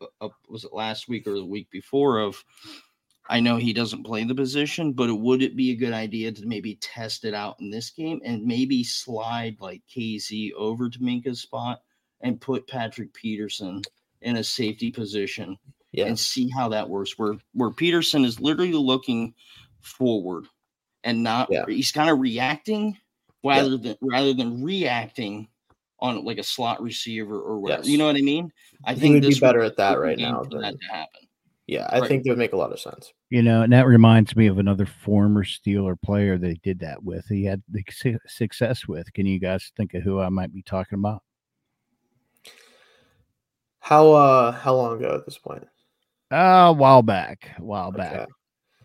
uh, 0.00 0.06
Up 0.20 0.32
was 0.48 0.64
it 0.64 0.72
last 0.74 1.08
week 1.08 1.28
or 1.28 1.34
the 1.34 1.44
week 1.46 1.70
before? 1.70 2.18
Of 2.18 2.42
I 3.28 3.40
know 3.40 3.56
he 3.56 3.72
doesn't 3.72 4.04
play 4.04 4.22
the 4.24 4.34
position, 4.34 4.92
but 4.92 5.14
would 5.14 5.42
it 5.42 5.56
be 5.56 5.70
a 5.70 5.76
good 5.76 5.94
idea 5.94 6.30
to 6.32 6.46
maybe 6.46 6.74
test 6.76 7.24
it 7.24 7.32
out 7.32 7.56
in 7.60 7.70
this 7.70 7.90
game 7.90 8.20
and 8.24 8.44
maybe 8.44 8.84
slide 8.84 9.56
like 9.60 9.82
KZ 9.94 10.52
over 10.52 10.90
to 10.90 10.98
Minkah's 10.98 11.40
spot 11.40 11.80
and 12.20 12.40
put 12.40 12.68
Patrick 12.68 13.14
Peterson 13.14 13.80
in 14.20 14.36
a 14.36 14.44
safety 14.44 14.90
position 14.90 15.56
yeah. 15.92 16.04
and 16.04 16.18
see 16.18 16.50
how 16.50 16.68
that 16.68 16.88
works. 16.88 17.18
Where 17.18 17.36
where 17.54 17.70
Peterson 17.70 18.24
is 18.26 18.40
literally 18.40 18.72
looking 18.72 19.32
forward 19.80 20.46
and 21.02 21.22
not 21.22 21.48
Yeah. 21.50 21.64
he's 21.66 21.92
kind 21.92 22.10
of 22.10 22.18
reacting 22.20 22.96
rather 23.42 23.76
than 23.78 23.96
rather 24.02 24.34
than 24.34 24.62
reacting 24.62 25.48
on 26.00 26.24
like 26.24 26.38
a 26.38 26.42
slot 26.42 26.82
receiver 26.82 27.38
or 27.40 27.58
whatever. 27.58 27.82
Yes. 27.82 27.90
You 27.90 27.96
know 27.98 28.06
what 28.06 28.16
I 28.16 28.20
mean? 28.22 28.52
I 28.84 28.92
think 28.94 29.02
He 29.04 29.10
would 29.12 29.22
be 29.22 29.28
this 29.28 29.40
better 29.40 29.62
at 29.62 29.76
that 29.78 29.98
right 29.98 30.18
now 30.18 30.42
for 30.44 30.50
than- 30.50 30.60
that 30.60 30.80
to 30.80 30.86
happen. 30.92 31.23
Yeah, 31.66 31.86
I 31.90 32.00
Right. 32.00 32.08
think 32.08 32.24
that 32.24 32.30
would 32.30 32.38
make 32.38 32.52
a 32.52 32.56
lot 32.58 32.72
of 32.72 32.80
sense. 32.80 33.12
You 33.30 33.42
know, 33.42 33.62
and 33.62 33.72
that 33.72 33.86
reminds 33.86 34.36
me 34.36 34.46
of 34.48 34.58
another 34.58 34.84
former 34.86 35.44
Steeler 35.44 36.00
player 36.00 36.36
that 36.36 36.48
he 36.48 36.60
did 36.62 36.78
that 36.80 37.02
with. 37.02 37.26
He 37.26 37.44
had 37.44 37.62
the 37.68 37.82
success 38.26 38.86
with. 38.86 39.12
Can 39.14 39.26
you 39.26 39.38
guys 39.38 39.72
think 39.76 39.94
of 39.94 40.02
who 40.02 40.20
I 40.20 40.28
might 40.28 40.52
be 40.52 40.62
talking 40.62 40.98
about? 40.98 41.22
How 43.80 44.12
uh 44.12 44.52
how 44.52 44.74
long 44.74 44.96
ago 44.98 45.14
at 45.14 45.24
this 45.26 45.38
point? 45.38 45.66
Uh, 46.30 46.68
a 46.68 46.72
while 46.72 47.02
back, 47.02 47.50
a 47.58 47.64
while 47.64 47.88
Okay. 47.88 47.98
back. 47.98 48.28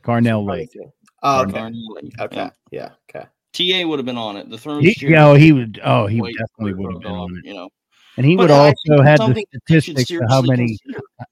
Carnell 0.04 0.46
Trying 0.46 0.46
Lake. 0.46 0.78
Oh, 1.24 1.42
okay. 1.44 1.52
Darnell, 1.54 1.94
like, 1.96 2.20
Okay. 2.22 2.36
yeah. 2.38 2.50
Yeah. 2.72 2.92
Okay. 3.16 3.28
TA 3.54 3.88
would 3.88 4.00
have 4.00 4.06
been 4.06 4.18
on 4.18 4.38
it. 4.38 4.50
The 4.50 4.58
throne 4.58 4.82
He, 4.84 4.96
you 5.00 5.10
know, 5.10 5.34
he 5.34 5.52
would. 5.52 5.80
Oh, 5.84 6.08
he 6.08 6.22
definitely 6.22 6.74
would 6.74 6.94
have 6.94 7.02
been 7.02 7.12
on 7.12 7.38
it. 7.38 7.46
You 7.46 7.54
know, 7.56 7.70
And 8.18 8.26
he 8.26 8.36
But 8.36 8.44
would 8.44 8.52
I 8.52 8.58
also 8.68 8.76
think 8.88 9.06
had 9.06 9.20
the 9.20 9.24
something 9.26 9.46
that 9.54 9.62
they 9.68 9.74
should 9.76 9.98
statistics 9.98 10.22
of 10.22 10.30
how 10.30 10.42
seriously 10.42 10.58
many, 10.58 10.78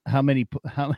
how 0.05 0.21
many, 0.21 0.45
p- 0.45 0.59
how 0.65 0.93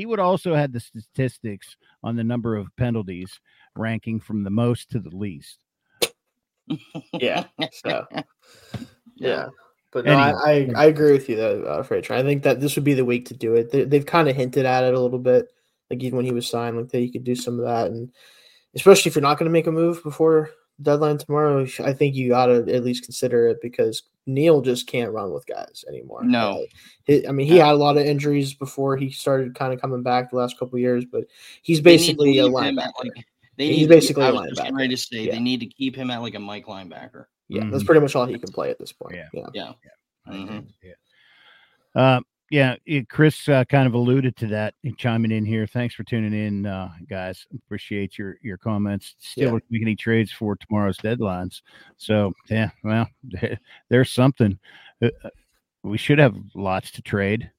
he 0.00 0.06
would 0.06 0.18
also 0.18 0.54
had 0.54 0.72
the 0.72 0.80
statistics 0.80 1.76
on 2.02 2.16
the 2.16 2.24
number 2.24 2.56
of 2.56 2.74
penalties 2.78 3.38
ranking 3.76 4.18
from 4.18 4.44
the 4.44 4.50
most 4.50 4.90
to 4.90 4.98
the 4.98 5.14
least. 5.14 5.58
Yeah. 7.12 7.44
So 7.70 8.06
Yeah. 8.10 8.22
yeah. 9.16 9.48
But 9.92 10.06
no, 10.06 10.16
I, 10.16 10.56
Anyway. 10.56 10.74
I, 10.74 10.84
I 10.84 10.86
agree 10.86 11.12
with 11.12 11.28
you 11.28 11.36
though, 11.36 11.64
uh, 11.64 11.82
Frazier. 11.82 12.14
I 12.14 12.22
think 12.22 12.44
that 12.44 12.62
this 12.62 12.76
would 12.76 12.84
be 12.84 12.94
the 12.94 13.04
week 13.04 13.26
to 13.26 13.34
do 13.34 13.56
it. 13.56 13.70
They, 13.70 13.84
they've 13.84 14.06
kind 14.06 14.26
of 14.26 14.36
hinted 14.36 14.64
at 14.64 14.84
it 14.84 14.94
a 14.94 14.98
little 15.00 15.18
bit, 15.18 15.52
like 15.90 16.02
even 16.02 16.16
when 16.16 16.24
he 16.24 16.32
was 16.32 16.48
signed, 16.48 16.78
like 16.78 16.88
that 16.88 17.00
you 17.02 17.12
could 17.12 17.24
do 17.24 17.34
some 17.34 17.58
of 17.58 17.66
that, 17.66 17.88
and 17.90 18.10
especially 18.74 19.10
if 19.10 19.16
you're 19.16 19.22
not 19.22 19.38
going 19.38 19.50
to 19.50 19.52
make 19.52 19.66
a 19.66 19.72
move 19.72 20.02
before 20.02 20.48
deadline 20.80 21.18
tomorrow, 21.18 21.66
I 21.84 21.92
think 21.92 22.14
you 22.14 22.30
got 22.30 22.46
to 22.46 22.72
at 22.72 22.84
least 22.84 23.04
consider 23.04 23.48
it 23.48 23.58
because 23.60 24.02
Neal 24.26 24.60
just 24.60 24.86
can't 24.86 25.12
run 25.12 25.32
with 25.32 25.46
guys 25.46 25.84
anymore. 25.88 26.22
No. 26.24 26.64
He- 27.04 27.26
I 27.26 27.32
mean 27.32 27.46
he 27.46 27.56
had 27.56 27.72
a 27.72 27.76
lot 27.76 27.96
of 27.96 28.04
injuries 28.04 28.54
before 28.54 28.96
he 28.96 29.10
started 29.10 29.54
kind 29.54 29.72
of 29.72 29.80
coming 29.80 30.02
back 30.02 30.30
the 30.30 30.36
last 30.36 30.58
couple 30.58 30.76
of 30.76 30.80
years, 30.80 31.04
but 31.04 31.24
he's 31.62 31.80
They 31.82 31.92
need 31.92 31.98
to 31.98 32.02
basically 32.04 32.38
a 32.38 32.46
leave 32.46 32.64
him 32.68 32.78
at, 32.78 32.90
linebacker. 32.94 33.04
like- 33.16 33.26
they 33.56 33.66
He's 33.66 33.76
need 33.76 33.82
to- 33.82 33.88
basically 33.88 34.22
a 34.24 34.26
I 34.28 34.30
was 34.30 34.40
just 34.48 34.56
getting 34.56 34.72
linebacker. 34.74 34.78
ready 34.78 34.94
to 34.94 35.00
say 35.00 35.16
Yeah. 35.24 35.32
they 35.32 35.40
need 35.40 35.60
to 35.60 35.66
keep 35.66 35.94
him 35.96 36.10
at 36.10 36.18
like 36.22 36.34
a 36.34 36.38
Mike 36.38 36.66
linebacker. 36.66 37.26
yeah, 37.48 37.64
that's 37.70 37.82
Mhm. 37.82 37.86
pretty 37.86 38.00
much 38.00 38.14
all 38.14 38.26
he 38.26 38.38
can 38.38 38.52
play 38.52 38.70
at 38.70 38.78
this 38.78 38.92
point. 38.92 39.16
Yeah. 39.16 39.28
yeah. 39.34 39.46
Yeah. 39.54 39.72
I 40.26 40.30
agree 40.30 40.44
Mhm. 40.44 40.66
with 40.66 40.74
you. 40.82 40.94
Uh, 41.94 42.20
yeah, 42.50 42.76
it- 42.84 43.08
Chris 43.08 43.48
uh, 43.48 43.64
kind 43.64 43.86
of 43.86 43.94
alluded 43.94 44.36
to 44.36 44.46
that 44.48 44.74
in 44.82 44.96
chiming 44.96 45.30
in 45.30 45.44
here. 45.44 45.66
Thanks 45.66 45.94
for 45.94 46.04
tuning 46.04 46.34
in, 46.34 46.66
uh, 46.66 46.90
guys. 47.08 47.46
Appreciate 47.54 48.18
your 48.18 48.36
your 48.42 48.58
comments. 48.58 49.14
Still 49.18 49.44
Yeah. 49.44 49.52
yeah. 49.54 49.58
making 49.70 49.86
any 49.88 49.96
trades 49.96 50.32
for 50.32 50.56
tomorrow's 50.56 50.98
deadlines. 50.98 51.62
So 51.96 52.32
yeah, 52.48 52.70
well, 52.84 53.08
there's 53.88 54.10
something. 54.10 54.58
Uh, 55.02 55.08
uh, 55.24 55.30
we 55.82 55.96
should 55.96 56.18
have 56.18 56.36
lots 56.54 56.90
to 56.92 57.02
trade. 57.02 57.50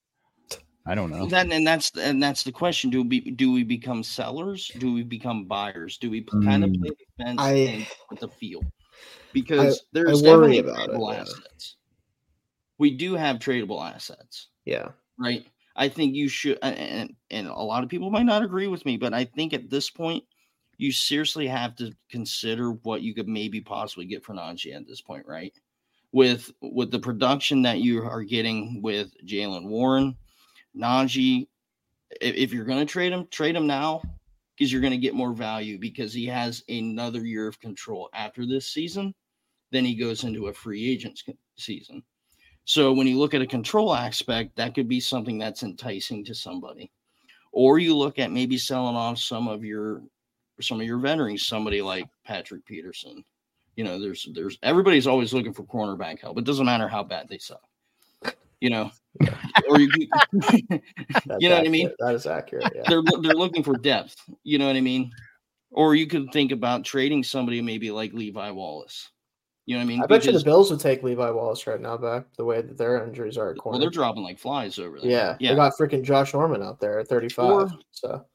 I 0.85 0.95
don't 0.95 1.11
know. 1.11 1.27
That 1.27 1.51
and 1.51 1.65
that's 1.65 1.91
and 1.97 2.21
that's 2.21 2.43
the 2.43 2.51
question. 2.51 2.89
Do 2.89 3.03
we 3.03 3.19
do 3.19 3.51
we 3.51 3.63
become 3.63 4.03
sellers? 4.03 4.67
Do 4.79 4.93
we 4.93 5.03
become 5.03 5.45
buyers? 5.45 5.97
Do 5.97 6.09
we 6.09 6.21
kind 6.43 6.63
of 6.63 6.71
Mm. 6.71 6.81
play 6.81 6.89
the 6.89 7.23
fence 7.23 7.39
I- 7.41 7.51
and 7.53 7.87
with 8.09 8.19
the 8.19 8.27
field? 8.27 8.65
Because 9.31 9.83
there's 9.93 10.21
worry 10.21 10.57
definitely 10.57 10.59
about 10.59 10.89
it, 10.89 10.91
tradable 10.91 11.13
yeah. 11.13 11.21
assets. 11.21 11.75
We 12.79 12.97
do 12.97 13.13
have 13.13 13.37
tradable 13.37 13.81
assets, 13.87 14.47
Yeah. 14.65 14.89
right? 15.17 15.45
I 15.75 15.87
think 15.89 16.15
you 16.15 16.27
should, 16.27 16.59
and 16.61 17.15
and 17.31 17.47
a 17.47 17.53
lot 17.53 17.83
of 17.83 17.89
people 17.89 18.09
might 18.11 18.25
not 18.25 18.43
agree 18.43 18.67
with 18.67 18.85
me, 18.85 18.97
but 18.97 19.13
I 19.13 19.25
think 19.25 19.53
at 19.53 19.69
this 19.69 19.89
point, 19.89 20.23
you 20.77 20.91
seriously 20.91 21.47
have 21.47 21.75
to 21.77 21.93
consider 22.09 22.71
what 22.71 23.01
you 23.01 23.13
could 23.13 23.27
maybe 23.27 23.61
possibly 23.61 24.05
get 24.05 24.23
for 24.23 24.33
Najee 24.33 24.75
at 24.75 24.87
this 24.87 25.01
point, 25.01 25.25
right? 25.27 25.53
With 26.11 26.51
with 26.61 26.91
the 26.91 26.99
production 26.99 27.61
that 27.63 27.79
you 27.79 28.03
are 28.03 28.23
getting 28.23 28.81
with 28.81 29.13
Jaylen 29.25 29.67
Warren, 29.67 30.17
Najee, 30.75 31.47
if, 32.19 32.35
if 32.35 32.53
you're 32.53 32.65
going 32.65 32.85
to 32.85 32.91
trade 32.91 33.13
him, 33.13 33.27
trade 33.31 33.55
him 33.55 33.67
now 33.67 34.01
because 34.55 34.71
you're 34.71 34.81
going 34.81 34.91
to 34.91 34.97
get 34.97 35.15
more 35.15 35.33
value 35.33 35.79
because 35.79 36.13
he 36.13 36.25
has 36.27 36.63
another 36.69 37.25
year 37.25 37.47
of 37.47 37.59
control 37.59 38.09
after 38.13 38.45
this 38.45 38.67
season. 38.67 39.13
then 39.71 39.85
he 39.85 39.95
goes 39.95 40.23
into 40.23 40.47
a 40.47 40.53
free 40.53 40.91
agent 40.91 41.21
season. 41.55 42.03
So 42.65 42.93
when 42.93 43.07
you 43.07 43.17
look 43.17 43.33
at 43.33 43.41
a 43.41 43.47
control 43.47 43.93
aspect, 43.93 44.55
that 44.55 44.75
could 44.75 44.87
be 44.87 44.99
something 44.99 45.37
that's 45.37 45.63
enticing 45.63 46.23
to 46.25 46.35
somebody. 46.35 46.91
Or 47.51 47.79
you 47.79 47.95
look 47.97 48.19
at 48.19 48.31
maybe 48.31 48.57
selling 48.57 48.95
off 48.95 49.17
some 49.17 49.47
of 49.47 49.63
your 49.63 50.01
some 50.61 50.79
of 50.79 50.85
your 50.85 50.99
veterans, 50.99 51.47
somebody 51.47 51.81
like 51.81 52.07
Patrick 52.25 52.65
Peterson. 52.65 53.23
You 53.75 53.83
know, 53.83 53.99
there's 53.99 54.27
there's 54.33 54.57
everybody's 54.63 55.07
always 55.07 55.33
looking 55.33 55.53
for 55.53 55.63
cornerback 55.63 56.19
help. 56.19 56.37
It 56.37 56.45
doesn't 56.45 56.65
matter 56.65 56.87
how 56.87 57.03
bad 57.03 57.27
they 57.27 57.39
suck. 57.39 57.63
You 58.59 58.69
know, 58.69 58.91
or 59.69 59.79
you, 59.79 59.89
you 59.97 60.07
know 60.69 60.79
accurate. 61.09 61.41
what 61.41 61.65
I 61.65 61.69
mean. 61.69 61.91
That 61.99 62.13
is 62.13 62.27
accurate. 62.27 62.71
Yeah. 62.75 62.83
They're 62.87 63.01
they're 63.21 63.33
looking 63.33 63.63
for 63.63 63.75
depth. 63.75 64.15
You 64.43 64.59
know 64.59 64.67
what 64.67 64.75
I 64.75 64.81
mean. 64.81 65.11
Or 65.71 65.95
you 65.95 66.05
could 66.05 66.31
think 66.31 66.51
about 66.51 66.85
trading 66.85 67.23
somebody 67.23 67.61
maybe 67.61 67.91
like 67.91 68.13
Levi 68.13 68.51
Wallace. 68.51 69.09
You 69.65 69.75
know 69.75 69.79
what 69.79 69.83
I 69.83 69.87
mean? 69.87 70.03
I 70.03 70.07
bet 70.07 70.25
you 70.25 70.31
the 70.31 70.43
Bills 70.43 70.71
would 70.71 70.79
take 70.79 71.03
Levi 71.03 71.29
Wallace 71.29 71.67
right 71.67 71.79
now 71.79 71.95
back 71.95 72.25
the 72.35 72.43
way 72.43 72.61
that 72.61 72.77
their 72.77 73.05
injuries 73.05 73.37
are 73.37 73.51
at 73.51 73.57
corner. 73.57 73.75
well, 73.75 73.79
they're 73.79 73.89
dropping 73.91 74.23
like 74.23 74.39
flies 74.39 74.79
over 74.79 74.99
there. 74.99 75.09
yeah, 75.09 75.37
yeah. 75.39 75.51
they 75.51 75.55
got 75.55 75.73
freaking 75.79 76.03
Josh 76.03 76.33
Norman 76.33 76.63
out 76.63 76.79
there 76.79 76.99
at 76.99 77.07
35. 77.07 77.49
Or- 77.51 77.69
so 77.91 78.25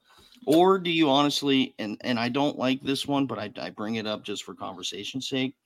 Or 0.47 0.79
do 0.79 0.91
you 0.91 1.11
honestly, 1.11 1.75
and 1.79 2.01
and 2.03 2.19
I 2.19 2.29
don't 2.29 2.57
like 2.59 2.81
this 2.83 3.07
one, 3.07 3.27
but 3.27 3.39
I, 3.39 3.51
I 3.61 3.71
bring 3.71 3.97
it 3.97 4.07
up 4.07 4.23
just 4.23 4.45
for 4.45 4.55
conversation's 4.55 5.29
sake. 5.29 5.57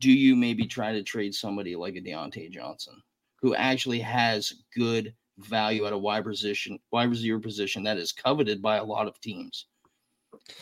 Do 0.00 0.10
you 0.10 0.34
maybe 0.34 0.66
try 0.66 0.92
to 0.92 1.02
trade 1.04 1.34
somebody 1.34 1.76
like 1.76 1.94
a 1.94 2.00
Diontae 2.00 2.50
Johnson, 2.50 3.00
who 3.40 3.54
actually 3.54 4.00
has 4.00 4.52
good 4.76 5.14
value 5.38 5.86
at 5.86 5.92
a 5.92 5.98
wide 5.98 6.24
position, 6.24 6.78
wide 6.90 7.10
receiver 7.10 7.38
position 7.38 7.84
that 7.84 7.98
is 7.98 8.12
coveted 8.12 8.60
by 8.60 8.78
a 8.78 8.84
lot 8.84 9.06
of 9.06 9.20
teams? 9.20 9.66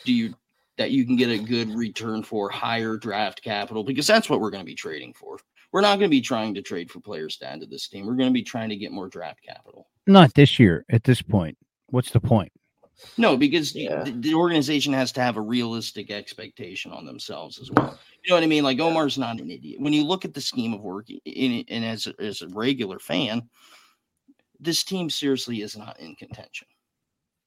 Do 0.05 0.13
you 0.13 0.35
that 0.79 0.91
you 0.91 1.05
can 1.05 1.17
get 1.17 1.31
a 1.31 1.39
good 1.39 1.75
return 1.75 2.23
for 2.23 2.49
higher 2.49 2.97
draft 2.97 3.43
capital? 3.43 3.85
Because 3.85 4.07
that's 4.07 4.29
what 4.31 4.41
we're 4.41 4.51
going 4.51 4.65
to 4.65 4.71
be 4.71 4.75
trading 4.75 5.13
for. 5.13 5.39
We're 5.73 5.81
not 5.81 5.99
going 5.99 6.11
to 6.11 6.15
be 6.17 6.21
trying 6.21 6.55
to 6.55 6.63
trade 6.63 6.91
for 6.91 7.01
players 7.01 7.37
to 7.39 7.47
add 7.47 7.61
to 7.61 7.67
this 7.67 7.89
team. 7.89 8.07
We're 8.07 8.15
going 8.17 8.29
to 8.29 8.35
be 8.35 8.43
trying 8.43 8.69
to 8.71 8.77
get 8.77 8.93
more 8.93 9.09
draft 9.09 9.41
capital. 9.47 9.89
Not 10.07 10.35
this 10.35 10.59
year 10.59 10.85
at 10.91 11.05
this 11.05 11.23
point. 11.23 11.57
What's 11.87 12.11
the 12.11 12.21
point? 12.21 12.53
No, 13.17 13.37
because 13.37 13.75
Yeah. 13.75 14.05
the, 14.05 14.13
the 14.13 14.35
organization 14.35 14.93
has 14.93 15.13
to 15.13 15.21
have 15.23 15.37
a 15.37 15.41
realistic 15.41 16.11
expectation 16.11 16.93
on 16.93 17.05
themselves 17.07 17.59
as 17.59 17.71
well. 17.71 17.99
You 18.23 18.31
know 18.31 18.37
what 18.37 18.45
I 18.45 18.47
mean? 18.47 18.63
Like 18.65 18.79
Omar's 18.81 19.19
not 19.19 19.41
an 19.41 19.51
idiot. 19.51 19.81
When 19.81 19.93
you 19.93 20.05
look 20.05 20.25
at 20.25 20.35
the 20.35 20.41
scheme 20.41 20.73
of 20.75 20.83
work, 20.83 21.07
i- 21.11 21.21
in, 21.25 21.65
and 21.69 21.85
as 21.85 22.07
a, 22.07 22.15
as 22.23 22.43
a 22.43 22.49
regular 22.49 22.99
fan, 22.99 23.49
this 24.61 24.85
team 24.85 25.11
seriously 25.11 25.63
is 25.63 25.77
not 25.77 25.99
in 25.99 26.15
contention. 26.15 26.69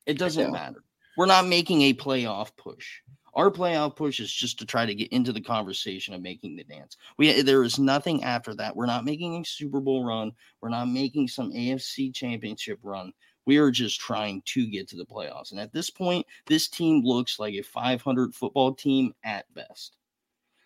It 0.05 0.17
doesn't 0.17 0.51
matter. 0.51 0.83
We're 1.15 1.25
not 1.27 1.47
making 1.47 1.83
a 1.83 1.93
playoff 1.93 2.49
push. 2.57 2.99
Our 3.35 3.51
playoff 3.51 3.95
push 3.97 4.19
is 4.21 4.31
just 4.31 4.59
to 4.59 4.65
try 4.65 4.85
to 4.85 4.95
get 4.95 5.11
into 5.11 5.33
the 5.33 5.41
conversation 5.41 6.13
of 6.13 6.21
making 6.21 6.55
the 6.55 6.63
dance. 6.63 6.95
We 7.17 7.29
eh, 7.29 7.43
there 7.43 7.63
is 7.63 7.77
nothing 7.79 8.23
after 8.23 8.55
that. 8.55 8.75
We're 8.75 8.85
not 8.85 9.03
making 9.05 9.35
a 9.41 9.45
Super 9.45 9.81
Bowl 9.81 10.05
run. 10.05 10.31
We're 10.61 10.69
not 10.69 10.85
making 10.85 11.27
some 11.27 11.51
AFC 11.51 12.13
championship 12.13 12.79
run. 12.81 13.11
We 13.45 13.57
are 13.57 13.71
just 13.71 13.99
trying 13.99 14.41
to 14.45 14.65
get 14.67 14.87
to 14.89 14.95
the 14.95 15.05
playoffs. 15.05 15.51
And 15.51 15.59
at 15.59 15.73
this 15.73 15.89
point, 15.89 16.25
this 16.47 16.67
team 16.67 17.01
looks 17.03 17.37
like 17.37 17.53
a 17.55 17.61
500 17.61 18.33
football 18.33 18.73
team 18.73 19.13
at 19.23 19.53
best. 19.53 19.97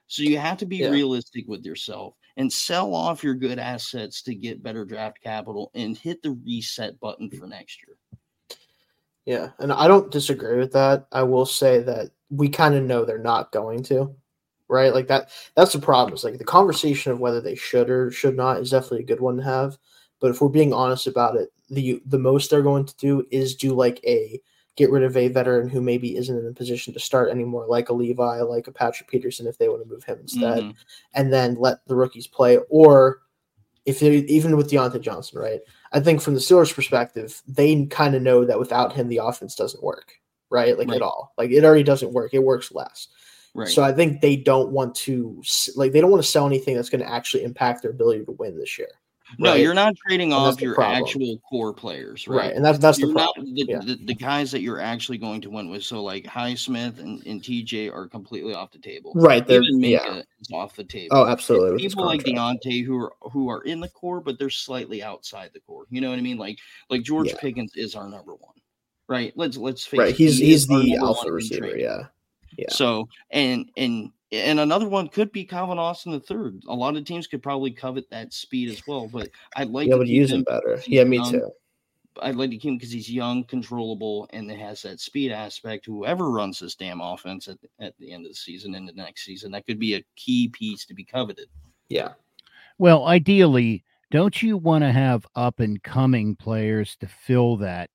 So 0.08 0.22
you 0.24 0.38
have 0.38 0.58
to 0.60 0.66
be 0.66 0.78
Yeah. 0.78 0.90
realistic 0.92 1.48
with 1.48 1.66
yourself 1.66 2.16
and 2.38 2.52
sell 2.52 2.94
off 2.94 3.24
your 3.24 3.36
good 3.36 3.60
assets 3.60 4.22
to 4.24 4.34
get 4.36 4.64
better 4.64 4.86
draft 4.86 5.22
capital 5.22 5.72
and 5.74 5.98
hit 5.98 6.22
the 6.22 6.32
reset 6.32 7.00
button 7.00 7.30
for 7.32 7.48
next 7.48 7.80
year. 7.86 7.98
yeah, 9.26 9.52
and 9.60 9.72
I 9.72 9.88
don't 9.88 10.12
disagree 10.12 10.58
with 10.58 10.72
that. 10.74 11.06
I 11.12 11.22
will 11.24 11.46
say 11.46 11.82
that 11.84 12.10
we 12.30 12.50
kind 12.50 12.76
of 12.76 12.84
know 12.84 13.06
they're 13.06 13.18
not 13.18 13.52
going 13.52 13.84
to, 13.84 14.14
right? 14.68 14.94
Like 14.94 15.08
that. 15.08 15.30
That's 15.56 15.74
the 15.74 15.80
problem. 15.80 16.14
Is 16.14 16.24
like 16.24 16.38
the 16.38 16.44
conversation 16.44 17.12
of 17.12 17.20
whether 17.20 17.42
they 17.42 17.56
should 17.56 17.90
or 17.90 18.12
should 18.12 18.36
not 18.36 18.60
is 18.60 18.72
definitely 18.72 19.00
a 19.02 19.08
good 19.08 19.22
one 19.22 19.38
to 19.38 19.44
have. 19.44 19.78
But 20.20 20.32
if 20.32 20.42
we're 20.42 20.50
being 20.50 20.74
honest 20.74 21.08
about 21.08 21.36
it, 21.36 21.50
the 21.70 22.02
the 22.06 22.20
most 22.20 22.50
they're 22.50 22.62
going 22.62 22.86
to 22.86 22.96
do 22.98 23.26
is 23.32 23.56
do 23.56 23.74
like 23.74 24.00
a 24.06 24.40
get 24.76 24.92
rid 24.92 25.04
of 25.04 25.18
a 25.18 25.28
veteran 25.28 25.68
who 25.68 25.82
maybe 25.82 26.16
isn't 26.16 26.38
in 26.38 26.46
a 26.48 26.54
position 26.54 26.94
to 26.94 27.00
start 27.02 27.30
anymore, 27.30 27.66
like 27.68 27.90
a 27.90 27.94
Levi, 27.94 28.40
like 28.42 28.68
a 28.68 28.72
Patrick 28.72 29.10
Peterson, 29.10 29.46
if 29.46 29.58
they 29.58 29.68
want 29.68 29.84
to 29.84 29.90
move 29.90 30.04
him 30.06 30.20
instead. 30.22 30.60
Mhm. 30.64 30.76
and 31.16 31.34
then 31.34 31.56
let 31.56 31.86
the 31.88 31.96
rookies 31.96 32.28
play. 32.28 32.60
Or 32.70 33.20
if 33.86 34.00
they 34.00 34.18
even 34.18 34.56
with 34.56 34.70
Diontae 34.70 35.02
Johnson, 35.02 35.40
right? 35.40 35.62
I 35.92 36.00
think 36.00 36.22
from 36.22 36.34
the 36.36 36.40
Steelers' 36.40 36.74
perspective, 36.74 37.42
they 37.48 37.86
kind 37.88 38.14
of 38.16 38.22
know 38.22 38.46
that 38.46 38.60
without 38.60 38.94
him, 38.94 39.08
the 39.10 39.18
offense 39.18 39.56
doesn't 39.56 39.84
work, 39.84 40.14
right? 40.50 40.78
Like 40.78 40.88
Right. 40.90 40.96
at 40.98 41.02
all. 41.02 41.34
Like 41.38 41.52
it 41.52 41.64
already 41.64 41.84
doesn't 41.84 42.12
work. 42.14 42.34
It 42.34 42.40
works 42.44 42.72
less. 42.72 43.08
Right. 43.56 43.68
So 43.68 43.82
I 43.84 43.92
think 43.92 44.22
they 44.22 44.36
don't 44.36 44.72
want 44.72 44.94
to 44.96 45.42
like 45.76 45.92
they 45.92 46.02
don't 46.02 46.12
want 46.12 46.24
to 46.24 46.30
sell 46.30 46.46
anything 46.46 46.76
that's 46.76 46.90
going 46.90 47.02
to 47.02 47.10
actually 47.12 47.44
impact 47.44 47.82
their 47.82 47.92
ability 47.92 48.26
to 48.26 48.32
win 48.34 48.58
this 48.58 48.78
year. 48.78 48.90
no, 49.38 49.52
right? 49.52 49.62
you're 49.62 49.74
not 49.76 49.96
trading 50.08 50.34
And 50.34 50.42
off 50.42 50.60
your 50.62 50.74
problem. 50.76 51.04
actual 51.04 51.38
core 51.48 51.72
players, 51.74 52.28
Right. 52.28 52.38
right? 52.48 52.56
And 52.56 52.64
that's 52.66 52.78
that's 52.80 52.98
the 53.00 53.06
You're 53.08 53.16
not 53.16 53.34
problem. 53.36 53.54
the, 53.56 53.66
Yeah. 53.68 53.80
the, 53.80 53.96
the 54.06 54.14
guys 54.16 54.50
that 54.52 54.62
you're 54.62 54.80
actually 54.80 55.18
going 55.20 55.42
to 55.42 55.50
win 55.52 55.70
with. 55.70 55.84
So 55.84 56.02
like 56.04 56.24
Highsmith 56.26 57.00
and, 57.00 57.24
and 57.28 57.42
TJ 57.42 57.92
are 57.94 58.08
completely 58.08 58.54
off 58.56 58.72
the 58.72 58.80
table. 58.80 59.14
Right. 59.16 59.46
They're, 59.46 59.62
Even 59.64 59.82
yeah. 59.84 60.22
Is 60.42 60.50
off 60.54 60.76
the 60.76 60.84
table. 60.84 61.16
Oh, 61.18 61.26
absolutely. 61.28 61.80
people 61.80 62.06
like. 62.06 62.22
Diontae 62.24 62.84
who 62.86 62.98
are 62.98 63.14
who 63.32 63.50
are 63.50 63.62
in 63.64 63.80
the 63.80 63.90
core, 63.90 64.20
but 64.22 64.38
they're 64.40 64.50
slightly 64.50 65.02
outside 65.04 65.52
the 65.54 65.60
core. 65.60 65.86
You 65.90 66.02
know 66.02 66.10
what 66.12 66.18
I 66.20 66.22
mean? 66.24 66.38
Like 66.38 66.58
like 66.90 67.02
George 67.04 67.28
Yeah. 67.30 67.38
Pickens 67.40 67.74
is 67.76 67.94
our 67.96 68.08
number 68.10 68.34
one, 68.34 68.56
right? 69.10 69.34
Let's 69.36 69.58
let's 69.58 69.86
face 69.86 69.98
Right. 70.00 70.10
it. 70.12 70.16
He's 70.16 70.38
he's 70.38 70.68
the 70.68 70.96
alpha 71.02 71.30
receiver. 71.32 71.68
trade. 71.72 71.82
Yeah. 71.82 72.04
Yeah. 72.58 72.70
So 72.70 73.08
and 73.32 73.70
and 73.76 74.12
and 74.32 74.60
another 74.60 74.88
one 74.88 75.08
could 75.10 75.32
be 75.32 75.44
Calvin 75.44 75.80
Austin 75.80 76.12
the 76.12 76.20
third. 76.20 76.62
A 76.68 76.74
lot 76.74 76.96
of 76.96 77.04
teams 77.04 77.26
could 77.28 77.42
probably 77.44 77.72
covet 77.72 78.10
that 78.12 78.32
speed 78.32 78.70
as 78.70 78.86
well, 78.88 79.08
but 79.12 79.30
I'd 79.56 79.70
like 79.70 79.88
Be 79.88 79.92
able 79.92 80.00
to 80.02 80.06
to 80.06 80.12
keep 80.12 80.16
use 80.16 80.32
him 80.32 80.40
him. 80.40 80.44
better. 80.48 80.82
Yeah, 80.88 81.04
me 81.04 81.18
young. 81.18 81.32
too. 81.32 81.52
I'd 82.22 82.36
like 82.36 82.50
to 82.52 82.58
keep 82.58 82.70
him 82.72 82.78
because 82.78 82.92
he's 82.92 83.10
young, 83.10 83.44
controllable, 83.46 84.28
and 84.34 84.52
it 84.52 84.60
has 84.60 84.82
that 84.82 85.00
speed 85.00 85.32
aspect. 85.32 85.86
Whoever 85.86 86.30
runs 86.30 86.60
this 86.60 86.76
damn 86.76 87.00
offense 87.02 87.48
at, 87.48 87.58
at 87.80 87.98
the 87.98 88.12
end 88.12 88.26
of 88.26 88.32
the 88.32 88.36
season 88.36 88.76
and 88.76 88.88
the 88.88 88.92
next 88.94 89.24
season, 89.26 89.52
that 89.54 89.66
could 89.66 89.80
be 89.80 89.96
a 89.96 90.04
key 90.16 90.50
piece 90.50 90.86
to 90.88 90.94
be 90.94 91.04
coveted. 91.06 91.48
Yeah. 91.88 92.10
Well, 92.78 93.06
ideally, 93.06 93.84
don't 94.12 94.42
you 94.44 94.58
want 94.58 94.84
to 94.84 94.92
have 94.92 95.26
up 95.36 95.60
and 95.60 95.82
coming 95.82 96.36
players 96.36 96.96
to 96.98 97.08
fill 97.08 97.56
that 97.58 97.90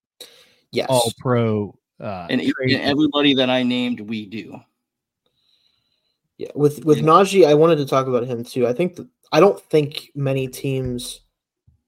Yes. 0.75 0.87
all 0.89 1.12
pro 1.18 1.79
uh 2.01 2.27
And, 2.29 2.41
and 2.41 2.72
everybody 2.72 3.35
that 3.35 3.49
I 3.49 3.62
named, 3.62 4.01
we 4.01 4.27
do. 4.27 4.61
Yeah, 6.39 6.51
with 6.55 6.85
with 6.85 6.99
Yeah. 6.99 7.05
Najee, 7.05 7.47
I 7.47 7.55
wanted 7.55 7.77
to 7.77 7.87
talk 7.87 8.07
about 8.07 8.27
him 8.27 8.43
too. 8.45 8.66
I 8.66 8.72
think 8.72 8.97
that, 8.97 9.09
I 9.33 9.41
don't 9.41 9.61
think 9.70 10.11
many 10.14 10.49
teams, 10.49 11.20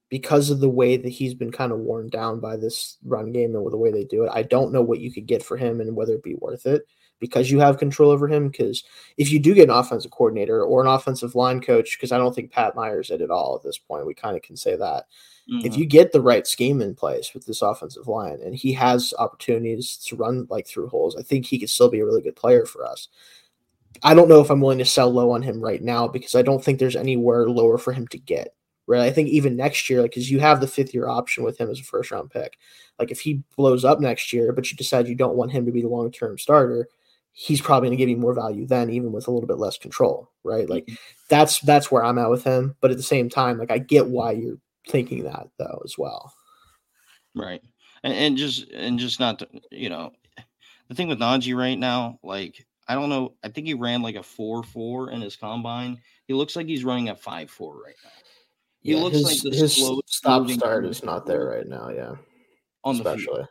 because 0.09 0.49
of 0.49 0.61
the 0.61 0.69
way 0.69 0.95
that 0.95 1.09
he's 1.09 1.33
been 1.33 1.51
kind 1.51 1.73
of 1.73 1.79
worn 1.79 2.07
down 2.07 2.39
by 2.39 2.55
this 2.55 2.97
run 3.03 3.33
game 3.33 3.53
and 3.55 3.63
with 3.63 3.73
the 3.73 3.77
way 3.77 3.91
they 3.91 4.05
do 4.05 4.23
it, 4.23 4.31
I 4.33 4.43
don't 4.43 4.71
know 4.71 4.81
what 4.81 4.99
you 5.01 5.11
could 5.11 5.25
get 5.25 5.43
for 5.43 5.57
him 5.57 5.81
and 5.81 5.95
whether 5.97 6.13
it'd 6.13 6.23
be 6.23 6.35
worth 6.35 6.65
it 6.65 6.87
because 7.19 7.49
you 7.49 7.59
have 7.59 7.77
control 7.77 8.11
over 8.11 8.27
him. 8.27 8.49
Because 8.49 8.83
if 9.17 9.31
you 9.31 9.39
do 9.39 9.53
get 9.53 9.69
an 9.69 9.75
offensive 9.75 10.11
coordinator 10.11 10.63
or 10.63 10.81
an 10.81 10.87
offensive 10.87 11.35
line 11.35 11.61
coach, 11.61 11.97
because 11.97 12.11
I 12.11 12.17
don't 12.17 12.33
think 12.33 12.51
Pat 12.51 12.75
Myers 12.75 13.07
did 13.07 13.21
at 13.21 13.31
all 13.31 13.55
at 13.55 13.63
this 13.63 13.77
point, 13.77 14.05
we 14.05 14.13
kind 14.13 14.35
of 14.35 14.43
can 14.43 14.55
say 14.55 14.75
that 14.75 15.05
if 15.63 15.73
Mhm. 15.73 15.77
you 15.77 15.85
get 15.85 16.11
the 16.11 16.21
right 16.21 16.45
scheme 16.45 16.81
in 16.81 16.93
place 16.93 17.33
with 17.33 17.45
this 17.45 17.61
offensive 17.61 18.07
line 18.07 18.39
and 18.43 18.53
he 18.53 18.73
has 18.73 19.13
opportunities 19.17 19.95
to 20.05 20.15
run 20.17 20.45
like 20.49 20.67
through 20.67 20.89
holes, 20.89 21.15
I 21.15 21.21
think 21.21 21.45
he 21.45 21.57
could 21.57 21.69
still 21.69 21.89
be 21.89 21.99
a 21.99 22.05
really 22.05 22.21
good 22.21 22.35
player 22.35 22.65
for 22.65 22.85
us. 22.85 23.07
I 24.03 24.13
don't 24.13 24.27
know 24.27 24.41
if 24.41 24.49
I'm 24.49 24.59
willing 24.59 24.77
to 24.79 24.85
sell 24.85 25.09
low 25.09 25.31
on 25.31 25.41
him 25.41 25.61
right 25.61 25.81
now 25.81 26.07
because 26.07 26.35
I 26.35 26.41
don't 26.41 26.63
think 26.63 26.79
there's 26.79 26.95
anywhere 26.95 27.49
lower 27.49 27.77
for 27.77 27.93
him 27.93 28.07
to 28.09 28.17
get. 28.17 28.53
Right. 28.87 29.01
I 29.01 29.11
think 29.11 29.27
even 29.27 29.57
next 29.57 29.89
year, 29.89 30.01
like, 30.01 30.11
because 30.11 30.31
you 30.31 30.39
have 30.39 30.61
the 30.61 30.67
fifth 30.67 30.93
year 30.93 31.09
option 31.09 31.43
with 31.43 31.57
him 31.57 31.69
as 31.69 31.79
a 31.79 31.83
first 31.83 32.09
round 32.09 32.31
pick. 32.31 32.57
Like, 32.99 33.11
if 33.11 33.19
he 33.19 33.43
blows 33.57 33.83
up 33.83 33.99
next 33.99 34.31
year, 34.31 34.53
but 34.53 34.71
you 34.71 34.77
decide 34.77 35.09
you 35.09 35.15
don't 35.15 35.35
want 35.35 35.51
him 35.51 35.65
to 35.65 35.73
be 35.73 35.81
the 35.81 35.89
long 35.89 36.09
term 36.09 36.37
starter, 36.37 36.87
he's 37.39 37.61
probably 37.61 37.87
going 37.87 37.95
to 37.95 38.01
give 38.01 38.09
you 38.09 38.17
more 38.17 38.33
value 38.33 38.65
then, 38.65 38.89
even 38.89 39.11
with 39.11 39.27
a 39.27 39.31
little 39.31 39.45
bit 39.47 39.59
less 39.59 39.77
control. 39.77 40.31
Right. 40.43 40.67
Like, 40.67 40.85
mm-hmm. 40.85 40.95
that's 41.29 41.59
that's 41.59 41.91
where 41.91 42.03
I'm 42.03 42.17
at 42.17 42.31
with 42.31 42.43
him. 42.43 42.75
But 42.81 42.89
at 42.89 42.97
the 42.97 43.03
same 43.03 43.29
time, 43.29 43.59
like, 43.59 43.69
I 43.69 43.77
get 43.77 44.07
why 44.07 44.31
you're 44.31 44.57
thinking 44.87 45.23
that 45.25 45.47
though 45.59 45.81
as 45.85 45.97
well. 45.97 46.33
right. 47.35 47.61
And, 48.03 48.13
and 48.13 48.37
just 48.37 48.69
and 48.71 48.97
just 48.97 49.19
not 49.19 49.39
to, 49.39 49.47
you 49.71 49.89
know, 49.89 50.13
the 50.87 50.95
thing 50.95 51.07
with 51.09 51.19
Najee 51.19 51.55
right 51.55 51.77
now, 51.77 52.19
like 52.23 52.65
I 52.87 52.95
don't 52.95 53.09
know, 53.09 53.33
I 53.43 53.49
think 53.49 53.67
he 53.67 53.75
ran 53.75 54.01
like 54.01 54.15
a 54.15 54.23
four 54.23 54.63
four 54.63 55.11
in 55.11 55.21
his 55.21 55.35
combine. 55.35 55.99
He 56.27 56.33
looks 56.33 56.55
like 56.55 56.67
he's 56.67 56.83
running 56.83 57.09
a 57.09 57.15
five 57.15 57.51
four 57.51 57.75
right 57.83 57.95
now. 58.03 58.09
He 58.81 58.93
Yeah, 58.93 59.01
looks 59.01 59.17
his, 59.17 59.25
like 59.25 59.41
the 59.41 59.57
his 59.57 59.75
stop 60.05 60.49
start 60.49 60.85
is 60.85 61.03
not 61.03 61.25
there 61.25 61.45
right 61.45 61.67
now. 61.67 61.89
Yeah, 61.89 62.15
on 62.83 62.97
the 62.97 63.03
field. 63.15 63.47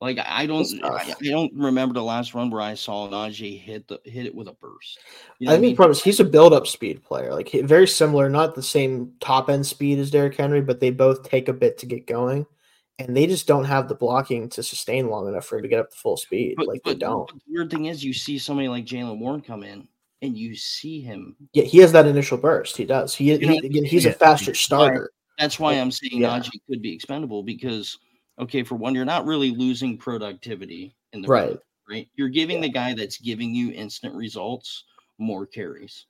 Like 0.00 0.18
I 0.18 0.44
don't, 0.44 0.66
I, 0.84 1.14
I 1.18 1.28
don't 1.30 1.52
remember 1.54 1.94
the 1.94 2.02
last 2.02 2.34
run 2.34 2.50
where 2.50 2.60
I 2.60 2.74
saw 2.74 3.08
Najee 3.08 3.58
hit 3.58 3.88
the 3.88 3.98
hit 4.04 4.26
it 4.26 4.34
with 4.34 4.46
a 4.46 4.52
burst. 4.52 4.98
You 5.38 5.46
know 5.46 5.52
I 5.52 5.54
think 5.54 5.62
the 5.62 5.66
mean? 5.68 5.76
problem 5.76 5.92
is 5.92 6.02
he's 6.02 6.20
a 6.20 6.24
build 6.24 6.52
up 6.52 6.66
speed 6.66 7.02
player. 7.02 7.32
Like 7.32 7.48
he, 7.48 7.62
very 7.62 7.88
similar, 7.88 8.28
not 8.28 8.54
the 8.54 8.62
same 8.62 9.14
top 9.20 9.48
end 9.48 9.66
speed 9.66 9.98
as 9.98 10.10
Derrick 10.10 10.36
Henry, 10.36 10.60
but 10.60 10.80
they 10.80 10.90
both 10.90 11.22
take 11.22 11.48
a 11.48 11.54
bit 11.54 11.78
to 11.78 11.86
get 11.86 12.06
going, 12.06 12.44
and 12.98 13.16
they 13.16 13.26
just 13.26 13.46
don't 13.46 13.64
have 13.64 13.88
the 13.88 13.94
blocking 13.94 14.50
to 14.50 14.62
sustain 14.62 15.08
long 15.08 15.28
enough 15.28 15.46
for 15.46 15.56
him 15.56 15.62
to 15.62 15.68
get 15.68 15.80
up 15.80 15.90
to 15.90 15.96
full 15.96 16.18
speed. 16.18 16.56
But, 16.58 16.68
like 16.68 16.82
but, 16.84 16.90
they 16.90 16.98
don't. 16.98 17.28
the 17.28 17.40
weird 17.48 17.70
thing 17.70 17.86
is, 17.86 18.04
you 18.04 18.12
see 18.12 18.38
somebody 18.38 18.68
like 18.68 18.84
Jaylen 18.84 19.18
Warren 19.18 19.40
come 19.40 19.62
in, 19.62 19.88
and 20.20 20.36
you 20.36 20.54
see 20.54 21.00
him. 21.00 21.36
Yeah, 21.54 21.64
he 21.64 21.78
has 21.78 21.92
that 21.92 22.06
initial 22.06 22.36
burst. 22.36 22.76
He 22.76 22.84
does. 22.84 23.14
He, 23.14 23.34
know, 23.38 23.58
he 23.62 23.82
he's 23.86 24.04
a 24.04 24.12
faster 24.12 24.52
starter. 24.52 25.10
That's 25.38 25.58
why 25.58 25.72
I'm 25.72 25.90
saying 25.90 26.20
Yeah. 26.20 26.38
Najee 26.38 26.60
could 26.68 26.82
be 26.82 26.94
expendable 26.94 27.42
because, 27.42 27.98
okay, 28.38 28.62
for 28.62 28.74
one, 28.76 28.94
you're 28.94 29.04
not 29.04 29.24
really 29.26 29.50
losing 29.50 29.96
productivity 29.98 30.94
in 31.12 31.22
the 31.22 31.28
Right. 31.28 31.56
right? 31.88 32.08
You're 32.16 32.28
giving 32.28 32.60
the 32.60 32.68
guy 32.68 32.94
that's 32.94 33.18
giving 33.18 33.54
you 33.54 33.72
instant 33.72 34.14
results 34.14 34.84
more 35.18 35.46
carries. 35.46 36.06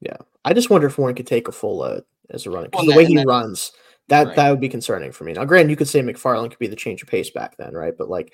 Yeah. 0.00 0.16
I 0.44 0.52
just 0.52 0.70
wonder 0.70 0.86
if 0.86 0.98
Warren 0.98 1.14
could 1.14 1.26
take 1.26 1.48
a 1.48 1.52
full 1.52 1.78
load 1.78 2.04
as 2.30 2.46
a 2.46 2.50
running 2.50 2.70
because 2.70 2.86
Well, 2.86 2.96
the 2.96 3.02
way 3.02 3.06
he 3.06 3.14
that- 3.16 3.26
runs, 3.26 3.72
that 4.08 4.26
Right. 4.28 4.36
that 4.36 4.50
would 4.50 4.60
be 4.60 4.68
concerning 4.68 5.12
for 5.12 5.24
me. 5.24 5.32
Now, 5.32 5.44
granted, 5.44 5.70
you 5.70 5.76
could 5.76 5.88
say 5.88 6.00
McFarland 6.00 6.50
could 6.50 6.58
be 6.58 6.66
the 6.66 6.76
change 6.76 7.02
of 7.02 7.08
pace 7.08 7.30
back 7.30 7.56
then, 7.56 7.72
right? 7.72 7.94
But 7.96 8.08
like, 8.10 8.32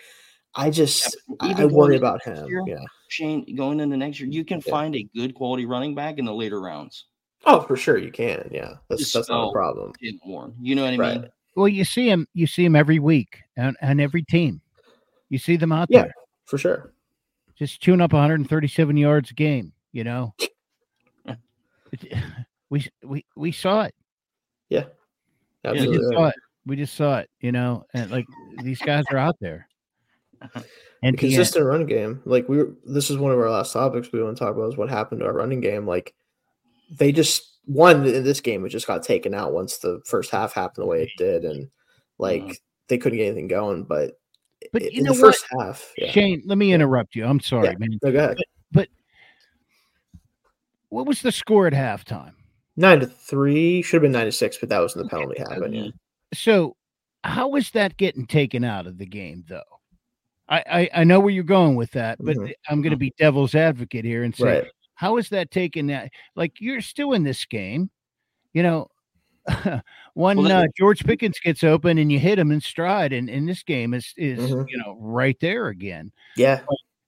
I 0.56 0.70
just 0.70 1.16
but 1.38 1.60
I, 1.60 1.64
worry 1.66 1.96
about 1.96 2.22
him. 2.24 2.48
year- 2.48 2.64
Yeah. 2.66 2.84
Shayne, 3.08 3.54
going 3.54 3.78
into 3.78 3.96
next 3.96 4.18
year, 4.18 4.28
you 4.28 4.44
can 4.44 4.60
Yeah. 4.66 4.70
find 4.72 4.96
a 4.96 5.02
good 5.14 5.34
quality 5.34 5.66
running 5.66 5.94
back 5.94 6.18
in 6.18 6.24
the 6.24 6.34
later 6.34 6.60
rounds. 6.60 7.04
Oh, 7.46 7.60
for 7.60 7.76
sure 7.76 7.96
you 7.98 8.10
can. 8.10 8.48
Yeah, 8.52 8.74
that's 8.88 9.02
Just 9.02 9.14
that's 9.14 9.28
not 9.28 9.48
a 9.48 9.52
problem. 9.52 9.92
Warren. 10.24 10.54
You 10.60 10.74
know 10.74 10.84
what 10.84 10.94
I 10.94 10.96
Right. 10.96 11.20
mean? 11.22 11.30
Well, 11.60 11.68
you 11.68 11.84
see 11.84 12.08
him. 12.08 12.26
You 12.32 12.46
see 12.46 12.64
him 12.64 12.74
every 12.74 12.98
week 12.98 13.42
and, 13.54 13.76
on 13.82 14.00
every 14.00 14.22
team. 14.22 14.62
You 15.28 15.36
see 15.36 15.56
them 15.58 15.72
out 15.72 15.88
Yeah. 15.90 16.04
there 16.04 16.14
For 16.46 16.56
sure. 16.56 16.94
just 17.54 17.82
tune 17.82 18.00
up 18.00 18.14
137 18.14 18.96
yards 18.96 19.30
a 19.30 19.34
game. 19.34 19.74
You 19.92 20.04
know, 20.04 20.34
we 22.70 22.88
we 23.04 23.26
we 23.36 23.52
saw 23.52 23.82
it. 23.82 23.94
Yeah. 24.70 24.84
Yeah, 25.62 25.72
We 25.72 25.98
just 25.98 26.12
saw 26.12 26.28
it. 26.28 26.34
We 26.64 26.76
just 26.76 26.94
saw 26.94 27.18
it. 27.18 27.28
You 27.40 27.52
know, 27.52 27.84
and 27.92 28.10
like 28.10 28.24
these 28.62 28.80
guys 28.80 29.04
are 29.10 29.18
out 29.18 29.36
there. 29.40 29.68
The 30.54 30.64
And 31.02 31.18
consistent 31.18 31.66
run 31.66 31.84
game. 31.84 32.22
Like 32.24 32.48
we 32.48 32.56
were, 32.56 32.72
this 32.86 33.10
is 33.10 33.18
one 33.18 33.32
of 33.32 33.38
our 33.38 33.50
last 33.50 33.74
topics 33.74 34.10
we 34.12 34.22
want 34.22 34.38
to 34.38 34.42
talk 34.42 34.54
about 34.54 34.70
is 34.72 34.78
what 34.78 34.88
happened 34.88 35.20
to 35.20 35.26
our 35.26 35.34
running 35.34 35.60
game. 35.60 35.86
Like 35.86 36.14
they 36.90 37.12
just 37.12 37.49
one 37.66 38.04
in 38.06 38.24
this 38.24 38.40
game, 38.40 38.64
it 38.64 38.70
just 38.70 38.86
got 38.86 39.02
taken 39.02 39.34
out 39.34 39.52
once 39.52 39.78
the 39.78 40.00
first 40.06 40.30
half 40.30 40.52
happened 40.52 40.84
the 40.84 40.88
way 40.88 41.02
it 41.02 41.10
did, 41.16 41.44
and 41.44 41.68
like 42.18 42.60
they 42.88 42.98
couldn't 42.98 43.18
get 43.18 43.26
anything 43.26 43.48
going. 43.48 43.84
But, 43.84 44.18
But 44.72 44.82
you 44.82 44.98
in 44.98 45.04
know 45.04 45.12
the 45.12 45.22
what? 45.22 45.34
first 45.34 45.46
half, 45.58 45.92
yeah. 45.96 46.10
Shayne, 46.10 46.42
let 46.46 46.58
me 46.58 46.72
interrupt 46.72 47.14
you. 47.14 47.24
I'm 47.24 47.40
sorry, 47.40 47.68
Yeah. 47.68 47.74
man. 47.78 47.98
No, 48.02 48.12
go 48.12 48.18
ahead. 48.18 48.36
What 50.88 51.06
was 51.06 51.22
the 51.22 51.30
score 51.32 51.66
at 51.68 51.72
halftime? 51.72 52.32
Nine 52.76 53.00
to 53.00 53.06
three 53.06 53.82
should 53.82 53.98
have 53.98 54.02
been 54.02 54.12
nine 54.12 54.26
to 54.26 54.32
six, 54.32 54.56
but 54.58 54.68
that 54.70 54.80
was 54.80 54.96
in 54.96 55.02
the 55.02 55.08
penalty 55.08 55.38
happen. 55.38 55.72
Yeah. 55.72 55.88
So, 56.34 56.76
how 57.22 57.54
is 57.56 57.70
that 57.72 57.96
getting 57.96 58.26
taken 58.26 58.64
out 58.64 58.86
of 58.86 58.98
the 58.98 59.06
game, 59.06 59.44
though? 59.48 59.62
I 60.48 60.64
I, 60.66 60.90
I 61.00 61.04
know 61.04 61.20
where 61.20 61.32
you're 61.32 61.44
going 61.44 61.76
with 61.76 61.92
that, 61.92 62.18
but 62.20 62.36
Mhm. 62.36 62.52
I'm 62.68 62.82
going 62.82 62.90
to 62.90 62.96
be 62.96 63.12
devil's 63.18 63.54
advocate 63.54 64.04
here 64.04 64.24
and 64.24 64.34
say, 64.34 64.44
Right. 64.62 64.64
How 65.00 65.16
is 65.16 65.30
that 65.30 65.50
taken? 65.50 65.86
That 65.86 66.10
like 66.36 66.60
you're 66.60 66.82
still 66.82 67.14
in 67.14 67.24
this 67.24 67.46
game, 67.46 67.88
you 68.52 68.62
know. 68.62 68.88
one 70.12 70.36
Well, 70.36 70.52
uh, 70.52 70.66
George 70.76 71.02
Pickens 71.02 71.40
gets 71.40 71.64
open 71.64 71.96
and 71.96 72.12
you 72.12 72.18
hit 72.18 72.38
him 72.38 72.52
in 72.52 72.60
stride, 72.60 73.14
and, 73.14 73.30
and 73.30 73.48
this 73.48 73.62
game 73.62 73.94
is 73.94 74.12
is 74.18 74.38
Mhm. 74.50 74.66
you 74.68 74.76
know 74.76 74.98
right 75.00 75.38
there 75.40 75.68
again. 75.68 76.12
Yeah. 76.36 76.60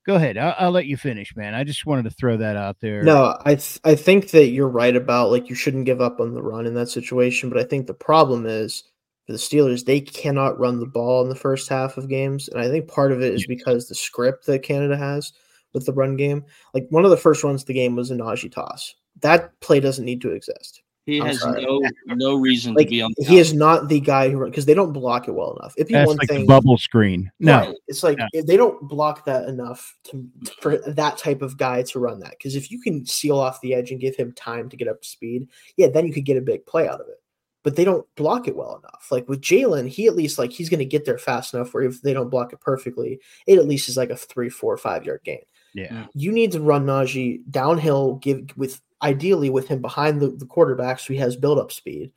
Go 0.07 0.15
ahead, 0.15 0.39
I'll, 0.39 0.55
I'll 0.59 0.71
let 0.71 0.87
you 0.87 0.97
finish, 0.97 1.37
man. 1.37 1.55
I 1.55 1.65
just 1.65 1.85
wanted 1.85 2.05
to 2.05 2.11
throw 2.11 2.39
that 2.39 2.57
out 2.57 2.79
there. 2.81 3.03
No, 3.03 3.39
I 3.45 3.57
th- 3.57 3.79
I 3.85 3.95
think 3.95 4.31
that 4.31 4.47
you're 4.47 4.69
right 4.69 4.97
about 4.97 5.31
like 5.31 5.51
you 5.51 5.55
shouldn't 5.55 5.85
give 5.85 6.01
up 6.01 6.19
on 6.19 6.33
the 6.33 6.43
run 6.43 6.65
in 6.65 6.73
that 6.75 6.89
situation, 6.89 7.51
but 7.51 7.59
I 7.59 7.65
think 7.65 7.87
the 7.87 7.93
problem 7.95 8.47
is 8.47 8.85
for 9.27 9.33
the 9.33 9.39
Steelers 9.39 9.85
they 9.85 10.01
cannot 10.01 10.59
run 10.59 10.81
the 10.81 10.87
ball 10.87 11.23
in 11.23 11.29
the 11.29 11.35
first 11.35 11.69
half 11.69 11.99
of 11.99 12.09
games, 12.09 12.49
and 12.49 12.59
I 12.59 12.69
think 12.71 12.89
part 12.89 13.13
of 13.13 13.21
it 13.21 13.35
is 13.35 13.47
because 13.47 13.87
the 13.87 13.95
script 13.95 14.47
that 14.47 14.63
Canada 14.63 14.97
has 14.97 15.33
with 15.75 15.87
the 15.87 15.93
run 15.93 16.17
game. 16.17 16.45
Like 16.75 16.87
one 16.91 17.05
of 17.05 17.11
the 17.11 17.17
first 17.17 17.43
runs 17.45 17.63
of 17.63 17.67
the 17.67 17.75
game 17.75 17.97
was 17.97 18.11
a 18.11 18.15
Najee 18.15 18.53
toss. 18.53 18.95
That 19.21 19.59
play 19.61 19.81
doesn't 19.81 20.05
need 20.05 20.21
to 20.23 20.31
exist. 20.33 20.83
He 21.05 21.21
I'm 21.21 21.27
has 21.27 21.41
sorry. 21.41 21.63
no 21.65 21.83
no 22.07 22.37
reason 22.37 22.75
Like 22.75 22.87
to 22.87 22.91
be 22.91 23.03
on. 23.03 23.13
the 23.17 23.25
he 23.25 23.39
is 23.39 23.53
not 23.53 23.89
the 23.89 23.99
guy 23.99 24.31
who 24.31 24.45
because 24.45 24.67
they 24.67 24.75
don't 24.75 24.93
block 24.93 25.27
it 25.27 25.33
well 25.33 25.57
enough. 25.59 25.75
It'd 25.77 25.89
be 25.89 25.95
that's 25.95 26.07
one 26.07 26.17
like 26.17 26.29
thing. 26.29 26.47
bubble 26.47 26.79
screen. 26.79 27.29
No, 27.41 27.59
Right. 27.59 27.75
It's 27.89 28.05
like 28.05 28.19
Yeah. 28.19 28.29
if 28.33 28.47
they 28.47 28.57
don't 28.57 28.81
block 28.89 29.25
that 29.25 29.49
enough 29.49 29.97
to 30.05 30.25
for 30.61 30.79
that 30.87 31.19
type 31.19 31.43
of 31.43 31.57
guy 31.59 31.83
to 31.83 31.99
run 31.99 32.21
that. 32.21 32.31
Because 32.39 32.55
if 32.55 32.71
you 32.71 32.81
can 32.81 33.05
seal 33.05 33.37
off 33.41 33.61
the 33.63 33.75
edge 33.75 33.91
and 33.91 34.01
give 34.01 34.15
him 34.15 34.33
time 34.35 34.69
to 34.69 34.77
get 34.77 34.87
up 34.87 35.03
to 35.03 35.09
speed, 35.09 35.49
yeah, 35.77 35.89
then 35.89 36.07
you 36.07 36.13
could 36.13 36.25
get 36.25 36.37
a 36.37 36.41
big 36.41 36.65
play 36.67 36.87
out 36.87 37.01
of 37.01 37.09
it. 37.09 37.21
But 37.65 37.75
they 37.75 37.85
don't 37.85 38.07
block 38.15 38.47
it 38.47 38.55
well 38.57 38.77
enough. 38.77 39.09
Like 39.11 39.29
with 39.29 39.41
Jaylen, 39.41 39.89
he 39.89 40.07
at 40.07 40.15
least 40.15 40.39
like 40.39 40.53
he's 40.53 40.69
going 40.69 40.79
to 40.79 40.85
get 40.85 41.05
there 41.05 41.19
fast 41.19 41.53
enough 41.53 41.75
where 41.75 41.83
if 41.83 42.01
they 42.03 42.13
don't 42.13 42.31
block 42.31 42.53
it 42.53 42.61
perfectly, 42.61 43.19
it 43.49 43.59
at 43.59 43.67
least 43.67 43.89
is 43.89 43.97
like 43.97 44.11
a 44.11 44.17
three, 44.17 44.49
four, 44.49 44.77
five 44.77 45.05
yard 45.05 45.23
gain. 45.25 45.43
Yeah, 45.75 46.07
You 46.15 46.33
need 46.33 46.53
to 46.53 46.61
run 46.61 46.87
Najee 46.87 47.43
downhill, 47.51 48.17
give 48.17 48.47
with 48.57 48.81
ideally 49.03 49.51
with 49.51 49.69
him 49.69 49.81
behind 49.81 50.21
the, 50.21 50.29
the 50.29 50.47
quarterback 50.47 51.01
so 51.01 51.13
he 51.13 51.19
has 51.19 51.37
build 51.37 51.59
up 51.59 51.73
speed. 51.73 52.13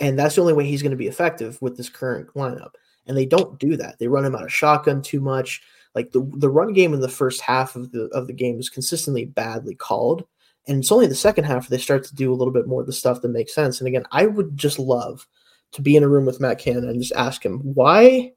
And 0.00 0.18
that's 0.18 0.34
the 0.34 0.40
only 0.40 0.54
way 0.54 0.66
he's 0.66 0.82
going 0.82 0.92
to 0.92 0.96
be 0.96 1.06
effective 1.06 1.60
with 1.60 1.76
this 1.76 1.88
current 1.88 2.32
lineup. 2.34 2.70
And 3.06 3.16
they 3.16 3.26
don't 3.26 3.58
do 3.58 3.76
that. 3.76 3.98
They 3.98 4.08
run 4.08 4.24
him 4.24 4.34
out 4.34 4.44
of 4.44 4.52
shotgun 4.52 5.02
too 5.02 5.20
much. 5.20 5.62
Like 5.94 6.12
the, 6.12 6.28
the 6.36 6.50
run 6.50 6.72
game 6.72 6.94
in 6.94 7.00
the 7.00 7.08
first 7.08 7.40
half 7.40 7.74
of 7.76 7.92
the 7.92 8.04
of 8.08 8.26
the 8.26 8.32
game 8.32 8.58
is 8.58 8.68
consistently 8.68 9.24
badly 9.24 9.74
called. 9.74 10.26
And 10.66 10.80
it's 10.80 10.92
only 10.92 11.06
the 11.06 11.14
second 11.14 11.44
half 11.44 11.68
where 11.68 11.76
they 11.76 11.82
start 11.82 12.04
to 12.04 12.14
do 12.14 12.32
a 12.32 12.36
little 12.36 12.52
bit 12.52 12.66
more 12.66 12.82
of 12.82 12.86
the 12.86 12.92
stuff 12.92 13.22
that 13.22 13.28
makes 13.28 13.54
sense. 13.54 13.80
And 13.80 13.88
again, 13.88 14.04
I 14.12 14.26
would 14.26 14.56
just 14.56 14.78
love 14.78 15.26
to 15.72 15.82
be 15.82 15.96
in 15.96 16.02
a 16.02 16.08
room 16.08 16.26
with 16.26 16.40
Matt 16.40 16.58
Canada 16.58 16.88
and 16.88 17.00
just 17.00 17.14
ask 17.14 17.44
him, 17.44 17.60
why 17.60 18.32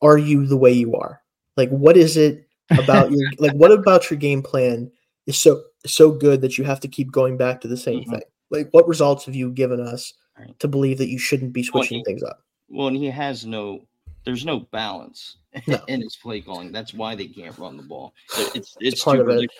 are 0.00 0.18
you 0.18 0.46
the 0.46 0.56
way 0.56 0.72
you 0.72 0.94
are? 0.94 1.22
Like, 1.56 1.70
what 1.70 1.96
is 1.96 2.16
it 2.16 2.45
about 2.70 3.10
your 3.12 3.30
like 3.38 3.52
what 3.52 3.72
about 3.72 4.10
your 4.10 4.18
game 4.18 4.42
plan 4.42 4.90
is 5.26 5.36
so 5.38 5.62
so 5.84 6.10
good 6.10 6.40
that 6.40 6.58
you 6.58 6.64
have 6.64 6.80
to 6.80 6.88
keep 6.88 7.10
going 7.12 7.36
back 7.36 7.60
to 7.60 7.68
the 7.68 7.76
same 7.76 8.04
Mhm. 8.04 8.10
thing? 8.10 8.22
Like, 8.50 8.68
what 8.72 8.86
results 8.88 9.24
have 9.26 9.34
you 9.34 9.50
given 9.50 9.80
us 9.80 10.14
Right. 10.38 10.58
to 10.60 10.68
believe 10.68 10.98
that 10.98 11.08
you 11.08 11.18
shouldn't 11.18 11.52
be 11.52 11.62
Well, 11.72 11.82
switching 11.82 11.98
he- 11.98 12.04
things 12.04 12.22
up? 12.22 12.44
Well, 12.68 12.88
and 12.88 12.96
he 12.96 13.06
has 13.06 13.46
no. 13.46 13.86
There's 14.24 14.44
no 14.44 14.60
balance 14.60 15.36
No. 15.68 15.78
in 15.88 16.00
his 16.02 16.16
play 16.16 16.40
calling. 16.40 16.72
That's 16.72 16.92
why 16.92 17.14
they 17.14 17.28
can't 17.28 17.56
run 17.58 17.76
the 17.76 17.82
ball. 17.84 18.12
It- 18.38 18.56
It's 18.56 18.76
it's, 18.80 19.04
part 19.04 19.18
too 19.18 19.30
it. 19.30 19.50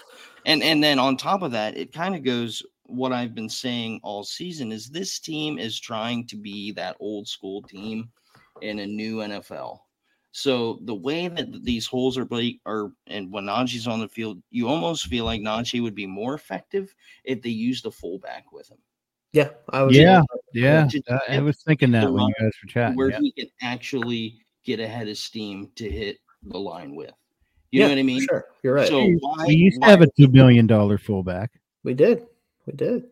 And 0.45 0.63
and 0.63 0.83
then 0.83 0.99
on 0.99 1.17
top 1.17 1.43
of 1.43 1.53
that, 1.53 1.77
it 1.77 1.93
kind 1.93 2.15
of 2.15 2.23
goes 2.25 2.63
what 2.89 3.13
I've 3.13 3.35
been 3.35 3.49
saying 3.49 3.99
all 4.05 4.23
season 4.23 4.71
is 4.71 4.89
this 4.89 5.19
team 5.19 5.59
is 5.59 5.81
trying 5.81 6.27
to 6.29 6.37
be 6.37 6.71
that 6.73 6.97
old 7.01 7.27
school 7.27 7.63
team 7.63 8.09
in 8.63 8.79
a 8.81 8.87
new 8.87 9.17
NFL. 9.19 9.81
So 10.37 10.81
the 10.83 10.95
way 10.95 11.29
that 11.29 11.65
these 11.65 11.87
holes 11.87 12.19
are 12.19 12.27
played 12.27 12.61
are 12.67 12.93
and 13.07 13.33
when 13.33 13.45
Najee's 13.45 13.87
on 13.87 14.01
the 14.01 14.09
field, 14.09 14.43
you 14.51 14.69
almost 14.69 15.07
feel 15.07 15.25
like 15.25 15.41
Najee 15.41 15.83
would 15.83 15.95
be 15.95 16.07
more 16.07 16.35
effective 16.35 16.95
if 17.25 17.41
they 17.41 17.49
used 17.49 17.87
a 17.87 17.91
fullback 17.91 18.53
with 18.53 18.71
him. 18.71 18.77
Yeah, 19.33 19.49
I 19.71 19.83
was. 19.85 19.97
Yeah. 19.97 20.21
yeah. 20.53 20.87
Just 20.89 21.11
I- 21.11 21.37
I 21.37 21.41
was 21.41 21.63
thinking 21.63 21.91
that 21.93 22.05
the 22.05 22.13
when 22.13 22.27
you 22.29 22.35
guys 22.39 22.53
were 22.63 22.69
chatting. 22.69 22.97
where 22.99 23.13
yeah. 23.13 23.19
he 23.21 23.33
can 23.33 23.49
actually 23.63 24.45
get 24.63 24.79
ahead 24.79 25.09
of 25.09 25.17
steam 25.17 25.71
to 25.77 25.91
hit 25.91 26.19
the 26.43 26.59
line 26.59 26.95
with. 26.95 27.13
You 27.71 27.81
yeah, 27.81 27.87
know 27.87 27.93
what 27.95 27.99
I 28.01 28.03
mean? 28.03 28.21
Sure, 28.29 28.45
you're 28.63 28.75
right. 28.75 28.89
So 28.89 29.07
We- 29.07 29.15
why, 29.19 29.45
we 29.47 29.55
used 29.55 29.81
why- 29.81 29.87
to 29.87 29.91
have 29.91 30.03
a 30.03 30.11
two 30.19 30.29
million 30.29 30.67
dollar 30.67 30.99
fullback. 30.99 31.51
we 31.83 31.95
did, 31.95 32.27
we 32.67 32.75
did. 32.75 33.05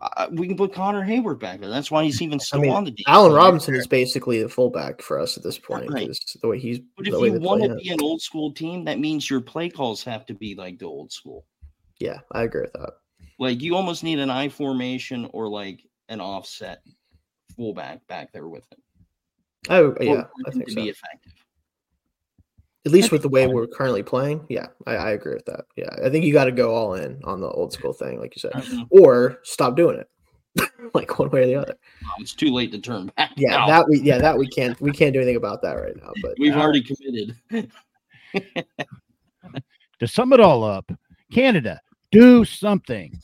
Uh, 0.00 0.28
we 0.32 0.48
can 0.48 0.56
put 0.56 0.72
Connor 0.72 1.04
Heyward 1.04 1.38
back 1.40 1.60
there. 1.60 1.68
That's 1.68 1.90
why 1.90 2.04
he's 2.04 2.22
even 2.22 2.40
still 2.40 2.60
mean, 2.60 2.72
on 2.72 2.84
the 2.84 2.90
team. 2.90 3.04
Allen 3.06 3.32
Robinson 3.32 3.74
is 3.74 3.86
basically 3.86 4.42
the 4.42 4.48
fullback 4.48 5.02
for 5.02 5.18
us 5.18 5.36
at 5.36 5.42
this 5.42 5.58
point 5.58 5.90
Right. 5.90 6.10
the 6.40 6.48
way 6.48 6.58
he's. 6.58 6.80
But 6.96 7.06
if 7.06 7.12
you 7.12 7.32
want 7.40 7.62
to 7.62 7.74
be 7.74 7.90
an 7.90 8.00
old 8.00 8.22
school 8.22 8.52
team, 8.52 8.84
that 8.86 8.98
means 8.98 9.28
your 9.28 9.40
play 9.40 9.68
calls 9.68 10.02
have 10.04 10.24
to 10.26 10.34
be 10.34 10.54
like 10.54 10.78
the 10.78 10.86
old 10.86 11.12
school. 11.12 11.44
yeah, 12.00 12.20
I 12.32 12.42
agree 12.44 12.62
with 12.62 12.72
that. 12.72 12.94
Like 13.38 13.60
you 13.62 13.76
almost 13.76 14.02
need 14.04 14.18
an 14.18 14.30
I 14.30 14.48
formation 14.48 15.28
or 15.32 15.48
like 15.48 15.80
an 16.08 16.20
offset 16.20 16.82
fullback 17.56 18.06
back 18.06 18.32
there 18.32 18.48
with 18.48 18.64
him. 18.72 18.78
Oh 19.70 19.94
yeah, 20.00 20.24
I 20.46 20.50
think 20.50 20.66
to 20.66 20.72
so. 20.72 20.82
be 20.82 20.88
effective. 20.88 21.32
At 22.86 22.92
least 22.92 23.10
with 23.12 23.22
the 23.22 23.28
way 23.28 23.46
fine. 23.46 23.54
we're 23.54 23.66
currently 23.66 24.02
playing, 24.02 24.44
yeah, 24.50 24.66
I, 24.86 24.96
I 24.96 25.10
agree 25.12 25.32
with 25.34 25.46
that. 25.46 25.64
Yeah, 25.76 25.88
I 26.04 26.10
think 26.10 26.24
you 26.24 26.32
got 26.34 26.44
to 26.44 26.52
go 26.52 26.74
all 26.74 26.94
in 26.94 27.18
on 27.24 27.40
the 27.40 27.48
old 27.48 27.72
school 27.72 27.92
thing, 27.94 28.20
like 28.20 28.36
you 28.36 28.40
said, 28.40 28.52
Mhm. 28.52 28.86
or 28.90 29.38
stop 29.42 29.74
doing 29.74 29.98
it, 29.98 30.70
like 30.94 31.18
one 31.18 31.30
way 31.30 31.44
or 31.44 31.46
the 31.46 31.54
other. 31.54 31.74
It's 32.18 32.34
too 32.34 32.50
late 32.52 32.72
to 32.72 32.78
turn 32.78 33.10
back. 33.16 33.30
Yeah, 33.36 33.50
now. 33.56 33.66
that 33.68 33.88
we 33.88 34.00
yeah 34.00 34.18
that 34.18 34.36
we 34.36 34.46
can't 34.48 34.78
we 34.82 34.92
can't 34.92 35.12
do 35.14 35.18
anything 35.20 35.36
about 35.36 35.62
that 35.62 35.72
right 35.74 35.96
now. 35.96 36.12
But 36.22 36.34
we've 36.38 36.54
uh, 36.54 36.60
already 36.60 36.82
committed. 36.82 37.36
To 40.00 40.08
sum 40.08 40.32
it 40.32 40.40
all 40.40 40.64
up, 40.64 40.90
Canada, 41.32 41.80
do 42.10 42.44
something. 42.44 43.16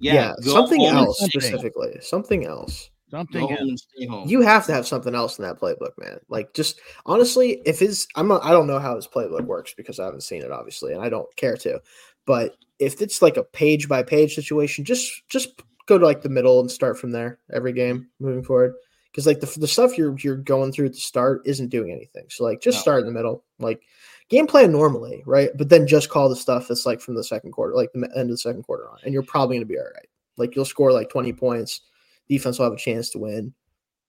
Yeah, 0.00 0.14
yeah, 0.14 0.32
something 0.42 0.84
else 0.84 1.18
stay- 1.18 1.28
specifically, 1.38 1.98
something 2.00 2.44
else. 2.44 2.90
Go 3.14 3.20
Something. 3.20 3.48
home 3.56 3.68
and 3.68 3.78
stay 3.78 4.06
home. 4.06 4.28
You 4.28 4.40
have 4.42 4.66
to 4.66 4.72
have 4.72 4.86
something 4.86 5.14
else 5.14 5.38
in 5.38 5.44
that 5.44 5.58
playbook, 5.60 5.92
man. 5.98 6.18
Like 6.28 6.52
just 6.54 6.80
honestly, 7.06 7.62
if 7.64 7.78
his 7.78 8.06
I'm 8.16 8.28
not, 8.28 8.44
I 8.44 8.50
don't 8.50 8.66
know 8.66 8.78
how 8.78 8.96
his 8.96 9.06
playbook 9.06 9.44
works 9.44 9.72
because 9.74 10.00
I 10.00 10.04
haven't 10.04 10.22
seen 10.22 10.42
it 10.42 10.50
obviously, 10.50 10.92
and 10.92 11.02
I 11.02 11.08
don't 11.08 11.34
care 11.36 11.56
to. 11.58 11.80
But 12.26 12.56
if 12.78 13.00
it's 13.00 13.22
like 13.22 13.36
a 13.36 13.44
page 13.44 13.88
by 13.88 14.02
page 14.02 14.34
situation, 14.34 14.84
just 14.84 15.22
just 15.28 15.62
go 15.86 15.98
to 15.98 16.04
like 16.04 16.22
the 16.22 16.28
middle 16.28 16.60
and 16.60 16.70
start 16.70 16.98
from 16.98 17.12
there 17.12 17.38
every 17.52 17.72
game 17.72 18.08
moving 18.18 18.42
forward. 18.42 18.74
Because 19.10 19.26
like 19.26 19.38
the 19.40 19.58
the 19.60 19.68
stuff 19.68 19.96
you're 19.96 20.16
you're 20.18 20.36
going 20.36 20.72
through 20.72 20.86
at 20.86 20.92
the 20.94 20.98
start 20.98 21.42
isn't 21.44 21.68
doing 21.68 21.92
anything. 21.92 22.24
So 22.30 22.42
like 22.44 22.60
just 22.60 22.78
No. 22.78 22.82
start 22.82 23.00
in 23.00 23.06
the 23.06 23.12
middle. 23.12 23.44
Like 23.60 23.80
game 24.28 24.46
plan 24.48 24.72
normally, 24.72 25.22
right? 25.26 25.50
But 25.56 25.68
then 25.68 25.86
just 25.86 26.08
call 26.08 26.28
the 26.28 26.34
stuff 26.34 26.66
that's 26.66 26.84
like 26.86 27.00
from 27.00 27.14
the 27.14 27.22
second 27.22 27.52
quarter, 27.52 27.74
like 27.76 27.92
the 27.92 28.10
end 28.16 28.22
of 28.22 28.28
the 28.30 28.38
second 28.38 28.64
quarter 28.64 28.88
on, 28.90 28.98
and 29.04 29.12
you're 29.12 29.22
probably 29.22 29.56
going 29.56 29.66
to 29.68 29.72
be 29.72 29.78
all 29.78 29.84
right. 29.84 30.08
Like 30.36 30.56
you'll 30.56 30.64
score 30.64 30.90
like 30.90 31.10
20 31.10 31.32
points, 31.34 31.82
defense 32.28 32.58
will 32.58 32.66
have 32.66 32.74
a 32.74 32.78
chance 32.78 33.10
to 33.10 33.18
win. 33.18 33.52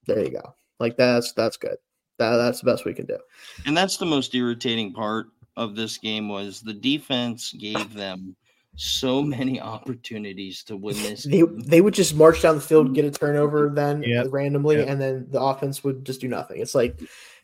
There 0.05 0.19
you 0.23 0.29
go. 0.31 0.53
Like 0.79 0.97
that's 0.97 1.33
that's 1.33 1.57
good. 1.57 1.77
That 2.17 2.37
that's 2.37 2.59
the 2.61 2.65
best 2.65 2.85
we 2.85 2.93
can 2.93 3.05
do. 3.05 3.17
And 3.65 3.75
that's 3.75 3.97
the 3.97 4.05
most 4.05 4.33
irritating 4.35 4.93
part 4.93 5.27
of 5.57 5.75
this 5.75 5.97
game 5.97 6.27
was 6.29 6.61
the 6.61 6.73
defense 6.73 7.53
gave 7.53 7.93
them 7.93 8.35
so 8.75 9.21
many 9.21 9.59
opportunities 9.73 10.63
to 10.63 10.77
win 10.77 10.95
this. 10.97 11.23
They 11.23 11.43
they 11.57 11.81
would 11.81 11.93
just 11.93 12.15
march 12.15 12.41
down 12.41 12.55
the 12.55 12.61
field, 12.61 12.93
get 12.93 13.05
a 13.05 13.11
turnover, 13.11 13.69
then 13.73 14.03
Yep. 14.03 14.27
randomly, 14.29 14.77
Yep. 14.77 14.87
and 14.89 15.01
then 15.01 15.27
the 15.29 15.41
offense 15.41 15.83
would 15.83 16.05
just 16.05 16.21
do 16.21 16.27
nothing. 16.27 16.61
It's 16.61 16.75
like 16.75 16.99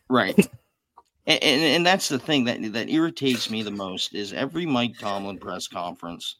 Right. 0.08 0.36
and, 1.26 1.42
and 1.42 1.62
and 1.62 1.86
that's 1.86 2.08
the 2.08 2.18
thing 2.18 2.44
that 2.44 2.72
that 2.72 2.90
irritates 2.90 3.50
me 3.50 3.62
the 3.62 3.70
most 3.70 4.14
is 4.14 4.32
every 4.32 4.66
Mike 4.66 4.98
Tomlin 4.98 5.38
press 5.38 5.66
conference, 5.68 6.36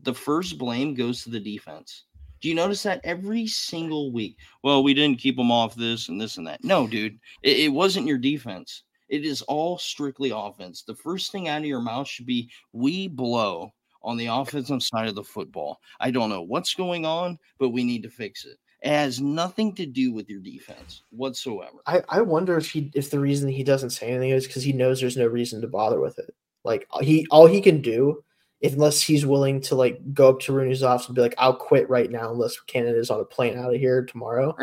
the 0.00 0.14
first 0.14 0.58
blame 0.58 0.94
goes 0.94 1.22
to 1.22 1.30
the 1.30 1.40
defense. 1.40 2.04
Do 2.44 2.50
you 2.50 2.54
notice 2.54 2.82
that 2.82 3.00
every 3.04 3.46
single 3.46 4.12
week? 4.12 4.36
Well, 4.62 4.82
we 4.82 4.92
didn't 4.92 5.18
keep 5.18 5.38
them 5.38 5.50
off 5.50 5.74
this 5.74 6.10
and 6.10 6.20
this 6.20 6.36
and 6.36 6.46
that. 6.46 6.62
No, 6.62 6.86
dude, 6.86 7.18
it, 7.42 7.56
it 7.56 7.68
wasn't 7.72 8.06
your 8.06 8.18
defense. 8.18 8.82
It 9.08 9.24
is 9.24 9.40
all 9.40 9.78
strictly 9.78 10.30
offense. 10.30 10.82
The 10.82 10.94
first 10.94 11.32
thing 11.32 11.48
out 11.48 11.62
of 11.62 11.64
your 11.64 11.80
mouth 11.80 12.06
should 12.06 12.26
be, 12.26 12.50
"We 12.74 13.08
blow 13.08 13.72
on 14.02 14.18
the 14.18 14.26
offensive 14.26 14.82
side 14.82 15.08
of 15.08 15.14
the 15.14 15.24
football." 15.24 15.80
I 16.00 16.10
don't 16.10 16.28
know 16.28 16.42
what's 16.42 16.74
going 16.74 17.06
on, 17.06 17.38
but 17.58 17.70
we 17.70 17.82
need 17.82 18.02
to 18.02 18.10
fix 18.10 18.44
it. 18.44 18.58
It 18.82 18.90
has 18.90 19.22
nothing 19.22 19.74
to 19.76 19.86
do 19.86 20.12
with 20.12 20.28
your 20.28 20.40
defense 20.40 21.02
whatsoever. 21.08 21.78
I, 21.86 22.02
I 22.10 22.20
wonder 22.20 22.58
if 22.58 22.70
he 22.70 22.92
if 22.94 23.10
the 23.10 23.20
reason 23.20 23.48
he 23.48 23.64
doesn't 23.64 23.88
say 23.88 24.08
anything 24.08 24.32
is 24.32 24.46
because 24.46 24.64
he 24.64 24.74
knows 24.74 25.00
there's 25.00 25.16
no 25.16 25.28
reason 25.28 25.62
to 25.62 25.66
bother 25.66 25.98
with 25.98 26.18
it. 26.18 26.34
Like 26.62 26.86
he 27.00 27.26
all 27.30 27.46
he 27.46 27.62
can 27.62 27.80
do, 27.80 28.22
unless 28.62 29.02
he's 29.02 29.26
willing 29.26 29.60
to 29.62 29.74
like 29.74 30.00
go 30.14 30.30
up 30.30 30.40
to 30.40 30.52
Rooney's 30.52 30.82
office 30.82 31.06
and 31.06 31.14
be 31.14 31.20
like, 31.22 31.34
I'll 31.38 31.54
quit 31.54 31.88
right 31.90 32.10
now 32.10 32.30
unless 32.30 32.58
Canada's 32.60 33.10
on 33.10 33.20
a 33.20 33.24
plane 33.24 33.58
out 33.58 33.74
of 33.74 33.80
here 33.80 34.04
tomorrow. 34.04 34.56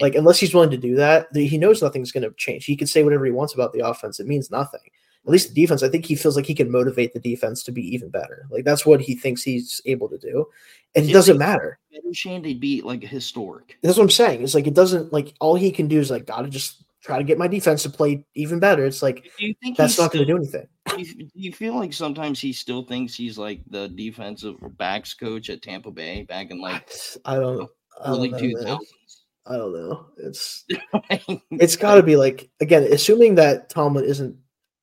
Like 0.00 0.14
unless 0.14 0.38
he's 0.38 0.54
willing 0.54 0.70
to 0.70 0.76
do 0.76 0.94
that, 0.96 1.32
th- 1.34 1.50
he 1.50 1.58
knows 1.58 1.82
nothing's 1.82 2.12
going 2.12 2.22
to 2.22 2.32
change. 2.36 2.64
He 2.64 2.76
can 2.76 2.86
say 2.86 3.02
whatever 3.02 3.24
he 3.24 3.32
wants 3.32 3.54
about 3.54 3.72
the 3.72 3.84
offense; 3.86 4.20
it 4.20 4.26
means 4.28 4.50
nothing. 4.50 4.80
At 5.26 5.32
least 5.32 5.52
the 5.52 5.60
defense, 5.60 5.82
I 5.82 5.88
think 5.88 6.06
he 6.06 6.14
feels 6.14 6.36
like 6.36 6.46
he 6.46 6.54
can 6.54 6.70
motivate 6.70 7.12
the 7.12 7.20
defense 7.20 7.62
to 7.64 7.72
be 7.72 7.82
even 7.94 8.08
better. 8.08 8.46
Like 8.50 8.64
that's 8.64 8.86
what 8.86 9.00
he 9.00 9.14
thinks 9.16 9.42
he's 9.42 9.80
able 9.86 10.08
to 10.08 10.18
do, 10.18 10.46
and 10.94 11.04
it 11.04 11.08
If 11.08 11.14
doesn't 11.14 11.38
matter. 11.38 11.78
better 11.92 12.14
Shayne, 12.14 12.42
they'd 12.42 12.60
be 12.60 12.80
like 12.80 13.02
historic. 13.02 13.76
That's 13.82 13.96
what 13.98 14.04
I'm 14.04 14.10
saying. 14.10 14.42
It's 14.42 14.54
like 14.54 14.68
it 14.68 14.74
doesn't 14.74 15.12
like 15.12 15.34
all 15.40 15.56
he 15.56 15.72
can 15.72 15.88
do 15.88 15.98
is 15.98 16.10
like 16.10 16.26
gotta 16.26 16.48
just 16.48 16.84
try 17.02 17.18
to 17.18 17.24
get 17.24 17.38
my 17.38 17.48
defense 17.48 17.82
to 17.82 17.90
play 17.90 18.24
even 18.34 18.60
better. 18.60 18.84
It's 18.84 19.02
like 19.02 19.30
Do 19.38 19.46
you 19.46 19.54
think 19.62 19.76
that's 19.76 19.98
not 19.98 20.12
going 20.12 20.24
to 20.24 20.32
do 20.32 20.36
anything. 20.36 20.66
Do 20.98 21.04
you, 21.04 21.14
do 21.14 21.30
you 21.34 21.52
feel 21.52 21.74
like 21.74 21.92
sometimes 21.92 22.40
he 22.40 22.52
still 22.52 22.82
thinks 22.82 23.14
he's 23.14 23.38
like 23.38 23.60
the 23.70 23.88
defensive 23.88 24.56
backs 24.76 25.14
coach 25.14 25.48
at 25.50 25.62
Tampa 25.62 25.90
Bay 25.90 26.22
back 26.22 26.50
in 26.50 26.60
like 26.60 26.90
I 27.24 27.36
don't. 27.36 27.68
I 28.02 28.10
early 28.10 28.30
don't 28.30 28.40
two 28.40 28.52
know, 28.52 28.62
man. 28.62 28.78
I 29.46 29.56
don't 29.56 29.72
know. 29.72 30.06
It's 30.18 30.64
it's 31.50 31.76
got 31.76 31.94
to 31.94 32.02
be 32.02 32.16
like 32.16 32.50
again, 32.60 32.84
assuming 32.84 33.36
that 33.36 33.70
Tomlin 33.70 34.04
isn't 34.04 34.36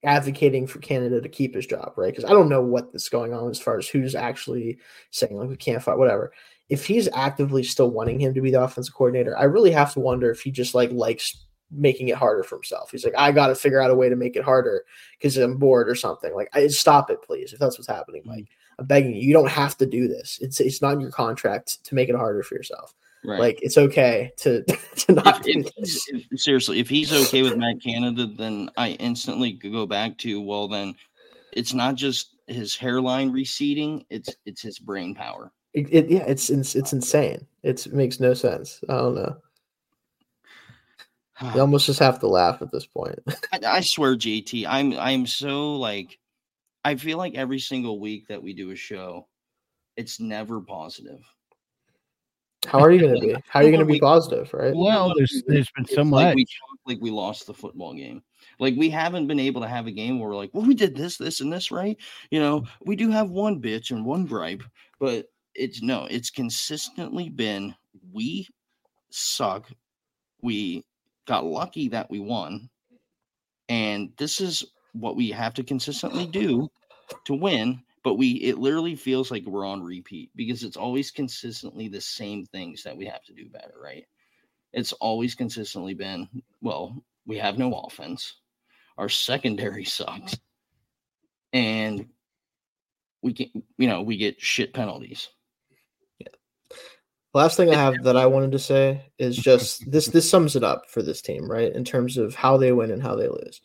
advocating 0.05 0.67
for 0.67 0.79
Canada 0.79 1.19
to 1.19 1.29
keep 1.29 1.55
his 1.55 1.65
job, 1.65 1.93
right? 1.97 2.13
Because 2.13 2.25
I 2.25 2.33
don't 2.33 2.49
know 2.49 2.61
what 2.61 2.89
is 2.93 3.09
going 3.09 3.33
on 3.33 3.49
as 3.49 3.59
far 3.59 3.77
as 3.77 3.87
who's 3.87 4.15
actually 4.15 4.79
saying 5.11 5.35
like 5.35 5.49
we 5.49 5.57
can't 5.57 5.83
fight, 5.83 5.97
whatever. 5.97 6.31
If 6.69 6.85
he's 6.85 7.07
actively 7.13 7.63
still 7.63 7.91
wanting 7.91 8.19
him 8.19 8.33
to 8.33 8.41
be 8.41 8.51
the 8.51 8.61
offensive 8.61 8.95
coordinator, 8.95 9.37
I 9.37 9.43
really 9.43 9.71
have 9.71 9.93
to 9.93 9.99
wonder 9.99 10.31
if 10.31 10.41
he 10.41 10.51
just 10.51 10.73
like 10.73 10.91
likes 10.91 11.44
making 11.71 12.09
it 12.09 12.15
harder 12.15 12.43
for 12.43 12.55
himself. 12.55 12.91
He's 12.91 13.03
like, 13.03 13.15
I 13.17 13.31
got 13.31 13.47
to 13.47 13.55
figure 13.55 13.81
out 13.81 13.91
a 13.91 13.95
way 13.95 14.09
to 14.09 14.15
make 14.15 14.35
it 14.35 14.43
harder 14.43 14.83
because 15.17 15.37
I'm 15.37 15.57
bored 15.57 15.89
or 15.89 15.95
something. 15.95 16.33
Like, 16.33 16.49
I, 16.53 16.67
stop 16.67 17.09
it, 17.09 17.21
please. 17.23 17.53
If 17.53 17.59
that's 17.59 17.77
what's 17.77 17.87
happening, 17.87 18.21
mm-hmm. 18.21 18.31
like, 18.31 18.47
I'm 18.79 18.85
begging 18.85 19.15
you. 19.15 19.21
You 19.21 19.33
don't 19.33 19.49
have 19.49 19.77
to 19.77 19.85
do 19.85 20.07
this. 20.07 20.37
It's 20.41 20.59
it's 20.59 20.81
not 20.81 20.93
in 20.93 20.99
your 20.99 21.11
contract 21.11 21.83
to 21.85 21.95
make 21.95 22.09
it 22.09 22.15
harder 22.15 22.43
for 22.43 22.55
yourself. 22.55 22.93
right. 23.23 23.39
Like, 23.39 23.59
it's 23.61 23.77
okay 23.77 24.31
to 24.37 24.63
to 24.97 25.13
not 25.13 25.47
if, 25.47 25.67
if, 25.77 26.27
if- 26.31 26.39
seriously, 26.39 26.79
if 26.79 26.89
he's 26.89 27.13
okay 27.13 27.41
with 27.41 27.57
Matt 27.57 27.81
Canada, 27.81 28.27
then 28.27 28.69
I 28.77 28.91
instantly 28.91 29.53
go 29.53 29.85
back 29.85 30.17
to 30.19 30.41
well, 30.41 30.67
then 30.67 30.95
it's 31.53 31.73
not 31.73 31.95
just 31.95 32.35
his 32.47 32.75
hairline 32.75 33.31
receding; 33.31 34.05
it's 34.09 34.35
it's 34.45 34.61
his 34.61 34.77
brain 34.77 35.15
power. 35.15 35.51
It, 35.73 35.87
it- 35.91 36.09
yeah, 36.09 36.25
it's, 36.27 36.49
it's 36.49 36.75
it's 36.75 36.93
insane. 36.93 37.47
It's, 37.63 37.85
it 37.85 37.93
makes 37.93 38.19
no 38.19 38.33
sense. 38.33 38.81
I 38.89 38.93
don't 38.93 39.15
know. 39.15 39.37
You 41.41 41.49
almost 41.61 41.85
just 41.85 41.99
have 41.99 42.19
to 42.19 42.27
laugh 42.27 42.61
at 42.61 42.71
this 42.71 42.85
point. 42.85 43.19
I, 43.53 43.59
I 43.65 43.81
swear, 43.81 44.15
JT, 44.15 44.65
I'm 44.67 44.93
I'm 44.93 45.25
so 45.25 45.75
like, 45.75 46.17
I 46.83 46.95
feel 46.95 47.17
like 47.17 47.35
every 47.35 47.59
single 47.59 47.99
week 47.99 48.27
that 48.27 48.41
we 48.41 48.53
do 48.53 48.71
a 48.71 48.75
show, 48.75 49.27
it's 49.97 50.19
never 50.19 50.61
positive. 50.61 51.21
How 52.67 52.79
are 52.79 52.91
you 52.91 52.99
going 52.99 53.15
to 53.21 53.27
be? 53.27 53.35
How 53.47 53.59
are 53.59 53.63
you 53.63 53.71
going 53.71 53.85
to 53.85 53.91
be 53.91 53.99
positive, 53.99 54.53
right? 54.53 54.73
Well, 54.75 55.13
there's 55.15 55.43
there's 55.47 55.69
been 55.75 55.85
so 55.85 56.03
much. 56.03 56.25
like 56.25 56.35
we 56.35 56.45
like 56.85 56.97
we 57.01 57.11
lost 57.11 57.47
the 57.47 57.53
football 57.53 57.93
game. 57.93 58.23
Like 58.59 58.75
we 58.77 58.89
haven't 58.89 59.27
been 59.27 59.39
able 59.39 59.61
to 59.61 59.67
have 59.67 59.87
a 59.87 59.91
game 59.91 60.19
where 60.19 60.29
we're 60.29 60.35
like, 60.35 60.51
well, 60.53 60.65
we 60.65 60.75
did 60.75 60.95
this, 60.95 61.17
this, 61.17 61.41
and 61.41 61.51
this, 61.51 61.71
right? 61.71 61.97
You 62.31 62.39
know, 62.39 62.65
we 62.85 62.95
do 62.95 63.11
have 63.11 63.29
one 63.29 63.61
bitch 63.61 63.91
and 63.91 64.05
one 64.05 64.25
gripe, 64.25 64.63
but 64.99 65.27
it's 65.53 65.81
no, 65.81 66.07
it's 66.09 66.29
consistently 66.29 67.29
been 67.29 67.75
we 68.13 68.47
suck. 69.09 69.69
We 70.41 70.85
got 71.25 71.45
lucky 71.45 71.89
that 71.89 72.09
we 72.09 72.19
won, 72.19 72.69
and 73.69 74.11
this 74.17 74.41
is 74.41 74.63
what 74.93 75.15
we 75.15 75.31
have 75.31 75.53
to 75.55 75.63
consistently 75.63 76.25
do 76.27 76.69
to 77.25 77.33
win. 77.33 77.81
But 78.03 78.15
we, 78.15 78.33
it 78.33 78.59
literally 78.59 78.95
feels 78.95 79.31
like 79.31 79.45
we're 79.45 79.65
on 79.65 79.81
repeat 79.81 80.29
because 80.35 80.63
it's 80.63 80.77
always 80.77 81.09
consistently 81.09 81.87
the 81.87 81.99
same 81.99 82.45
things 82.45 82.83
that 82.83 82.95
we 82.95 83.05
have 83.05 83.23
to 83.23 83.33
do 83.33 83.49
better, 83.49 83.73
right? 83.83 84.05
it's 84.75 84.93
always 84.93 85.33
consistently 85.33 85.93
been 85.93 86.27
well, 86.61 87.01
we 87.25 87.37
have 87.37 87.57
no 87.57 87.73
offense. 87.73 88.35
Our 88.97 89.09
secondary 89.09 89.85
sucks. 89.85 90.37
And 91.53 92.07
we 93.23 93.33
can 93.33 93.63
you 93.77 93.87
know, 93.87 94.03
we 94.03 94.17
get 94.17 94.39
shit 94.39 94.73
penalties. 94.73 95.29
Last 97.35 97.57
thing 97.57 97.69
I 97.69 97.75
have 97.75 98.01
that 98.03 98.15
I 98.15 98.25
wanted 98.27 98.53
to 98.53 98.59
say 98.59 99.11
is 99.19 99.35
just 99.51 99.91
this 99.91 100.07
this 100.07 100.27
sums 100.27 100.55
it 100.55 100.63
up 100.63 100.89
for 100.89 101.01
this 101.03 101.21
team, 101.21 101.51
right? 101.51 101.71
In 101.75 101.83
terms 101.83 102.17
of 102.17 102.33
how 102.33 102.55
they 102.55 102.71
win 102.71 102.91
and 102.91 103.03
how 103.03 103.15
they 103.15 103.27
lose. 103.27 103.59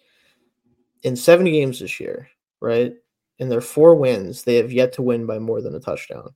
In 1.05 1.14
70 1.14 1.53
games 1.53 1.79
this 1.79 2.01
year, 2.01 2.29
right? 2.61 2.93
In 3.39 3.49
their 3.49 3.61
four 3.61 3.95
wins, 3.95 4.43
they 4.43 4.57
have 4.57 4.73
yet 4.73 4.93
to 4.95 5.03
win 5.03 5.25
by 5.25 5.39
more 5.39 5.62
than 5.62 5.77
a 5.77 5.81
touchdown. 5.81 6.35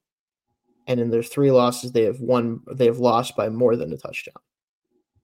And 0.86 1.00
in 1.00 1.10
their 1.10 1.24
three 1.24 1.50
losses, 1.50 1.90
they 1.90 2.04
have 2.04 2.20
won 2.20 2.60
they 2.72 2.86
have 2.86 3.00
lost 3.00 3.36
by 3.36 3.48
more 3.48 3.74
than 3.74 3.92
a 3.92 3.96
touchdown. 3.96 4.40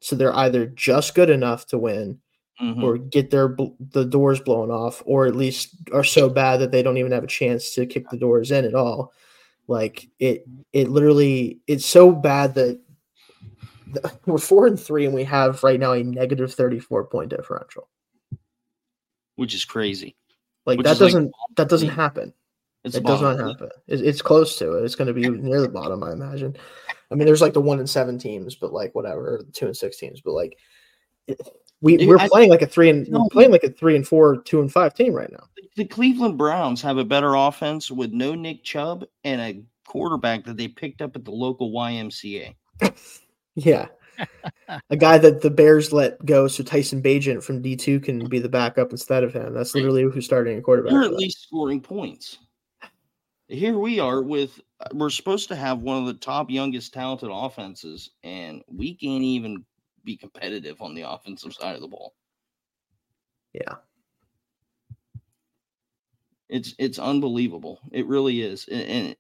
So 0.00 0.16
they're 0.16 0.34
either 0.34 0.66
just 0.66 1.14
good 1.14 1.30
enough 1.30 1.66
to 1.68 1.78
win 1.78 2.18
Mhm. 2.61 2.82
or 2.82 2.98
get 2.98 3.30
their 3.30 3.56
the 3.92 4.04
doors 4.04 4.40
blown 4.40 4.70
off, 4.72 5.00
or 5.06 5.26
at 5.26 5.36
least 5.36 5.76
are 5.92 6.04
so 6.04 6.28
bad 6.28 6.58
that 6.58 6.72
they 6.72 6.82
don't 6.82 6.98
even 6.98 7.12
have 7.12 7.24
a 7.24 7.28
chance 7.28 7.72
to 7.74 7.86
kick 7.86 8.11
the 8.11 8.18
doors 8.18 8.50
in 8.50 8.64
at 8.64 8.74
all. 8.74 9.12
Like 9.70 10.08
it, 10.18 10.44
it 10.72 10.88
literally, 10.88 11.60
it's 11.68 11.86
so 11.86 12.10
bad 12.10 12.56
that 12.56 12.80
th- 13.94 14.04
we're 14.26 14.38
four 14.38 14.66
and 14.66 14.78
three, 14.78 15.06
and 15.06 15.14
we 15.14 15.22
have 15.22 15.62
right 15.62 15.78
now 15.78 15.92
a 15.92 16.02
negative 16.02 16.52
thirty 16.52 16.80
four 16.80 17.04
point 17.04 17.30
differential. 17.30 17.88
which 19.36 19.54
is 19.54 19.64
crazy. 19.64 20.16
Like 20.66 20.78
Which 20.78 20.86
that 20.86 20.94
is 20.94 21.00
like- 21.00 21.12
doesn't 21.12 21.32
that 21.56 21.68
doesn't 21.68 21.88
happen. 21.90 22.34
It's 22.82 22.96
it 22.96 23.04
does 23.04 23.22
not 23.22 23.38
happen. 23.38 23.68
It, 23.86 24.00
it's 24.00 24.22
close 24.22 24.58
to 24.58 24.78
it. 24.78 24.84
It's 24.84 24.96
going 24.96 25.06
to 25.06 25.14
be 25.14 25.28
near 25.28 25.60
the 25.60 25.68
bottom, 25.68 26.02
I 26.02 26.10
imagine. 26.12 26.56
I 27.12 27.14
mean, 27.14 27.26
there's 27.26 27.42
like 27.42 27.52
the 27.52 27.60
one 27.60 27.78
and 27.78 27.88
seven 27.88 28.18
teams, 28.18 28.56
but 28.56 28.72
like 28.72 28.92
whatever, 28.96 29.40
two 29.52 29.66
and 29.66 29.76
six 29.76 29.98
teams, 29.98 30.20
but 30.20 30.32
like 30.32 30.56
it, 31.28 31.40
we 31.80 31.96
we're 32.06 32.18
I- 32.18 32.28
playing 32.28 32.50
like 32.50 32.62
a 32.62 32.66
three 32.66 32.90
and 32.90 33.08
No. 33.08 33.28
playing 33.30 33.50
like 33.50 33.64
a 33.64 33.70
three 33.70 33.96
and 33.96 34.06
four, 34.06 34.38
two 34.42 34.60
and 34.60 34.70
five 34.72 34.94
team 34.94 35.12
right 35.14 35.30
now. 35.30 35.44
The 35.76 35.84
Cleveland 35.84 36.36
Browns 36.36 36.82
have 36.82 36.98
a 36.98 37.04
better 37.04 37.34
offense 37.34 37.90
with 37.90 38.12
no 38.12 38.34
Nick 38.34 38.64
Chubb 38.64 39.04
and 39.24 39.40
a 39.40 39.62
quarterback 39.86 40.44
that 40.44 40.56
they 40.56 40.68
picked 40.68 41.00
up 41.00 41.16
at 41.16 41.24
the 41.24 41.30
local 41.30 41.72
YMCA. 41.72 42.54
Yeah. 43.56 43.88
a 44.90 44.96
guy 44.96 45.18
that 45.18 45.40
the 45.42 45.50
Bears 45.50 45.92
let 45.92 46.24
go 46.24 46.46
so 46.46 46.62
Tyson 46.62 47.02
Bagent 47.02 47.42
from 47.42 47.62
D2 47.62 48.02
can 48.02 48.28
be 48.28 48.38
the 48.38 48.48
backup 48.48 48.90
instead 48.92 49.24
of 49.24 49.32
him. 49.32 49.52
That's 49.54 49.74
literally 49.74 50.02
who's 50.04 50.24
starting 50.24 50.56
a 50.58 50.62
quarterback. 50.62 50.92
They're 50.92 51.02
at 51.02 51.14
least 51.14 51.42
scoring 51.42 51.80
points. 51.80 52.38
Here 53.48 53.76
we 53.78 53.98
are 53.98 54.22
with 54.22 54.60
we're 54.94 55.10
supposed 55.10 55.48
to 55.48 55.56
have 55.56 55.80
one 55.80 55.98
of 55.98 56.06
the 56.06 56.14
top 56.14 56.48
youngest 56.50 56.94
talented 56.94 57.28
offenses, 57.32 58.10
and 58.22 58.62
we 58.68 58.94
can't 58.94 59.24
even 59.24 59.64
be 60.11 60.16
competitive 60.16 60.82
on 60.82 60.94
the 60.94 61.08
offensive 61.08 61.52
side 61.52 61.76
of 61.76 61.80
the 61.80 61.88
ball. 61.88 62.14
Yeah. 63.52 63.76
It's 66.48 66.74
it's 66.78 66.98
unbelievable. 66.98 67.80
It 67.92 68.06
really 68.06 68.42
is. 68.42 68.66
And, 68.70 68.82
and 68.82 69.16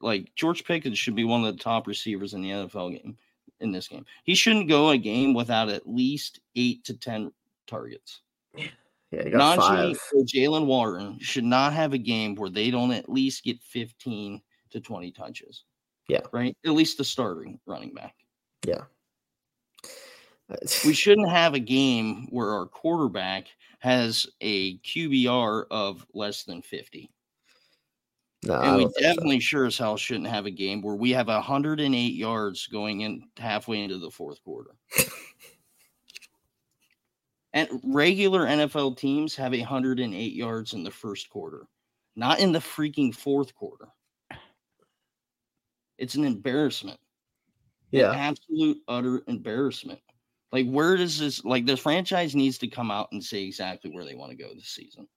like 0.00 0.34
George 0.34 0.64
Pickens 0.64 0.98
should 0.98 1.14
be 1.14 1.24
one 1.24 1.44
of 1.44 1.56
the 1.56 1.62
top 1.62 1.86
receivers 1.86 2.34
in 2.34 2.42
the 2.42 2.50
NFL 2.50 2.92
game 3.00 3.16
in 3.60 3.70
this 3.70 3.86
game. 3.86 4.04
He 4.24 4.34
shouldn't 4.34 4.68
go 4.68 4.90
a 4.90 4.98
game 4.98 5.34
without 5.34 5.68
at 5.68 5.88
least 5.88 6.40
eight 6.56 6.82
to 6.84 6.94
ten 6.94 7.30
targets. 7.68 8.22
Yeah, 8.56 9.24
you 9.24 9.30
got 9.30 9.58
Najee 9.58 9.96
or 10.14 10.24
Jaylen 10.24 10.66
Warren 10.66 11.18
should 11.20 11.44
not 11.44 11.74
have 11.74 11.92
a 11.92 11.98
game 11.98 12.34
where 12.34 12.50
they 12.50 12.70
don't 12.70 12.92
at 12.92 13.10
least 13.10 13.44
get 13.44 13.62
15 13.62 14.40
to 14.70 14.80
20 14.80 15.10
touches. 15.12 15.64
Yeah. 16.08 16.22
Right? 16.32 16.56
At 16.64 16.72
least 16.72 16.96
the 16.96 17.04
starting 17.04 17.60
running 17.66 17.92
back. 17.92 18.14
Yeah. 18.66 18.84
We 20.84 20.92
shouldn't 20.94 21.30
have 21.30 21.54
a 21.54 21.60
game 21.60 22.26
where 22.30 22.50
our 22.50 22.66
quarterback 22.66 23.48
has 23.80 24.26
a 24.40 24.78
QBR 24.78 25.66
of 25.70 26.06
less 26.14 26.44
than 26.44 26.62
50. 26.62 27.10
no, 28.44 28.54
And 28.60 28.76
we 28.76 28.82
don't 28.84 28.94
so. 28.94 29.00
definitely 29.00 29.40
sure 29.40 29.66
as 29.66 29.78
hell 29.78 29.96
shouldn't 29.96 30.28
have 30.28 30.46
a 30.46 30.50
game 30.50 30.82
where 30.82 30.94
we 30.96 31.10
have 31.12 31.28
108 31.28 32.14
yards 32.14 32.66
going 32.66 33.00
in 33.02 33.28
halfway 33.36 33.82
into 33.82 33.98
the 33.98 34.10
fourth 34.10 34.42
quarter. 34.44 34.72
and 37.52 37.68
regular 37.84 38.46
NFL 38.46 38.96
teams 38.96 39.34
have 39.36 39.52
108 39.52 40.32
yards 40.32 40.74
in 40.74 40.82
the 40.84 40.90
first 40.90 41.28
quarter, 41.30 41.66
not 42.16 42.40
in 42.40 42.52
the 42.52 42.58
freaking 42.58 43.14
fourth 43.14 43.54
quarter. 43.54 43.88
It's 45.98 46.14
an 46.14 46.24
embarrassment. 46.24 46.98
An 47.92 47.98
Yeah. 48.00 48.10
absolute 48.10 48.82
utter 48.88 49.22
embarrassment. 49.26 50.00
Like, 50.52 50.66
where 50.66 50.96
does 50.96 51.18
this 51.18 51.44
like 51.44 51.64
the 51.64 51.76
franchise 51.76 52.36
needs 52.36 52.58
to 52.58 52.68
come 52.68 52.90
out 52.90 53.08
and 53.12 53.24
say 53.24 53.42
exactly 53.44 53.90
where 53.90 54.04
they 54.04 54.14
want 54.14 54.30
to 54.30 54.36
go 54.36 54.52
this 54.54 54.68
season? 54.68 55.08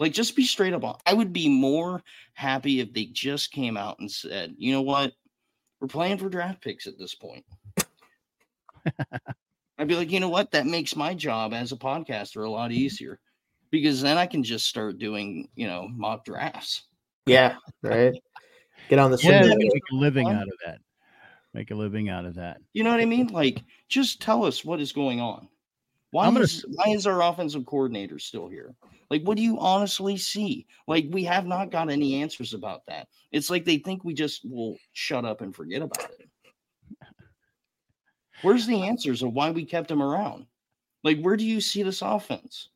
Like, 0.00 0.12
just 0.12 0.34
be 0.34 0.44
straight 0.44 0.72
up. 0.72 0.82
on- 0.82 0.98
I 1.06 1.12
would 1.12 1.32
be 1.32 1.48
more 1.48 2.02
happy 2.32 2.80
if 2.80 2.92
they 2.92 3.04
just 3.04 3.52
came 3.52 3.76
out 3.76 3.98
and 4.00 4.10
said, 4.10 4.54
you 4.56 4.72
know 4.72 4.82
what? 4.82 5.12
We're 5.80 5.88
playing 5.88 6.18
for 6.18 6.28
draft 6.28 6.62
picks 6.62 6.86
at 6.86 6.98
this 6.98 7.14
point. 7.14 7.44
I'd 9.78 9.88
be 9.88 9.96
like, 9.96 10.10
you 10.10 10.20
know 10.20 10.28
what? 10.28 10.50
That 10.52 10.66
makes 10.66 10.96
my 10.96 11.14
job 11.14 11.52
as 11.52 11.72
a 11.72 11.76
podcaster 11.76 12.46
a 12.46 12.50
lot 12.50 12.72
easier 12.72 13.18
because 13.70 14.00
then 14.00 14.16
I 14.16 14.26
can 14.26 14.42
just 14.42 14.66
start 14.66 14.98
doing, 14.98 15.48
you 15.54 15.66
know, 15.66 15.88
mock 15.88 16.24
drafts. 16.24 16.84
Yeah. 17.26 17.56
Right. 17.82 18.14
Get 18.88 18.98
on 18.98 19.10
the 19.10 19.18
Yeah, 19.22 19.42
make 19.42 19.82
a 19.92 19.94
living 19.94 20.28
out 20.28 20.48
of 20.48 20.54
that. 20.64 20.78
Make 21.54 21.70
a 21.70 21.74
living 21.74 22.08
out 22.08 22.24
of 22.24 22.34
that. 22.36 22.58
You 22.72 22.82
know 22.82 22.90
what 22.90 23.00
I 23.00 23.04
mean? 23.04 23.26
Like, 23.28 23.62
just 23.88 24.22
tell 24.22 24.44
us 24.44 24.64
what 24.64 24.80
is 24.80 24.92
going 24.92 25.20
on. 25.20 25.48
Why 26.10 26.26
gonna 26.26 26.40
is 26.40 26.64
why 26.74 26.92
is 26.92 27.06
our 27.06 27.22
offensive 27.22 27.64
coordinator 27.66 28.18
still 28.18 28.48
here? 28.48 28.74
Like, 29.10 29.22
what 29.22 29.36
do 29.36 29.42
you 29.42 29.58
honestly 29.58 30.16
see? 30.16 30.66
Like, 30.86 31.06
we 31.10 31.24
have 31.24 31.46
not 31.46 31.70
got 31.70 31.90
any 31.90 32.22
answers 32.22 32.54
about 32.54 32.86
that. 32.86 33.08
It's 33.30 33.50
like 33.50 33.64
they 33.64 33.78
think 33.78 34.04
we 34.04 34.14
just 34.14 34.48
will 34.48 34.76
shut 34.92 35.24
up 35.24 35.40
and 35.40 35.54
forget 35.54 35.82
about 35.82 36.10
it. 36.18 36.28
Where's 38.42 38.66
the 38.66 38.82
answers 38.82 39.22
of 39.22 39.32
why 39.32 39.50
we 39.50 39.64
kept 39.64 39.90
him 39.90 40.02
around? 40.02 40.46
Like, 41.04 41.20
where 41.20 41.36
do 41.36 41.44
you 41.44 41.60
see 41.60 41.82
this 41.82 42.02
offense? 42.02 42.68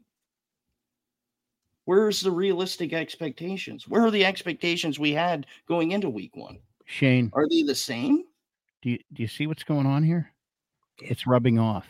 Where's 1.84 2.20
the 2.20 2.30
realistic 2.30 2.92
expectations? 2.92 3.86
Where 3.86 4.02
are 4.02 4.10
the 4.10 4.24
expectations 4.24 4.98
we 4.98 5.12
had 5.12 5.46
going 5.68 5.92
into 5.92 6.10
week 6.10 6.36
one? 6.36 6.58
Shayne, 6.84 7.30
Are 7.32 7.48
they 7.48 7.62
the 7.62 7.74
same? 7.74 8.24
Do 8.82 8.90
you, 8.90 8.98
do 9.12 9.22
you 9.22 9.28
see 9.28 9.46
what's 9.46 9.64
going 9.64 9.86
on 9.86 10.02
here? 10.02 10.30
It's 10.98 11.26
rubbing 11.26 11.58
off. 11.58 11.86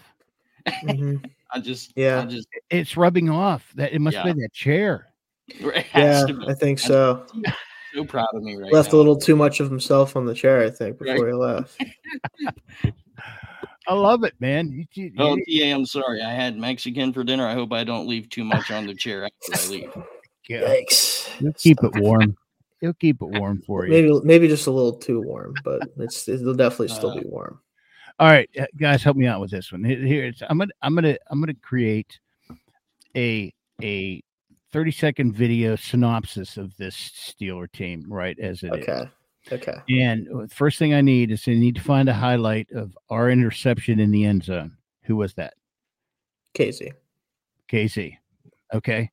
Mhm. 0.84 1.24
I 1.52 1.60
just, 1.60 1.92
Yeah. 1.94 2.22
I 2.22 2.24
just, 2.26 2.48
It's 2.70 2.96
rubbing 2.96 3.30
off. 3.30 3.70
That 3.76 3.92
it 3.92 4.00
must 4.00 4.16
Yeah. 4.16 4.24
be 4.32 4.32
that 4.40 4.52
chair. 4.52 5.06
Yeah, 5.60 5.82
has 5.92 6.24
to 6.24 6.34
be. 6.34 6.46
I 6.48 6.54
think 6.54 6.78
so. 6.80 7.24
so 7.94 8.04
proud 8.04 8.26
of 8.34 8.42
me 8.42 8.56
right 8.56 8.72
Left 8.72 8.92
now. 8.92 8.96
a 8.96 8.98
little 8.98 9.16
too 9.16 9.36
much 9.36 9.60
of 9.60 9.70
himself 9.70 10.16
on 10.16 10.26
the 10.26 10.34
chair, 10.34 10.60
I 10.64 10.70
think, 10.70 11.00
Right. 11.00 11.12
before 11.14 11.28
he 11.28 11.34
left. 11.34 11.80
I 13.88 13.94
love 13.94 14.24
it, 14.24 14.34
man. 14.40 14.72
You- 14.72 14.86
you- 14.94 15.12
Oh, 15.18 15.36
you- 15.46 15.60
TA, 15.60 15.72
I'm 15.72 15.86
sorry. 15.86 16.20
I 16.20 16.32
had 16.32 16.56
Mexican 16.58 17.12
for 17.12 17.22
dinner. 17.22 17.46
I 17.46 17.54
hope 17.54 17.72
I 17.72 17.84
don't 17.84 18.08
leave 18.08 18.28
too 18.28 18.42
much 18.44 18.72
on 18.72 18.86
the 18.86 18.94
chair 18.94 19.24
after 19.24 19.64
I 19.68 19.70
leave. 19.70 19.92
yeah, 20.48 20.62
Yikes. 20.62 21.56
Keep 21.58 21.84
it 21.84 21.92
warm. 22.02 22.36
He'll 22.80 22.94
keep 22.94 23.22
it 23.22 23.26
warm 23.26 23.62
for 23.62 23.86
you. 23.86 23.90
Maybe 23.90 24.20
maybe 24.24 24.48
just 24.48 24.66
a 24.66 24.70
little 24.70 24.92
too 24.92 25.20
warm, 25.22 25.54
but 25.64 25.82
it's 25.98 26.28
it'll 26.28 26.54
definitely 26.54 26.88
still 26.88 27.10
Uh, 27.10 27.20
be 27.20 27.26
warm. 27.26 27.60
All 28.18 28.28
right, 28.28 28.48
uh, 28.58 28.66
guys, 28.78 29.02
help 29.02 29.16
me 29.16 29.26
out 29.26 29.40
with 29.40 29.50
this 29.50 29.72
one. 29.72 29.84
Here, 29.84 30.26
it's, 30.26 30.42
I'm 30.48 30.58
gonna 30.58 30.72
I'm 30.82 30.94
gonna 30.94 31.16
I'm 31.30 31.40
gonna 31.40 31.54
create 31.54 32.18
a 33.16 33.52
a 33.82 34.22
30 34.72 34.90
second 34.90 35.32
video 35.34 35.76
synopsis 35.76 36.56
of 36.56 36.76
this 36.76 36.94
Steeler 36.96 37.70
team, 37.70 38.04
right 38.08 38.38
as 38.38 38.62
it 38.62 38.74
is. 38.74 38.82
Okay. 38.82 39.04
Okay. 39.52 39.74
And 39.88 40.50
first 40.52 40.78
thing 40.78 40.92
I 40.92 41.00
need 41.00 41.30
is 41.30 41.46
I 41.46 41.52
need 41.52 41.76
to 41.76 41.80
find 41.80 42.08
a 42.08 42.14
highlight 42.14 42.70
of 42.72 42.96
our 43.10 43.30
interception 43.30 44.00
in 44.00 44.10
the 44.10 44.24
end 44.24 44.42
zone. 44.44 44.76
Who 45.02 45.14
was 45.16 45.34
that? 45.34 45.54
Casey. 46.52 46.92
Casey. 47.68 48.18
Okay. 48.74 49.10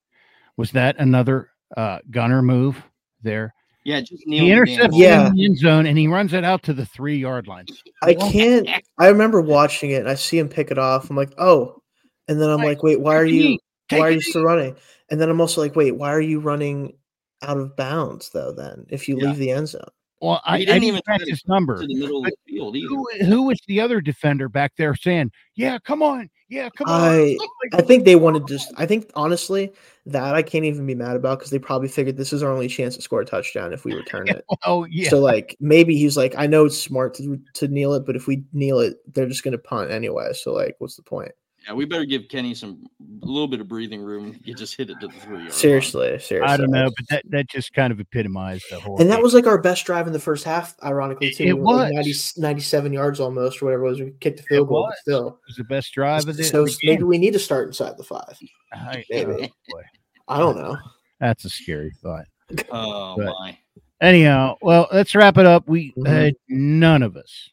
Was 0.57 0.71
that 0.71 0.97
another 0.97 1.51
uh, 1.77 1.99
gunner 2.09 2.41
move 2.41 2.83
there? 3.23 3.53
Yeah, 3.85 3.99
just 4.01 4.25
kneel 4.27 4.45
He 4.45 4.49
the 4.51 4.55
damn 4.55 4.63
intercepts. 4.63 4.97
Yeah. 4.97 5.27
in 5.27 5.35
the 5.35 5.45
end 5.45 5.57
zone 5.57 5.85
and 5.87 5.97
he 5.97 6.07
runs 6.07 6.33
it 6.33 6.43
out 6.45 6.63
to 6.63 6.73
the 6.73 6.85
three 6.85 7.17
yard 7.17 7.47
line. 7.47 7.65
I 8.01 8.13
can't 8.13 8.69
I 8.97 9.07
remember 9.07 9.41
watching 9.41 9.91
it 9.91 9.99
and 10.01 10.09
I 10.09 10.15
see 10.15 10.37
him 10.39 10.47
pick 10.47 10.71
it 10.71 10.77
off. 10.77 11.09
I'm 11.09 11.15
like, 11.17 11.33
oh. 11.37 11.81
And 12.29 12.39
then 12.41 12.49
I'm 12.49 12.59
Right. 12.59 12.67
like, 12.69 12.83
wait, 12.83 13.01
why 13.01 13.15
are 13.17 13.25
you 13.25 13.57
why 13.91 13.99
are 13.99 14.11
you 14.11 14.21
still 14.21 14.43
running? 14.45 14.75
And 15.11 15.19
then 15.19 15.29
I'm 15.29 15.41
also 15.41 15.59
like, 15.61 15.75
wait, 15.75 15.91
why 15.97 16.11
are 16.13 16.21
you 16.21 16.39
running 16.39 16.93
out 17.41 17.57
of 17.57 17.75
bounds 17.75 18.29
though 18.29 18.53
then 18.53 18.85
if 18.89 19.09
you 19.09 19.17
Yeah. 19.19 19.27
leave 19.27 19.37
the 19.37 19.51
end 19.51 19.67
zone? 19.67 19.81
Well, 20.21 20.41
I, 20.45 20.55
I 20.55 20.57
didn't 20.59 20.67
didn't 20.75 20.83
even 20.83 20.87
even 20.95 21.01
catch 21.05 21.19
try 21.19 21.29
his 21.29 21.43
number. 21.47 21.81
to 21.81 21.85
the 21.87 21.95
middle 21.95 22.19
of 22.19 22.31
the 22.31 22.35
field 22.47 22.77
either. 22.77 22.87
Who, 22.87 23.05
who 23.25 23.41
was 23.43 23.59
the 23.67 23.81
other 23.81 23.99
defender 23.99 24.47
back 24.47 24.71
there 24.77 24.95
saying, 24.95 25.31
"Yeah, 25.55 25.77
come 25.79 26.01
on, 26.01 26.29
yeah, 26.53 26.69
come 26.69 26.87
on"? 26.87 27.01
I 27.01 27.37
I 27.73 27.81
think 27.81 28.05
they 28.05 28.15
wanted 28.15 28.47
just 28.47 28.71
I 28.77 28.85
think 28.85 29.09
honestly 29.15 29.73
that 30.05 30.35
I 30.35 30.43
can't 30.43 30.65
even 30.65 30.85
be 30.85 30.93
mad 30.93 31.15
about 31.15 31.39
because 31.39 31.49
they 31.49 31.57
probably 31.57 31.87
figured 31.87 32.15
this 32.15 32.31
is 32.31 32.43
our 32.43 32.51
only 32.51 32.67
chance 32.67 32.95
to 32.95 33.01
score 33.01 33.21
a 33.21 33.25
touchdown 33.25 33.73
if 33.73 33.85
we 33.85 33.93
return 33.95 34.29
it. 34.29 34.45
oh 34.65 34.85
yeah, 34.85 35.09
So 35.09 35.19
like 35.19 35.57
maybe 35.59 35.97
he's 35.97 36.15
like, 36.15 36.35
I 36.37 36.45
know 36.45 36.65
it's 36.65 36.77
smart 36.77 37.15
to 37.15 37.39
to 37.55 37.67
kneel 37.67 37.93
it, 37.93 38.05
but 38.05 38.15
if 38.15 38.27
we 38.27 38.43
kneel 38.53 38.79
it, 38.79 38.97
they're 39.13 39.27
just 39.27 39.43
gonna 39.43 39.57
punt 39.57 39.89
anyway. 39.89 40.31
So 40.33 40.53
like, 40.53 40.75
what's 40.77 40.95
the 40.95 41.03
point? 41.03 41.31
Yeah, 41.65 41.73
we 41.73 41.85
better 41.85 42.03
give 42.05 42.27
Kenny 42.27 42.53
some 42.53 42.85
a 43.21 43.25
little 43.25 43.47
bit 43.47 43.61
of 43.61 43.67
breathing 43.69 44.01
room. 44.01 44.37
You 44.43 44.53
just 44.53 44.75
hit 44.75 44.89
it 44.89 44.99
to 44.99 45.07
the 45.07 45.13
three 45.13 45.35
yard. 45.35 45.41
line. 45.43 45.51
Seriously, 45.51 46.19
seriously. 46.19 46.41
I 46.41 46.57
don't 46.57 46.71
know, 46.71 46.89
but 46.97 47.07
that 47.09 47.23
that 47.29 47.49
just 47.49 47.73
kind 47.73 47.93
of 47.93 47.99
epitomized 47.99 48.65
the 48.69 48.79
whole. 48.79 48.99
And 48.99 49.09
that 49.09 49.15
game. 49.15 49.23
was 49.23 49.33
like 49.33 49.47
our 49.47 49.57
best 49.61 49.85
drive 49.85 50.05
in 50.07 50.13
the 50.13 50.19
first 50.19 50.43
half, 50.43 50.75
ironically 50.83 51.31
too. 51.33 51.43
it 51.43 51.53
We 51.53 51.61
were, 51.61 51.73
like, 51.75 51.93
was. 51.93 52.33
90, 52.37 52.41
97 52.41 52.91
yards 52.93 53.19
almost, 53.21 53.61
or 53.61 53.65
whatever 53.65 53.85
it 53.85 53.89
was. 53.89 53.99
We 54.01 54.11
kicked 54.19 54.37
the 54.37 54.43
field 54.43 54.67
It 54.67 54.69
goal, 54.69 54.81
was. 54.83 54.95
still. 55.01 55.27
It 55.27 55.47
was 55.47 55.55
the 55.57 55.63
best 55.63 55.93
drive 55.93 56.27
of 56.27 56.35
the, 56.35 56.43
So 56.43 56.63
of 56.63 56.69
maybe 56.83 56.97
game. 56.97 57.07
we 57.07 57.17
need 57.17 57.33
to 57.33 57.39
start 57.39 57.67
inside 57.67 57.97
the 57.97 58.03
five. 58.03 58.37
I- 58.73 59.05
maybe. 59.09 59.53
oh, 59.73 59.81
I 60.27 60.39
don't 60.39 60.57
know. 60.57 60.77
that's 61.19 61.45
a 61.45 61.49
scary 61.49 61.91
thought. 62.01 62.25
Oh 62.71 63.15
But- 63.17 63.25
my! 63.39 63.57
Anyhow, 64.01 64.57
well, 64.61 64.87
let's 64.91 65.15
wrap 65.15 65.37
it 65.37 65.45
up. 65.45 65.65
We 65.65 65.93
Mhm. 65.93 66.31
uh, 66.31 66.33
none 66.49 67.03
of 67.03 67.15
us, 67.15 67.51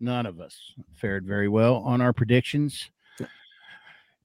none 0.00 0.26
of 0.26 0.40
us 0.40 0.58
fared 0.96 1.24
very 1.24 1.46
well 1.48 1.76
on 1.76 2.00
our 2.00 2.12
predictions. 2.12 2.90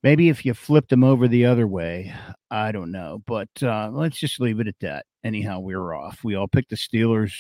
Maybe 0.04 0.30
if 0.30 0.46
you 0.46 0.54
flipped 0.54 0.90
them 0.90 1.04
over 1.04 1.28
the 1.28 1.46
other 1.46 1.68
way, 1.68 2.14
I 2.50 2.72
don't 2.72 2.92
know. 2.92 3.22
But 3.28 3.50
uh, 3.62 3.90
let's 3.92 4.18
just 4.18 4.40
leave 4.40 4.60
it 4.60 4.68
at 4.68 4.80
that. 4.82 5.06
Anyhow, 5.24 5.60
we're 5.60 5.94
off. 5.94 6.24
We 6.24 6.36
all 6.36 6.48
picked 6.48 6.72
the 6.72 6.76
Steelers. 6.76 7.34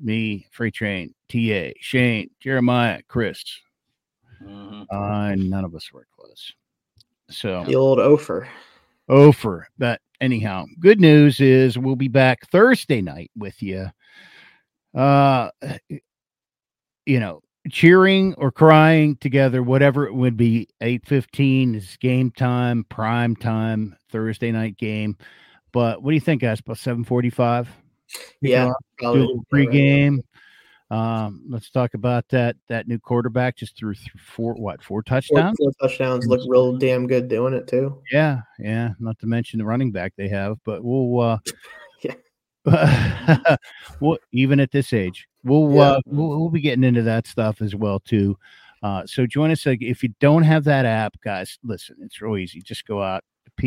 Me, 0.00 0.46
Freight 0.52 0.74
Train, 0.74 1.12
TA, 1.28 1.72
Shayne, 1.80 2.30
Jeremiah, 2.40 3.00
Chris. 3.08 3.42
Mhm. 4.42 4.86
Uh, 4.90 5.34
none 5.34 5.64
of 5.64 5.74
us 5.74 5.92
were 5.92 6.06
close. 6.14 6.52
So 7.30 7.64
The 7.64 7.74
old 7.74 7.98
Ofer. 7.98 8.48
Ofer. 9.08 9.66
But 9.76 10.00
anyhow, 10.20 10.66
good 10.78 11.00
news 11.00 11.40
is 11.40 11.76
we'll 11.78 11.96
be 11.96 12.08
back 12.08 12.48
Thursday 12.50 13.00
night 13.02 13.30
with 13.36 13.60
you. 13.62 13.86
Uh, 14.94 15.50
you 17.06 17.18
know, 17.20 17.40
cheering 17.70 18.34
or 18.34 18.50
crying 18.50 19.16
together, 19.16 19.62
whatever 19.62 20.06
it 20.06 20.14
would 20.14 20.36
be. 20.36 20.68
Eight 20.80 21.06
fifteen 21.06 21.74
is 21.74 21.96
game 21.98 22.30
time, 22.30 22.84
prime 22.88 23.36
time, 23.36 23.96
Thursday 24.10 24.52
night 24.52 24.76
game. 24.76 25.16
But 25.72 26.02
what 26.02 26.10
do 26.10 26.14
you 26.14 26.20
think, 26.20 26.42
guys? 26.42 26.60
About 26.60 26.78
seven 26.78 27.04
forty-five. 27.04 27.68
Yeah, 28.40 28.72
do 29.00 29.42
a 29.50 29.54
pregame. 29.54 30.18
Um, 30.90 31.44
let's 31.48 31.70
talk 31.70 31.94
about 31.94 32.26
that. 32.30 32.56
That 32.68 32.88
new 32.88 32.98
quarterback 32.98 33.56
just 33.56 33.76
threw 33.76 33.92
th- 33.94 34.08
four, 34.18 34.54
what, 34.54 34.82
four 34.82 34.98
Four, 34.98 35.02
touchdowns? 35.02 35.56
four 35.58 35.70
touchdowns 35.80 36.26
look 36.26 36.40
real 36.48 36.76
damn 36.78 37.06
good 37.06 37.28
doing 37.28 37.52
it 37.52 37.66
too. 37.66 38.00
Yeah, 38.10 38.40
yeah. 38.58 38.92
Not 38.98 39.18
to 39.18 39.26
mention 39.26 39.58
the 39.58 39.66
running 39.66 39.92
back 39.92 40.14
they 40.16 40.28
have, 40.28 40.56
but 40.64 40.82
we'll 40.82 41.20
uh 41.20 41.38
Yeah. 42.02 43.56
well, 44.00 44.18
even 44.32 44.60
at 44.60 44.70
this 44.70 44.92
age, 44.92 45.28
we'll, 45.48 45.74
Yeah. 45.74 45.80
uh, 45.82 46.00
we'll 46.06 46.28
we'll 46.40 46.50
be 46.50 46.60
getting 46.60 46.84
into 46.84 47.02
that 47.02 47.26
stuff 47.26 47.60
as 47.62 47.74
well 47.74 48.00
too. 48.00 48.38
Uh, 48.82 49.04
so 49.06 49.26
join 49.26 49.50
us. 49.50 49.66
If 49.66 50.02
you 50.02 50.10
don't 50.20 50.44
have 50.44 50.64
that 50.64 50.86
app, 50.86 51.20
guys, 51.22 51.58
listen, 51.64 51.96
it's 52.00 52.20
real 52.20 52.36
easy. 52.36 52.60
Just 52.62 52.86
go 52.86 53.02
out 53.02 53.24
to 53.46 53.62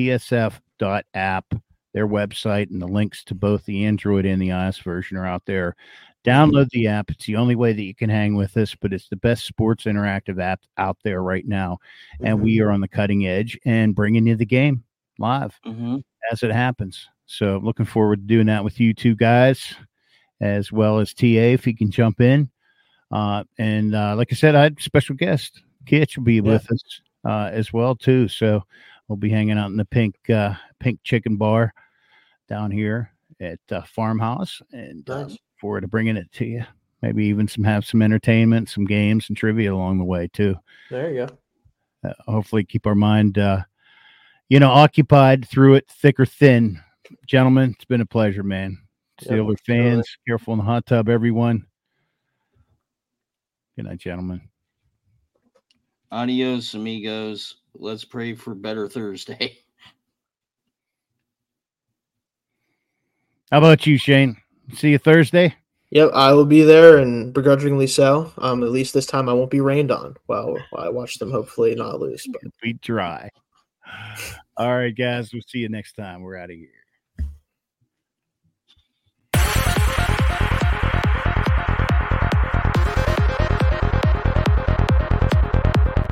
psf.app 0.79 1.45
their 1.93 2.07
website 2.07 2.69
and 2.71 2.81
the 2.81 2.87
links 2.87 3.21
to 3.25 3.35
both 3.35 3.65
the 3.65 3.83
Android 3.85 4.25
and 4.25 4.41
the 4.41 4.47
iOS 4.49 4.81
version 4.81 5.17
are 5.17 5.25
out 5.27 5.45
there. 5.45 5.75
Download 6.23 6.69
the 6.69 6.87
app. 6.87 7.09
It's 7.11 7.25
the 7.25 7.35
only 7.35 7.55
way 7.55 7.73
that 7.73 7.83
you 7.83 7.93
can 7.95 8.09
hang 8.09 8.35
with 8.35 8.55
us, 8.55 8.73
but 8.75 8.93
it's 8.93 9.09
the 9.09 9.15
best 9.17 9.45
sports 9.45 9.83
interactive 9.85 10.39
app 10.41 10.61
out 10.77 10.97
there 11.03 11.21
right 11.23 11.45
now. 11.47 11.79
And 12.21 12.35
Mm-hmm. 12.37 12.43
we 12.45 12.61
are 12.61 12.71
on 12.71 12.79
the 12.79 12.87
cutting 12.87 13.25
edge 13.27 13.59
and 13.65 13.93
bringing 13.95 14.25
you 14.27 14.35
the 14.37 14.45
game 14.45 14.83
live 15.19 15.59
hmm 15.65 15.97
as 16.31 16.43
it 16.43 16.51
happens. 16.51 17.09
So 17.25 17.59
looking 17.63 17.85
forward 17.85 18.21
to 18.21 18.27
doing 18.27 18.45
that 18.47 18.63
with 18.63 18.79
you 18.79 18.93
two 18.93 19.15
guys, 19.15 19.73
as 20.41 20.71
well 20.71 20.99
as 20.99 21.13
TA 21.13 21.25
if 21.25 21.63
he 21.63 21.73
can 21.73 21.89
jump 21.91 22.19
in. 22.19 22.49
Uh, 23.11 23.43
and 23.57 23.95
uh, 23.95 24.15
like 24.17 24.27
I 24.31 24.35
said, 24.35 24.55
I 24.55 24.63
had 24.63 24.77
a 24.77 24.81
special 24.81 25.15
guest. 25.15 25.61
Kitch 25.85 26.17
will 26.17 26.23
be 26.25 26.41
with 26.41 26.69
us 26.71 27.01
uh, 27.25 27.49
as 27.53 27.71
well 27.71 27.95
too. 27.95 28.27
So 28.27 28.63
we'll 29.07 29.17
be 29.17 29.29
hanging 29.29 29.57
out 29.57 29.69
in 29.71 29.77
the 29.77 29.85
pink 29.85 30.15
uh, 30.29 30.55
pink 30.79 30.99
chicken 31.03 31.37
bar 31.37 31.73
down 32.49 32.71
here 32.71 33.11
at 33.39 33.59
uh, 33.71 33.81
farmhouse, 33.83 34.61
and 34.73 35.09
uh, 35.09 35.23
Nice. 35.23 35.37
forward 35.59 35.81
to 35.81 35.87
bringing 35.87 36.17
it 36.17 36.31
to 36.33 36.45
you. 36.45 36.63
Maybe 37.01 37.25
even 37.25 37.47
some 37.47 37.63
have 37.63 37.85
some 37.85 38.01
entertainment, 38.03 38.69
some 38.69 38.85
games, 38.85 39.25
and 39.29 39.37
trivia 39.37 39.73
along 39.73 39.97
the 39.97 40.03
way 40.03 40.27
too 40.31 40.55
There 40.91 41.09
you 41.11 41.25
go. 41.25 42.09
uh, 42.09 42.13
hopefully 42.31 42.63
keep 42.63 42.85
our 42.85 42.93
mind 42.95 43.37
uh 43.39 43.61
you 44.49 44.59
know 44.59 44.69
occupied 44.69 45.47
through 45.47 45.75
it 45.75 45.87
thick 45.89 46.19
or 46.19 46.25
thin 46.27 46.79
gentlemen 47.25 47.71
it's 47.71 47.85
been 47.85 48.01
a 48.01 48.05
pleasure 48.05 48.43
man 48.43 48.77
Yep, 49.21 49.31
Steeler 49.31 49.57
fans 49.65 50.17
careful 50.27 50.53
in 50.53 50.59
the 50.59 50.65
hot 50.65 50.85
tub 50.85 51.09
everyone 51.09 51.65
good 53.75 53.85
night 53.85 53.99
gentlemen 53.99 54.41
Adios, 56.13 56.73
amigos. 56.73 57.55
Let's 57.73 58.03
pray 58.03 58.35
for 58.35 58.53
better 58.53 58.89
Thursday. 58.89 59.39
how 63.51 63.59
about 63.59 63.87
you 63.87 63.97
Shayne 63.97 64.35
see 64.73 64.91
you 64.91 64.97
thursday 64.97 65.55
Yep, 65.91 66.11
I 66.13 66.33
will 66.33 66.45
be 66.45 66.63
there 66.63 66.97
and 66.99 67.33
begrudgingly 67.33 67.87
so. 67.87 68.31
Um, 68.37 68.63
at 68.63 68.71
least 68.71 68.93
this 68.93 69.05
time 69.05 69.27
I 69.27 69.33
won't 69.33 69.51
be 69.51 69.59
rained 69.59 69.91
on 69.91 70.15
while, 70.25 70.57
while 70.69 70.85
I 70.85 70.87
watch 70.87 71.19
them 71.19 71.31
hopefully 71.31 71.75
not 71.75 71.99
lose. 71.99 72.25
But 72.31 72.43
be 72.61 72.73
dry 72.73 73.29
all 74.57 74.77
right 74.77 74.95
guys 74.95 75.33
we'll 75.33 75.41
see 75.47 75.59
you 75.59 75.69
next 75.69 75.93
time 75.93 76.21
we're 76.21 76.37
out 76.37 76.49
of 76.49 76.55
here 76.55 76.80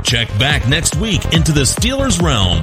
Check 0.10 0.28
back 0.40 0.68
next 0.68 0.96
week 0.96 1.24
into 1.34 1.52
the 1.52 1.62
Steelers 1.62 2.20
realm 2.20 2.62